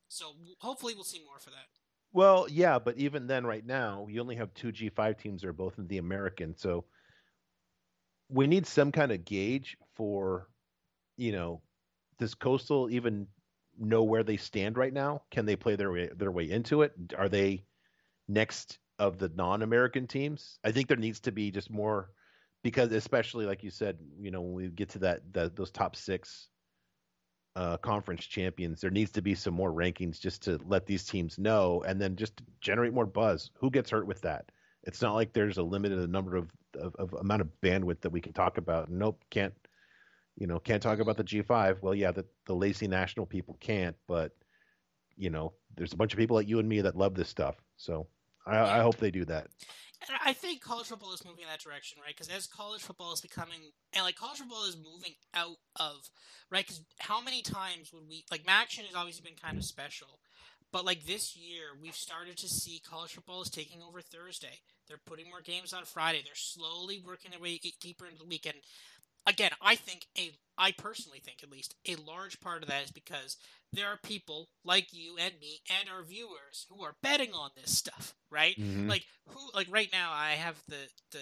So 0.08 0.34
hopefully, 0.60 0.94
we'll 0.96 1.04
see 1.04 1.24
more 1.26 1.40
for 1.40 1.52
that. 1.52 1.68
Well, 2.12 2.48
yeah, 2.50 2.80
but 2.80 2.98
even 2.98 3.28
then, 3.28 3.46
right 3.46 3.66
now, 3.66 4.08
you 4.10 4.20
only 4.20 4.36
have 4.36 4.54
two 4.54 4.72
G5 4.72 5.18
teams 5.18 5.42
that 5.42 5.48
are 5.48 5.54
both 5.54 5.78
in 5.78 5.88
the 5.88 6.00
American. 6.00 6.58
So 6.58 6.86
we 8.30 8.48
need 8.48 8.66
some 8.66 8.92
kind 8.92 9.12
of 9.12 9.26
gauge 9.26 9.78
for, 9.96 10.48
you 11.18 11.32
know, 11.32 11.62
does 12.18 12.34
Coastal 12.34 12.90
even 12.90 13.28
know 13.78 14.04
where 14.04 14.24
they 14.24 14.38
stand 14.38 14.78
right 14.78 14.94
now? 14.94 15.22
Can 15.32 15.46
they 15.46 15.56
play 15.56 15.76
their 15.76 15.92
way 15.92 16.10
their 16.16 16.32
way 16.32 16.50
into 16.50 16.82
it? 16.82 16.94
Are 17.18 17.30
they 17.30 17.64
next 18.28 18.80
of 19.00 19.18
the 19.18 19.30
non-American 19.30 20.08
teams. 20.08 20.60
I 20.64 20.72
think 20.72 20.88
there 20.88 20.98
needs 20.98 21.22
to 21.22 21.32
be 21.32 21.52
just 21.52 21.72
more 21.72 22.12
because 22.64 22.92
especially 22.92 23.46
like 23.46 23.64
you 23.64 23.70
said, 23.70 23.98
you 24.20 24.32
know, 24.32 24.42
when 24.42 24.54
we 24.54 24.68
get 24.68 24.90
to 24.90 25.00
that, 25.00 25.22
that 25.34 25.56
those 25.56 25.72
top 25.72 25.96
6 25.96 26.50
uh, 27.56 27.78
conference 27.78 28.26
champions, 28.26 28.82
there 28.82 28.92
needs 28.92 29.12
to 29.12 29.22
be 29.22 29.34
some 29.34 29.54
more 29.54 29.72
rankings 29.72 30.20
just 30.20 30.44
to 30.44 30.60
let 30.68 30.86
these 30.86 31.06
teams 31.06 31.40
know 31.40 31.84
and 31.88 32.00
then 32.00 32.16
just 32.16 32.42
generate 32.62 32.94
more 32.94 33.06
buzz. 33.06 33.50
Who 33.56 33.72
gets 33.72 33.90
hurt 33.90 34.06
with 34.06 34.22
that? 34.22 34.52
It's 34.84 35.02
not 35.02 35.16
like 35.16 35.34
there's 35.34 35.58
a 35.58 35.64
limited 35.64 36.10
number 36.10 36.36
of, 36.36 36.50
of, 36.80 36.96
of 36.96 37.14
amount 37.14 37.42
of 37.42 37.50
bandwidth 37.62 38.02
that 38.02 38.12
we 38.12 38.22
can 38.22 38.34
talk 38.34 38.58
about. 38.58 38.90
Nope, 38.90 39.24
can't 39.30 39.54
you 40.40 40.48
know, 40.48 40.58
can't 40.58 40.82
talk 40.82 41.00
about 41.00 41.18
the 41.18 41.24
G5. 41.24 41.82
Well, 41.82 41.94
yeah, 41.94 42.12
the 42.12 42.26
the 42.46 42.56
lazy 42.56 42.88
national 42.88 43.26
people 43.26 43.58
can't, 43.60 43.96
but 44.08 44.32
you 45.18 45.30
know, 45.30 45.52
there's 45.76 45.92
a 45.92 45.98
bunch 45.98 46.14
of 46.14 46.18
people 46.18 46.38
like 46.38 46.48
you 46.48 46.60
and 46.60 46.70
me 46.70 46.82
that 46.82 46.96
love 46.96 47.14
this 47.14 47.28
stuff. 47.28 47.56
So 47.76 48.08
I, 48.50 48.80
I 48.80 48.82
hope 48.82 48.98
they 48.98 49.12
do 49.12 49.26
that. 49.26 49.48
And 50.08 50.18
I 50.26 50.32
think 50.32 50.62
college 50.62 50.88
football 50.88 51.14
is 51.14 51.26
moving 51.26 51.44
in 51.44 51.50
that 51.50 51.60
direction, 51.60 51.98
right? 52.02 52.16
Because 52.16 52.30
as 52.30 52.48
college 52.48 52.82
football 52.82 53.12
is 53.12 53.22
becoming, 53.22 53.60
and 53.94 54.04
like 54.04 54.16
college 54.16 54.40
football 54.40 54.66
is 54.66 54.78
moving 54.78 55.14
out 55.34 55.58
of, 55.76 55.96
right? 56.50 56.66
Because 56.66 56.82
how 57.00 57.22
many 57.22 57.42
times 57.42 57.92
would 57.94 58.08
we, 58.08 58.24
like, 58.32 58.46
MACtion 58.46 58.86
has 58.86 58.96
obviously 58.96 59.30
been 59.30 59.38
kind 59.38 59.58
of 59.58 59.66
special, 59.66 60.20
but 60.72 60.86
like 60.86 61.06
this 61.06 61.36
year, 61.36 61.76
we've 61.82 61.96
started 61.96 62.38
to 62.38 62.48
see 62.48 62.82
college 62.88 63.12
football 63.12 63.42
is 63.42 63.50
taking 63.50 63.82
over 63.82 64.02
Thursday. 64.02 64.62
They're 64.88 65.02
putting 65.06 65.30
more 65.30 65.42
games 65.42 65.74
on 65.74 65.84
Friday. 65.84 66.22
They're 66.24 66.34
slowly 66.36 67.02
working 67.06 67.32
their 67.32 67.40
way 67.40 67.60
deeper 67.82 68.06
into 68.06 68.20
the 68.20 68.26
weekend. 68.26 68.58
Again, 69.30 69.52
I 69.62 69.76
think 69.76 70.08
a, 70.18 70.32
I 70.58 70.72
personally 70.72 71.20
think 71.20 71.44
at 71.44 71.52
least 71.52 71.76
a 71.88 71.96
large 71.96 72.42
part 72.42 72.64
of 72.64 72.70
that 72.70 72.84
is 72.84 72.92
because 72.92 73.38
there 73.72 73.88
are 73.88 74.00
people 74.04 74.50
like 74.66 74.88
you 74.92 75.18
and 75.20 75.34
me 75.40 75.60
and 75.80 75.88
our 75.88 76.04
viewers 76.04 76.66
who 76.70 76.84
are 76.84 76.96
betting 77.04 77.32
on 77.34 77.52
this 77.56 77.78
stuff, 77.78 78.16
right? 78.32 78.60
Mm-hmm. 78.60 78.90
Like 78.90 79.06
who 79.28 79.40
like 79.54 79.68
right 79.70 79.90
now 79.94 80.10
I 80.12 80.32
have 80.32 80.62
the 80.68 80.90
the 81.12 81.20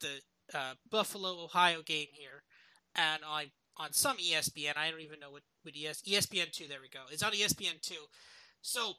the 0.00 0.58
uh, 0.58 0.74
Buffalo 0.90 1.44
Ohio 1.44 1.82
game 1.82 2.08
here 2.12 2.42
and 2.96 3.22
I 3.26 3.50
on 3.76 3.92
some 3.92 4.16
ESPN. 4.16 4.78
I 4.78 4.90
don't 4.90 5.02
even 5.02 5.20
know 5.20 5.30
what 5.30 5.42
what 5.62 5.74
ES, 5.76 6.02
ESPN 6.02 6.50
two. 6.50 6.66
There 6.66 6.80
we 6.80 6.88
go. 6.88 7.00
It's 7.10 7.22
on 7.22 7.32
ESPN 7.32 7.82
two. 7.82 8.06
So 8.62 8.94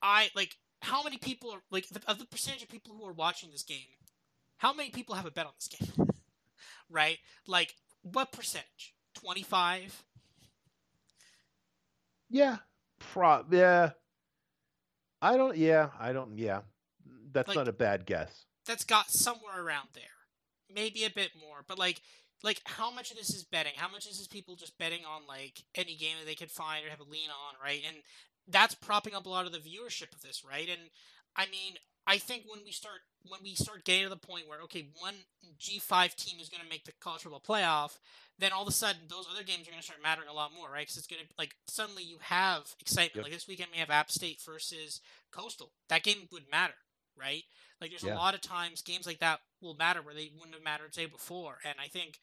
I 0.00 0.30
like 0.34 0.56
how 0.80 1.02
many 1.02 1.18
people 1.18 1.50
are 1.50 1.60
like 1.70 1.88
the, 1.88 2.00
of 2.08 2.18
the 2.18 2.26
percentage 2.26 2.62
of 2.62 2.70
people 2.70 2.94
who 2.96 3.06
are 3.06 3.12
watching 3.12 3.50
this 3.50 3.62
game. 3.62 3.98
How 4.56 4.72
many 4.72 4.90
people 4.90 5.14
have 5.14 5.26
a 5.26 5.30
bet 5.30 5.46
on 5.46 5.52
this 5.56 5.68
game? 5.68 6.08
right? 6.90 7.18
Like 7.46 7.74
what 8.12 8.32
percentage? 8.32 8.94
Twenty 9.14 9.42
five. 9.42 10.02
Yeah, 12.30 12.58
pro. 12.98 13.44
Yeah, 13.50 13.90
I 15.22 15.36
don't. 15.36 15.56
Yeah, 15.56 15.90
I 15.98 16.12
don't. 16.12 16.38
Yeah, 16.38 16.62
that's 17.32 17.48
Like- 17.48 17.56
not 17.56 17.68
a 17.68 17.72
bad 17.72 18.06
guess. 18.06 18.44
That's 18.66 18.84
got 18.84 19.10
somewhere 19.10 19.60
around 19.62 19.88
there, 19.94 20.04
maybe 20.68 21.04
a 21.04 21.10
bit 21.10 21.34
more. 21.34 21.64
But 21.66 21.78
like, 21.78 22.02
like 22.42 22.60
how 22.66 22.90
much 22.90 23.10
of 23.10 23.16
this 23.16 23.30
is 23.30 23.42
betting? 23.44 23.72
How 23.76 23.88
much 23.88 24.06
is 24.06 24.18
this 24.18 24.26
people 24.28 24.56
just 24.56 24.76
betting 24.76 25.06
on 25.06 25.26
like 25.26 25.62
any 25.74 25.96
game 25.96 26.16
that 26.18 26.26
they 26.26 26.34
could 26.34 26.50
find 26.50 26.84
or 26.84 26.90
have 26.90 27.00
a 27.00 27.04
lean 27.04 27.30
on, 27.30 27.54
right? 27.62 27.82
And 27.86 27.96
that's 28.46 28.74
propping 28.74 29.14
up 29.14 29.24
a 29.24 29.30
lot 29.30 29.46
of 29.46 29.52
the 29.52 29.58
viewership 29.58 30.12
of 30.12 30.20
this, 30.20 30.44
right? 30.44 30.68
And 30.68 30.90
I 31.34 31.46
mean, 31.46 31.78
I 32.08 32.16
think 32.18 32.44
when 32.48 32.60
we 32.64 32.72
start 32.72 33.00
when 33.28 33.40
we 33.42 33.54
start 33.54 33.84
getting 33.84 34.04
to 34.04 34.08
the 34.08 34.16
point 34.16 34.48
where 34.48 34.60
okay, 34.62 34.88
one 34.98 35.14
G 35.58 35.78
five 35.78 36.16
team 36.16 36.40
is 36.40 36.48
going 36.48 36.62
to 36.62 36.68
make 36.68 36.84
the 36.84 36.92
college 37.00 37.22
football 37.22 37.42
playoff, 37.46 37.98
then 38.38 38.50
all 38.52 38.62
of 38.62 38.68
a 38.68 38.72
sudden 38.72 39.02
those 39.08 39.26
other 39.30 39.44
games 39.44 39.68
are 39.68 39.70
going 39.70 39.80
to 39.80 39.84
start 39.86 40.02
mattering 40.02 40.28
a 40.28 40.32
lot 40.32 40.52
more, 40.56 40.70
right? 40.70 40.86
Because 40.86 40.96
it's 40.96 41.06
going 41.06 41.22
to 41.22 41.28
like 41.38 41.54
suddenly 41.66 42.02
you 42.02 42.16
have 42.20 42.74
excitement. 42.80 43.16
Yep. 43.16 43.24
Like 43.24 43.32
this 43.34 43.46
weekend 43.46 43.70
we 43.72 43.78
have 43.78 43.90
App 43.90 44.10
State 44.10 44.40
versus 44.44 45.00
Coastal. 45.30 45.70
That 45.90 46.02
game 46.02 46.28
would 46.32 46.50
matter, 46.50 46.74
right? 47.14 47.44
Like 47.80 47.90
there's 47.90 48.02
Yeah. 48.02 48.14
a 48.14 48.16
lot 48.16 48.34
of 48.34 48.40
times 48.40 48.80
games 48.80 49.06
like 49.06 49.18
that 49.20 49.40
will 49.60 49.74
matter 49.74 50.00
where 50.00 50.14
they 50.14 50.30
wouldn't 50.34 50.54
have 50.54 50.64
mattered 50.64 50.94
say 50.94 51.06
before, 51.06 51.58
and 51.64 51.74
I 51.78 51.88
think 51.88 52.18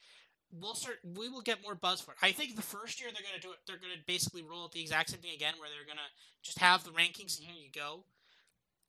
we'll 0.52 0.76
start 0.76 0.98
we 1.04 1.30
will 1.30 1.42
get 1.42 1.62
more 1.62 1.76
buzz 1.76 2.02
for 2.02 2.12
it. 2.12 2.18
I 2.24 2.32
think 2.32 2.56
the 2.56 2.62
first 2.62 3.00
year 3.00 3.10
they're 3.14 3.22
going 3.22 3.40
to 3.40 3.48
do 3.48 3.52
it, 3.54 3.60
they're 3.68 3.78
going 3.78 3.94
to 3.94 4.04
basically 4.08 4.42
roll 4.42 4.64
out 4.64 4.72
the 4.72 4.82
exact 4.82 5.12
same 5.12 5.20
thing 5.20 5.34
again, 5.36 5.54
where 5.60 5.70
they're 5.70 5.86
going 5.86 5.98
to 5.98 6.12
just 6.42 6.60
have 6.60 6.84
the 6.84 6.92
rankings 6.92 7.38
and 7.38 7.46
here 7.48 7.56
you 7.56 7.70
go, 7.72 8.06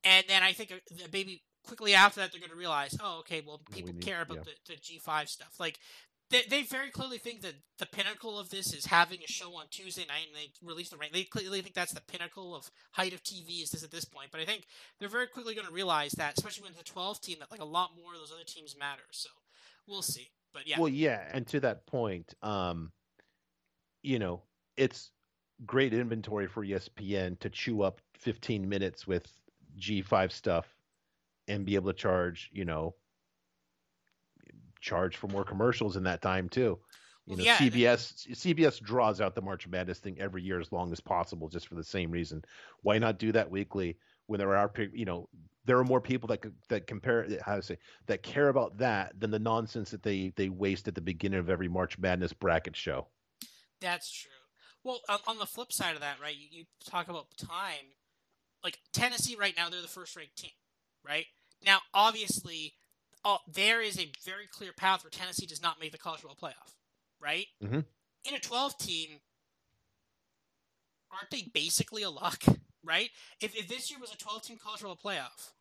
and 0.07 0.25
then 0.29 0.43
I 0.43 0.53
think 0.53 0.73
uh, 0.73 0.77
the- 0.91 1.09
maybe 1.13 1.43
quickly 1.67 1.95
after 1.95 2.21
that 2.21 2.31
they're 2.33 2.41
going 2.41 2.51
to 2.53 2.57
realize, 2.57 2.97
oh 3.03 3.19
okay, 3.21 3.43
well 3.47 3.61
We 3.71 3.75
people 3.77 3.93
need- 3.95 4.03
care 4.05 4.23
about 4.23 4.39
yeah. 4.39 4.43
the, 4.67 4.73
the 4.75 4.81
G 4.81 4.99
five 4.99 5.29
stuff, 5.29 5.55
like. 5.61 5.79
They, 6.29 6.43
they 6.51 6.63
very 6.65 6.91
clearly 6.91 7.19
think 7.19 7.43
that 7.43 7.55
the 7.79 7.87
pinnacle 7.87 8.37
of 8.37 8.51
this 8.51 8.75
is 8.75 8.87
having 8.87 9.21
a 9.23 9.31
show 9.31 9.55
on 9.61 9.67
Tuesday 9.71 10.05
night 10.09 10.27
and 10.27 10.35
they 10.35 10.51
release 10.61 10.89
the 10.91 10.97
rank. 10.97 11.13
They 11.13 11.23
clearly 11.23 11.61
think 11.63 11.77
that's 11.77 11.93
the 11.95 12.01
pinnacle 12.01 12.53
of 12.57 12.69
height 12.91 13.13
of 13.13 13.23
TV 13.23 13.63
is 13.63 13.71
this 13.71 13.85
at 13.85 13.93
this 13.93 14.05
point. 14.05 14.31
But 14.33 14.41
I 14.41 14.45
think 14.45 14.65
they're 14.99 15.09
very 15.09 15.29
quickly 15.29 15.55
going 15.55 15.69
to 15.69 15.73
realize 15.73 16.11
that, 16.19 16.35
especially 16.37 16.65
when 16.65 16.73
the 16.77 16.83
12 16.83 17.21
team, 17.21 17.37
that 17.39 17.53
like 17.53 17.61
a 17.61 17.65
lot 17.65 17.91
more 17.97 18.13
of 18.13 18.19
those 18.19 18.33
other 18.33 18.43
teams 18.45 18.75
matter. 18.77 19.05
So 19.13 19.29
we'll 19.87 20.03
see. 20.03 20.27
But 20.53 20.67
yeah, 20.67 20.81
Well, 20.81 20.89
yeah, 20.89 21.23
and 21.33 21.47
to 21.47 21.61
that 21.61 21.87
point, 21.87 22.35
um, 22.43 22.91
you 24.03 24.19
know, 24.19 24.43
it's 24.77 25.13
great 25.65 25.95
inventory 25.95 26.49
for 26.49 26.65
ESPN 26.67 27.39
to 27.39 27.51
chew 27.51 27.83
up 27.83 28.01
15 28.19 28.69
minutes 28.69 29.07
with 29.07 29.33
G5 29.79 30.33
stuff 30.33 30.66
and 31.49 31.64
be 31.64 31.74
able 31.74 31.93
to 31.93 31.99
charge, 31.99 32.51
you 32.53 32.64
know, 32.64 32.95
charge 34.81 35.16
for 35.16 35.29
more 35.29 35.45
commercials 35.45 35.97
in 35.97 36.05
that 36.05 36.22
time 36.22 36.49
too. 36.49 36.79
You 37.27 37.37
know, 37.37 37.43
yeah, 37.43 37.57
CBS 37.57 38.29
CBS 38.31 38.81
draws 38.81 39.20
out 39.20 39.35
the 39.35 39.43
March 39.43 39.66
Madness 39.66 39.99
thing 39.99 40.16
every 40.20 40.43
year 40.43 40.61
as 40.61 40.70
long 40.70 40.93
as 40.93 41.01
possible, 41.01 41.49
just 41.49 41.66
for 41.66 41.74
the 41.74 41.83
same 41.83 42.11
reason. 42.12 42.45
Why 42.83 42.99
not 42.99 43.18
do 43.18 43.33
that 43.33 43.51
weekly 43.51 43.99
when 44.27 44.39
there 44.39 44.55
are, 44.55 44.70
you 44.93 45.05
know, 45.05 45.29
there 45.64 45.77
are 45.77 45.85
more 45.85 46.01
people 46.01 46.29
that 46.29 46.45
that 46.68 46.87
compare 46.87 47.27
how 47.45 47.57
to 47.57 47.62
say 47.62 47.79
that 48.07 48.22
care 48.22 48.49
about 48.49 48.79
that 48.79 49.18
than 49.18 49.33
the 49.33 49.41
nonsense 49.41 49.91
that 49.91 50.05
they 50.05 50.33
they 50.37 50.49
waste 50.49 50.87
at 50.87 50.95
the 50.95 51.01
beginning 51.01 51.41
of 51.41 51.51
every 51.51 51.68
March 51.68 51.99
Madness 51.99 52.33
bracket 52.33 52.77
show. 52.77 53.09
that's 53.81 54.12
true. 54.12 54.31
Well, 54.85 55.01
on, 55.09 55.18
on 55.27 55.39
the 55.39 55.47
flip 55.47 55.72
side 55.72 55.97
of 55.97 56.01
that, 56.03 56.20
right, 56.22 56.37
you, 56.37 56.47
you 56.49 56.64
talk 56.89 57.09
about 57.09 57.27
time. 57.37 57.91
Like 58.65 58.79
Tennessee 58.93 59.37
right 59.37 59.55
now, 59.57 59.69
they're 59.69 59.83
the 59.83 59.89
first 59.89 60.17
ranked 60.17 60.37
team, 60.37 60.51
right? 61.05 61.27
Now, 61.65 61.81
obviously, 61.95 62.75
there 63.53 63.81
is 63.81 63.99
a 63.99 64.11
very 64.25 64.47
clear 64.47 64.73
path 64.73 65.05
where 65.05 65.11
Tennessee 65.11 65.47
does 65.47 65.63
not 65.63 65.81
make 65.81 65.93
the 65.93 65.99
college 65.99 66.21
football 66.21 66.51
playoff, 66.51 66.75
right? 67.21 67.47
Mhm. 67.63 67.85
In 68.25 68.35
a 68.35 68.41
12 68.41 68.77
team, 68.79 69.21
aren't 71.11 71.31
they 71.31 71.43
basically 71.53 72.03
a 72.03 72.11
lock, 72.11 72.43
right? 72.85 73.11
If, 73.41 73.55
if 73.57 73.69
this 73.69 73.91
year 73.91 74.01
was 74.01 74.13
a 74.13 74.17
12 74.17 74.43
team 74.43 74.59
college 74.59 74.81
football 74.81 74.97
playoff, 74.97 75.53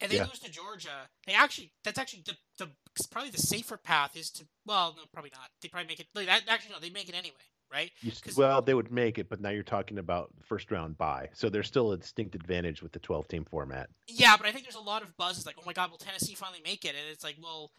and 0.00 0.10
they 0.10 0.16
Yeah. 0.16 0.24
lose 0.24 0.40
to 0.40 0.50
Georgia, 0.50 1.08
they 1.26 1.32
actually 1.32 1.72
that's 1.84 1.98
actually 1.98 2.22
the, 2.26 2.36
the 2.58 2.70
probably 3.10 3.30
the 3.30 3.38
safer 3.38 3.76
path 3.76 4.16
is 4.16 4.30
to 4.32 4.44
well 4.66 4.94
no 4.96 5.02
probably 5.12 5.30
not 5.30 5.50
they 5.60 5.68
probably 5.68 5.86
make 5.86 6.00
it 6.00 6.08
actually 6.48 6.72
no 6.72 6.80
they 6.80 6.90
make 6.90 7.08
it 7.08 7.14
anyway 7.14 7.34
right? 7.72 7.90
You, 8.02 8.12
well, 8.36 8.60
they 8.62 8.74
would 8.74 8.92
make 8.92 9.18
it, 9.18 9.28
but 9.28 9.40
now 9.40 9.50
you're 9.50 9.62
talking 9.62 9.98
about 9.98 10.30
first 10.42 10.70
round 10.70 10.98
bye, 10.98 11.28
so 11.32 11.48
there's 11.48 11.66
still 11.66 11.92
a 11.92 11.96
distinct 11.96 12.34
advantage 12.34 12.82
with 12.82 12.92
the 12.92 12.98
12 12.98 13.28
team 13.28 13.44
format. 13.44 13.88
yeah 14.08 14.36
but 14.36 14.46
I 14.46 14.52
think 14.52 14.64
there's 14.64 14.74
a 14.76 14.80
lot 14.80 15.02
of 15.02 15.16
buzz 15.16 15.36
it's 15.38 15.46
like 15.46 15.56
oh 15.58 15.62
my 15.66 15.72
god 15.72 15.90
will 15.90 15.98
Tennessee 15.98 16.34
finally 16.34 16.60
make 16.64 16.84
it? 16.84 16.90
And 16.90 17.10
it's 17.10 17.24
like 17.24 17.36
well 17.42 17.70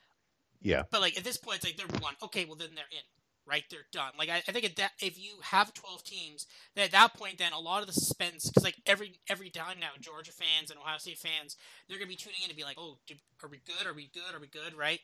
Yeah, 0.61 0.83
but 0.91 1.01
like 1.01 1.17
at 1.17 1.23
this 1.23 1.37
point 1.37 1.57
it's 1.57 1.65
like 1.65 1.77
they're 1.77 1.99
one 2.01 2.15
okay 2.23 2.45
well 2.45 2.55
then 2.55 2.69
they're 2.75 2.85
in 2.91 3.03
right? 3.45 3.65
They're 3.69 3.85
done. 3.91 4.13
Like 4.17 4.29
I, 4.29 4.37
I 4.47 4.51
think 4.53 4.73
that, 4.75 4.91
if 5.01 5.21
you 5.21 5.33
have 5.41 5.73
12 5.73 6.03
teams 6.03 6.47
then 6.75 6.85
at 6.85 6.91
that 6.91 7.13
point 7.13 7.37
then 7.37 7.51
a 7.53 7.59
lot 7.59 7.81
of 7.81 7.87
the 7.87 7.93
suspense 7.93 8.49
because 8.49 8.63
like 8.63 8.77
every 8.85 9.13
every 9.29 9.49
time 9.49 9.79
now 9.79 9.89
Georgia 9.99 10.31
fans 10.31 10.71
and 10.71 10.79
Ohio 10.79 10.97
State 10.97 11.17
fans 11.17 11.57
they're 11.87 11.97
gonna 11.97 12.07
be 12.07 12.15
tuning 12.15 12.39
in 12.43 12.49
to 12.49 12.55
be 12.55 12.63
like 12.63 12.77
oh 12.79 12.97
do, 13.07 13.15
are 13.43 13.49
we 13.49 13.59
good? 13.65 13.85
Are 13.85 13.93
we 13.93 14.09
good? 14.13 14.33
Are 14.33 14.39
we 14.39 14.47
good? 14.47 14.73
Right? 14.77 15.01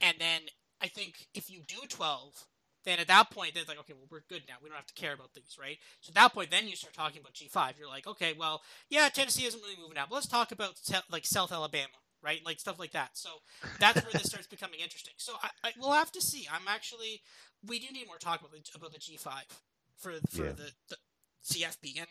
And 0.00 0.16
then 0.18 0.42
I 0.80 0.88
think 0.88 1.28
if 1.34 1.50
you 1.50 1.60
do 1.66 1.76
12 1.88 2.46
then 2.84 2.98
at 2.98 3.08
that 3.08 3.30
point 3.30 3.54
they're 3.54 3.64
like 3.68 3.78
okay 3.78 3.92
well 3.92 4.06
we're 4.10 4.22
good 4.28 4.42
now. 4.48 4.54
We 4.62 4.68
don't 4.68 4.76
have 4.76 4.86
to 4.86 4.94
care 4.94 5.12
about 5.12 5.34
these 5.34 5.56
right? 5.60 5.78
So 6.00 6.10
at 6.10 6.14
that 6.14 6.32
point 6.34 6.50
then 6.50 6.68
you 6.68 6.76
start 6.76 6.94
talking 6.94 7.20
about 7.20 7.34
G5 7.34 7.78
you're 7.78 7.88
like 7.88 8.06
okay 8.06 8.32
well 8.38 8.62
yeah 8.88 9.08
Tennessee 9.08 9.46
isn't 9.46 9.60
really 9.62 9.76
moving 9.80 9.98
out 9.98 10.08
but 10.08 10.16
let's 10.16 10.26
talk 10.26 10.52
about 10.52 10.74
like 11.10 11.24
South 11.26 11.52
Alabama 11.52 11.88
right? 12.22 12.40
Like 12.44 12.60
stuff 12.60 12.78
like 12.78 12.92
that. 12.92 13.10
So 13.14 13.30
that's 13.78 14.02
where 14.04 14.12
this 14.12 14.24
starts 14.24 14.46
becoming 14.46 14.80
interesting. 14.80 15.14
So 15.16 15.32
I, 15.42 15.48
I 15.68 15.72
we'll 15.78 15.92
have 15.92 16.12
to 16.12 16.20
see. 16.20 16.46
I'm 16.52 16.68
actually 16.68 17.22
we 17.66 17.78
do 17.78 17.86
need 17.92 18.06
more 18.06 18.18
talk 18.18 18.40
about 18.40 18.52
the, 18.52 18.60
about 18.74 18.92
the 18.92 18.98
G5 18.98 19.26
for 19.96 20.12
for 20.30 20.44
Yeah. 20.44 20.52
the, 20.52 20.70
the 20.90 20.96
CFB 21.44 21.98
and 21.98 22.06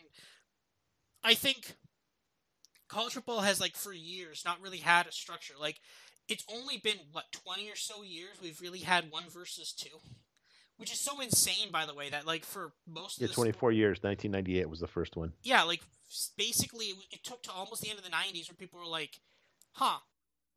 I 1.22 1.34
think 1.34 1.74
college 2.88 3.12
football 3.14 3.40
has 3.40 3.60
like 3.60 3.76
for 3.76 3.92
years 3.92 4.42
not 4.44 4.60
really 4.60 4.78
had 4.78 5.06
a 5.06 5.12
structure. 5.12 5.54
Like 5.58 5.80
it's 6.28 6.44
only 6.52 6.78
been 6.78 6.96
what 7.12 7.24
20 7.32 7.68
or 7.70 7.76
so 7.76 8.02
years 8.02 8.36
we've 8.42 8.60
really 8.60 8.80
had 8.80 9.10
one 9.10 9.24
versus 9.28 9.72
two 9.72 9.98
which 10.80 10.90
is 10.90 10.98
so 10.98 11.20
insane 11.20 11.70
by 11.70 11.84
the 11.84 11.92
way 11.94 12.08
that 12.08 12.26
like 12.26 12.44
for 12.44 12.72
most 12.88 13.18
of 13.18 13.22
yeah, 13.22 13.28
the 13.28 13.34
24 13.34 13.70
years. 13.72 13.98
1998 14.02 14.68
was 14.68 14.80
the 14.80 14.86
first 14.86 15.14
one. 15.14 15.32
yeah, 15.42 15.62
like 15.62 15.82
basically 16.38 16.86
it, 16.86 16.96
it 17.12 17.22
took 17.22 17.42
to 17.42 17.52
almost 17.52 17.82
the 17.82 17.90
end 17.90 17.98
of 17.98 18.04
the 18.04 18.10
'90s 18.10 18.48
where 18.48 18.56
people 18.56 18.80
were 18.80 18.86
like, 18.86 19.20
"Huh, 19.72 19.98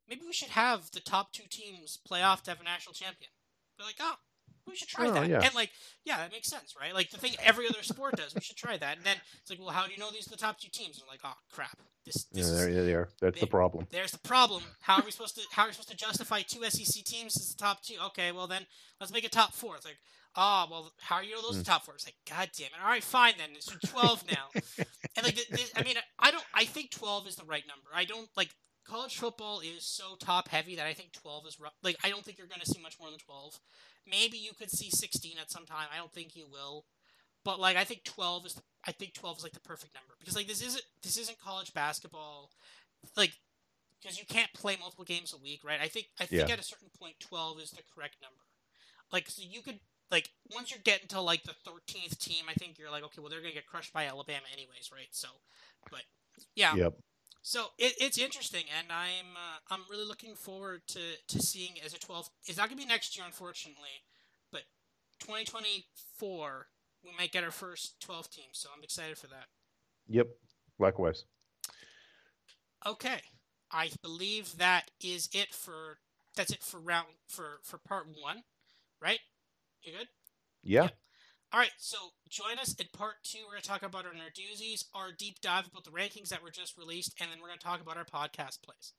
maybe 0.07 0.21
we 0.25 0.33
should 0.33 0.49
have 0.49 0.89
the 0.91 1.01
top 1.01 1.33
two 1.33 1.43
teams 1.49 1.99
play 2.07 2.21
off 2.21 2.41
to 2.43 2.51
have 2.51 2.61
a 2.61 2.63
national 2.63 2.93
champion." 2.93 3.29
They're 3.77 3.85
like, 3.85 3.99
"Oh, 3.99 4.15
we 4.67 4.75
should 4.75 4.87
try 4.87 5.07
Oh, 5.07 5.13
that." 5.13 5.27
yeah. 5.29 5.41
And 5.41 5.53
like, 5.55 5.71
yeah, 6.05 6.17
that 6.17 6.31
makes 6.31 6.47
sense, 6.47 6.75
right? 6.79 6.93
Like 6.93 7.09
the 7.09 7.17
thing 7.17 7.33
every 7.43 7.67
other 7.67 7.83
sport 7.83 8.15
does. 8.17 8.33
We 8.35 8.41
should 8.41 8.57
try 8.57 8.77
that. 8.77 8.97
And 8.97 9.05
then 9.05 9.17
it's 9.41 9.49
like, 9.49 9.59
well, 9.59 9.69
how 9.69 9.85
do 9.85 9.91
you 9.91 9.97
know 9.97 10.11
these 10.11 10.27
are 10.27 10.31
the 10.31 10.37
top 10.37 10.59
two 10.59 10.69
teams? 10.71 10.97
And 10.97 11.07
like, 11.07 11.21
oh 11.23 11.33
crap, 11.51 11.77
this 12.05 12.27
Yeah, 12.31 12.41
this 12.41 12.51
is 12.51 12.57
there, 12.57 12.73
there 12.73 12.85
they 12.85 12.93
are. 12.93 13.09
That's 13.21 13.39
the 13.39 13.47
problem. 13.47 13.87
there's 13.91 14.11
the 14.11 14.19
problem. 14.19 14.63
How 14.81 14.97
are 14.97 15.05
we 15.05 15.11
supposed 15.11 15.35
to 15.35 15.41
how 15.51 15.63
are 15.63 15.67
we 15.67 15.73
supposed 15.73 15.89
to 15.91 15.97
justify 15.97 16.41
two 16.41 16.63
SEC 16.65 17.03
teams 17.03 17.37
as 17.37 17.53
the 17.53 17.57
top 17.61 17.83
two? 17.83 17.95
Okay, 18.07 18.31
well 18.31 18.47
then 18.47 18.65
let's 18.99 19.13
make 19.13 19.23
it 19.23 19.31
top 19.31 19.53
four. 19.53 19.75
It's 19.75 19.85
like, 19.85 19.99
oh 20.35 20.65
well, 20.69 20.91
how 20.99 21.15
are 21.17 21.23
you 21.23 21.35
know 21.35 21.41
those 21.41 21.57
are 21.57 21.61
mm. 21.61 21.65
top 21.65 21.85
four? 21.85 21.95
It's 21.95 22.07
like, 22.07 22.15
god 22.29 22.49
damn 22.57 22.67
it. 22.67 22.81
All 22.81 22.89
right, 22.89 23.03
fine 23.03 23.33
then. 23.37 23.49
It's 23.55 23.67
twelve 23.89 24.23
now. 24.29 24.49
and 25.17 25.25
like, 25.25 25.35
th- 25.35 25.47
th- 25.47 25.71
I 25.75 25.83
mean, 25.83 25.95
I 26.19 26.31
don't. 26.31 26.45
I 26.53 26.65
think 26.65 26.91
twelve 26.91 27.27
is 27.27 27.35
the 27.35 27.45
right 27.45 27.63
number. 27.67 27.89
I 27.93 28.05
don't 28.05 28.29
like 28.35 28.49
college 28.85 29.17
football 29.17 29.59
is 29.61 29.83
so 29.85 30.15
top 30.19 30.49
heavy 30.49 30.75
that 30.75 30.85
I 30.87 30.93
think 30.93 31.11
twelve 31.13 31.45
is 31.47 31.59
ru- 31.59 31.67
like 31.83 31.97
I 32.03 32.09
don't 32.09 32.23
think 32.23 32.37
you're 32.37 32.47
going 32.47 32.61
to 32.61 32.69
see 32.69 32.81
much 32.81 32.99
more 32.99 33.09
than 33.09 33.19
twelve. 33.19 33.59
Maybe 34.09 34.37
you 34.37 34.51
could 34.57 34.69
see 34.71 34.89
sixteen 34.89 35.37
at 35.39 35.51
some 35.51 35.65
time. 35.65 35.87
I 35.93 35.97
don't 35.97 36.11
think 36.11 36.35
you 36.35 36.45
will. 36.51 36.85
But 37.45 37.59
like 37.59 37.77
I 37.77 37.83
think 37.83 38.03
twelve 38.03 38.45
is 38.45 38.53
the, 38.55 38.61
I 38.87 38.91
think 38.91 39.13
twelve 39.13 39.37
is 39.37 39.43
like 39.43 39.53
the 39.53 39.59
perfect 39.61 39.93
number 39.95 40.13
because 40.19 40.35
like 40.35 40.47
this 40.47 40.61
isn't 40.61 40.83
this 41.01 41.17
isn't 41.17 41.39
college 41.39 41.73
basketball 41.73 42.49
like 43.17 43.31
because 44.01 44.17
you 44.19 44.25
can't 44.25 44.51
play 44.53 44.75
multiple 44.79 45.05
games 45.05 45.33
a 45.33 45.37
week, 45.41 45.61
right? 45.63 45.79
I 45.81 45.87
think 45.87 46.07
I 46.19 46.25
think 46.25 46.47
Yeah. 46.47 46.53
at 46.53 46.59
a 46.59 46.63
certain 46.63 46.89
point, 46.99 47.15
twelve 47.19 47.59
is 47.59 47.71
the 47.71 47.83
correct 47.95 48.17
number. 48.21 48.43
Like, 49.11 49.29
so 49.29 49.41
you 49.45 49.61
could 49.61 49.79
like 50.11 50.29
once 50.53 50.71
you're 50.71 50.79
getting 50.83 51.07
to 51.09 51.21
like 51.21 51.43
the 51.43 51.53
thirteenth 51.65 52.19
team, 52.19 52.45
I 52.49 52.53
think 52.53 52.77
you're 52.79 52.91
like, 52.91 53.03
okay, 53.05 53.21
well 53.21 53.29
they're 53.29 53.41
gonna 53.41 53.53
get 53.53 53.65
crushed 53.67 53.93
by 53.93 54.05
Alabama 54.05 54.45
anyways, 54.51 54.89
right? 54.93 55.07
So, 55.11 55.27
but 55.91 56.01
yeah, 56.55 56.75
Yep. 56.75 56.93
So 57.43 57.65
it, 57.77 57.93
it's 57.99 58.17
interesting, 58.17 58.63
and 58.79 58.87
I'm 58.89 59.35
uh, 59.35 59.59
I'm 59.69 59.81
really 59.91 60.05
looking 60.05 60.33
forward 60.33 60.81
to 60.87 60.99
to 61.27 61.39
seeing 61.41 61.73
as 61.85 61.93
a 61.93 61.99
twelve. 61.99 62.29
It's 62.45 62.57
not 62.57 62.69
gonna 62.69 62.81
be 62.81 62.87
next 62.87 63.17
year, 63.17 63.25
unfortunately, 63.25 64.01
but 64.51 64.61
2024 65.19 66.67
we 67.03 67.11
might 67.17 67.33
get 67.33 67.43
our 67.43 67.51
first 67.51 67.99
twelve 67.99 68.29
team. 68.31 68.45
So 68.53 68.69
I'm 68.75 68.81
excited 68.81 69.17
for 69.17 69.27
that. 69.27 69.47
Yep. 70.07 70.27
Likewise. 70.79 71.25
Okay, 72.85 73.19
I 73.71 73.89
believe 74.01 74.57
that 74.57 74.91
is 75.01 75.27
it 75.33 75.53
for 75.53 75.97
that's 76.37 76.51
it 76.51 76.63
for 76.63 76.79
round 76.79 77.07
for 77.27 77.59
for 77.61 77.77
part 77.77 78.05
one, 78.07 78.43
right? 79.01 79.19
You 79.81 79.91
good? 79.97 80.07
Yeah. 80.63 80.83
Yeah. 80.83 80.89
All 81.53 81.59
right, 81.59 81.69
so 81.77 81.97
join 82.29 82.57
us 82.59 82.73
in 82.73 82.87
part 82.97 83.17
two. 83.23 83.37
We're 83.45 83.51
going 83.51 83.61
to 83.61 83.69
talk 83.69 83.83
about 83.83 84.05
our 84.07 84.11
Narduzzies, 84.11 84.85
our 84.95 85.11
deep 85.11 85.39
dive 85.39 85.67
about 85.67 85.83
the 85.83 85.91
rankings 85.91 86.29
that 86.29 86.41
were 86.41 86.49
just 86.49 86.75
released, 86.79 87.13
and 87.21 87.29
then 87.29 87.37
we're 87.39 87.49
going 87.49 87.59
to 87.59 87.63
talk 87.63 87.79
about 87.79 87.95
our 87.95 88.05
podcast 88.05 88.63
plays. 88.63 88.93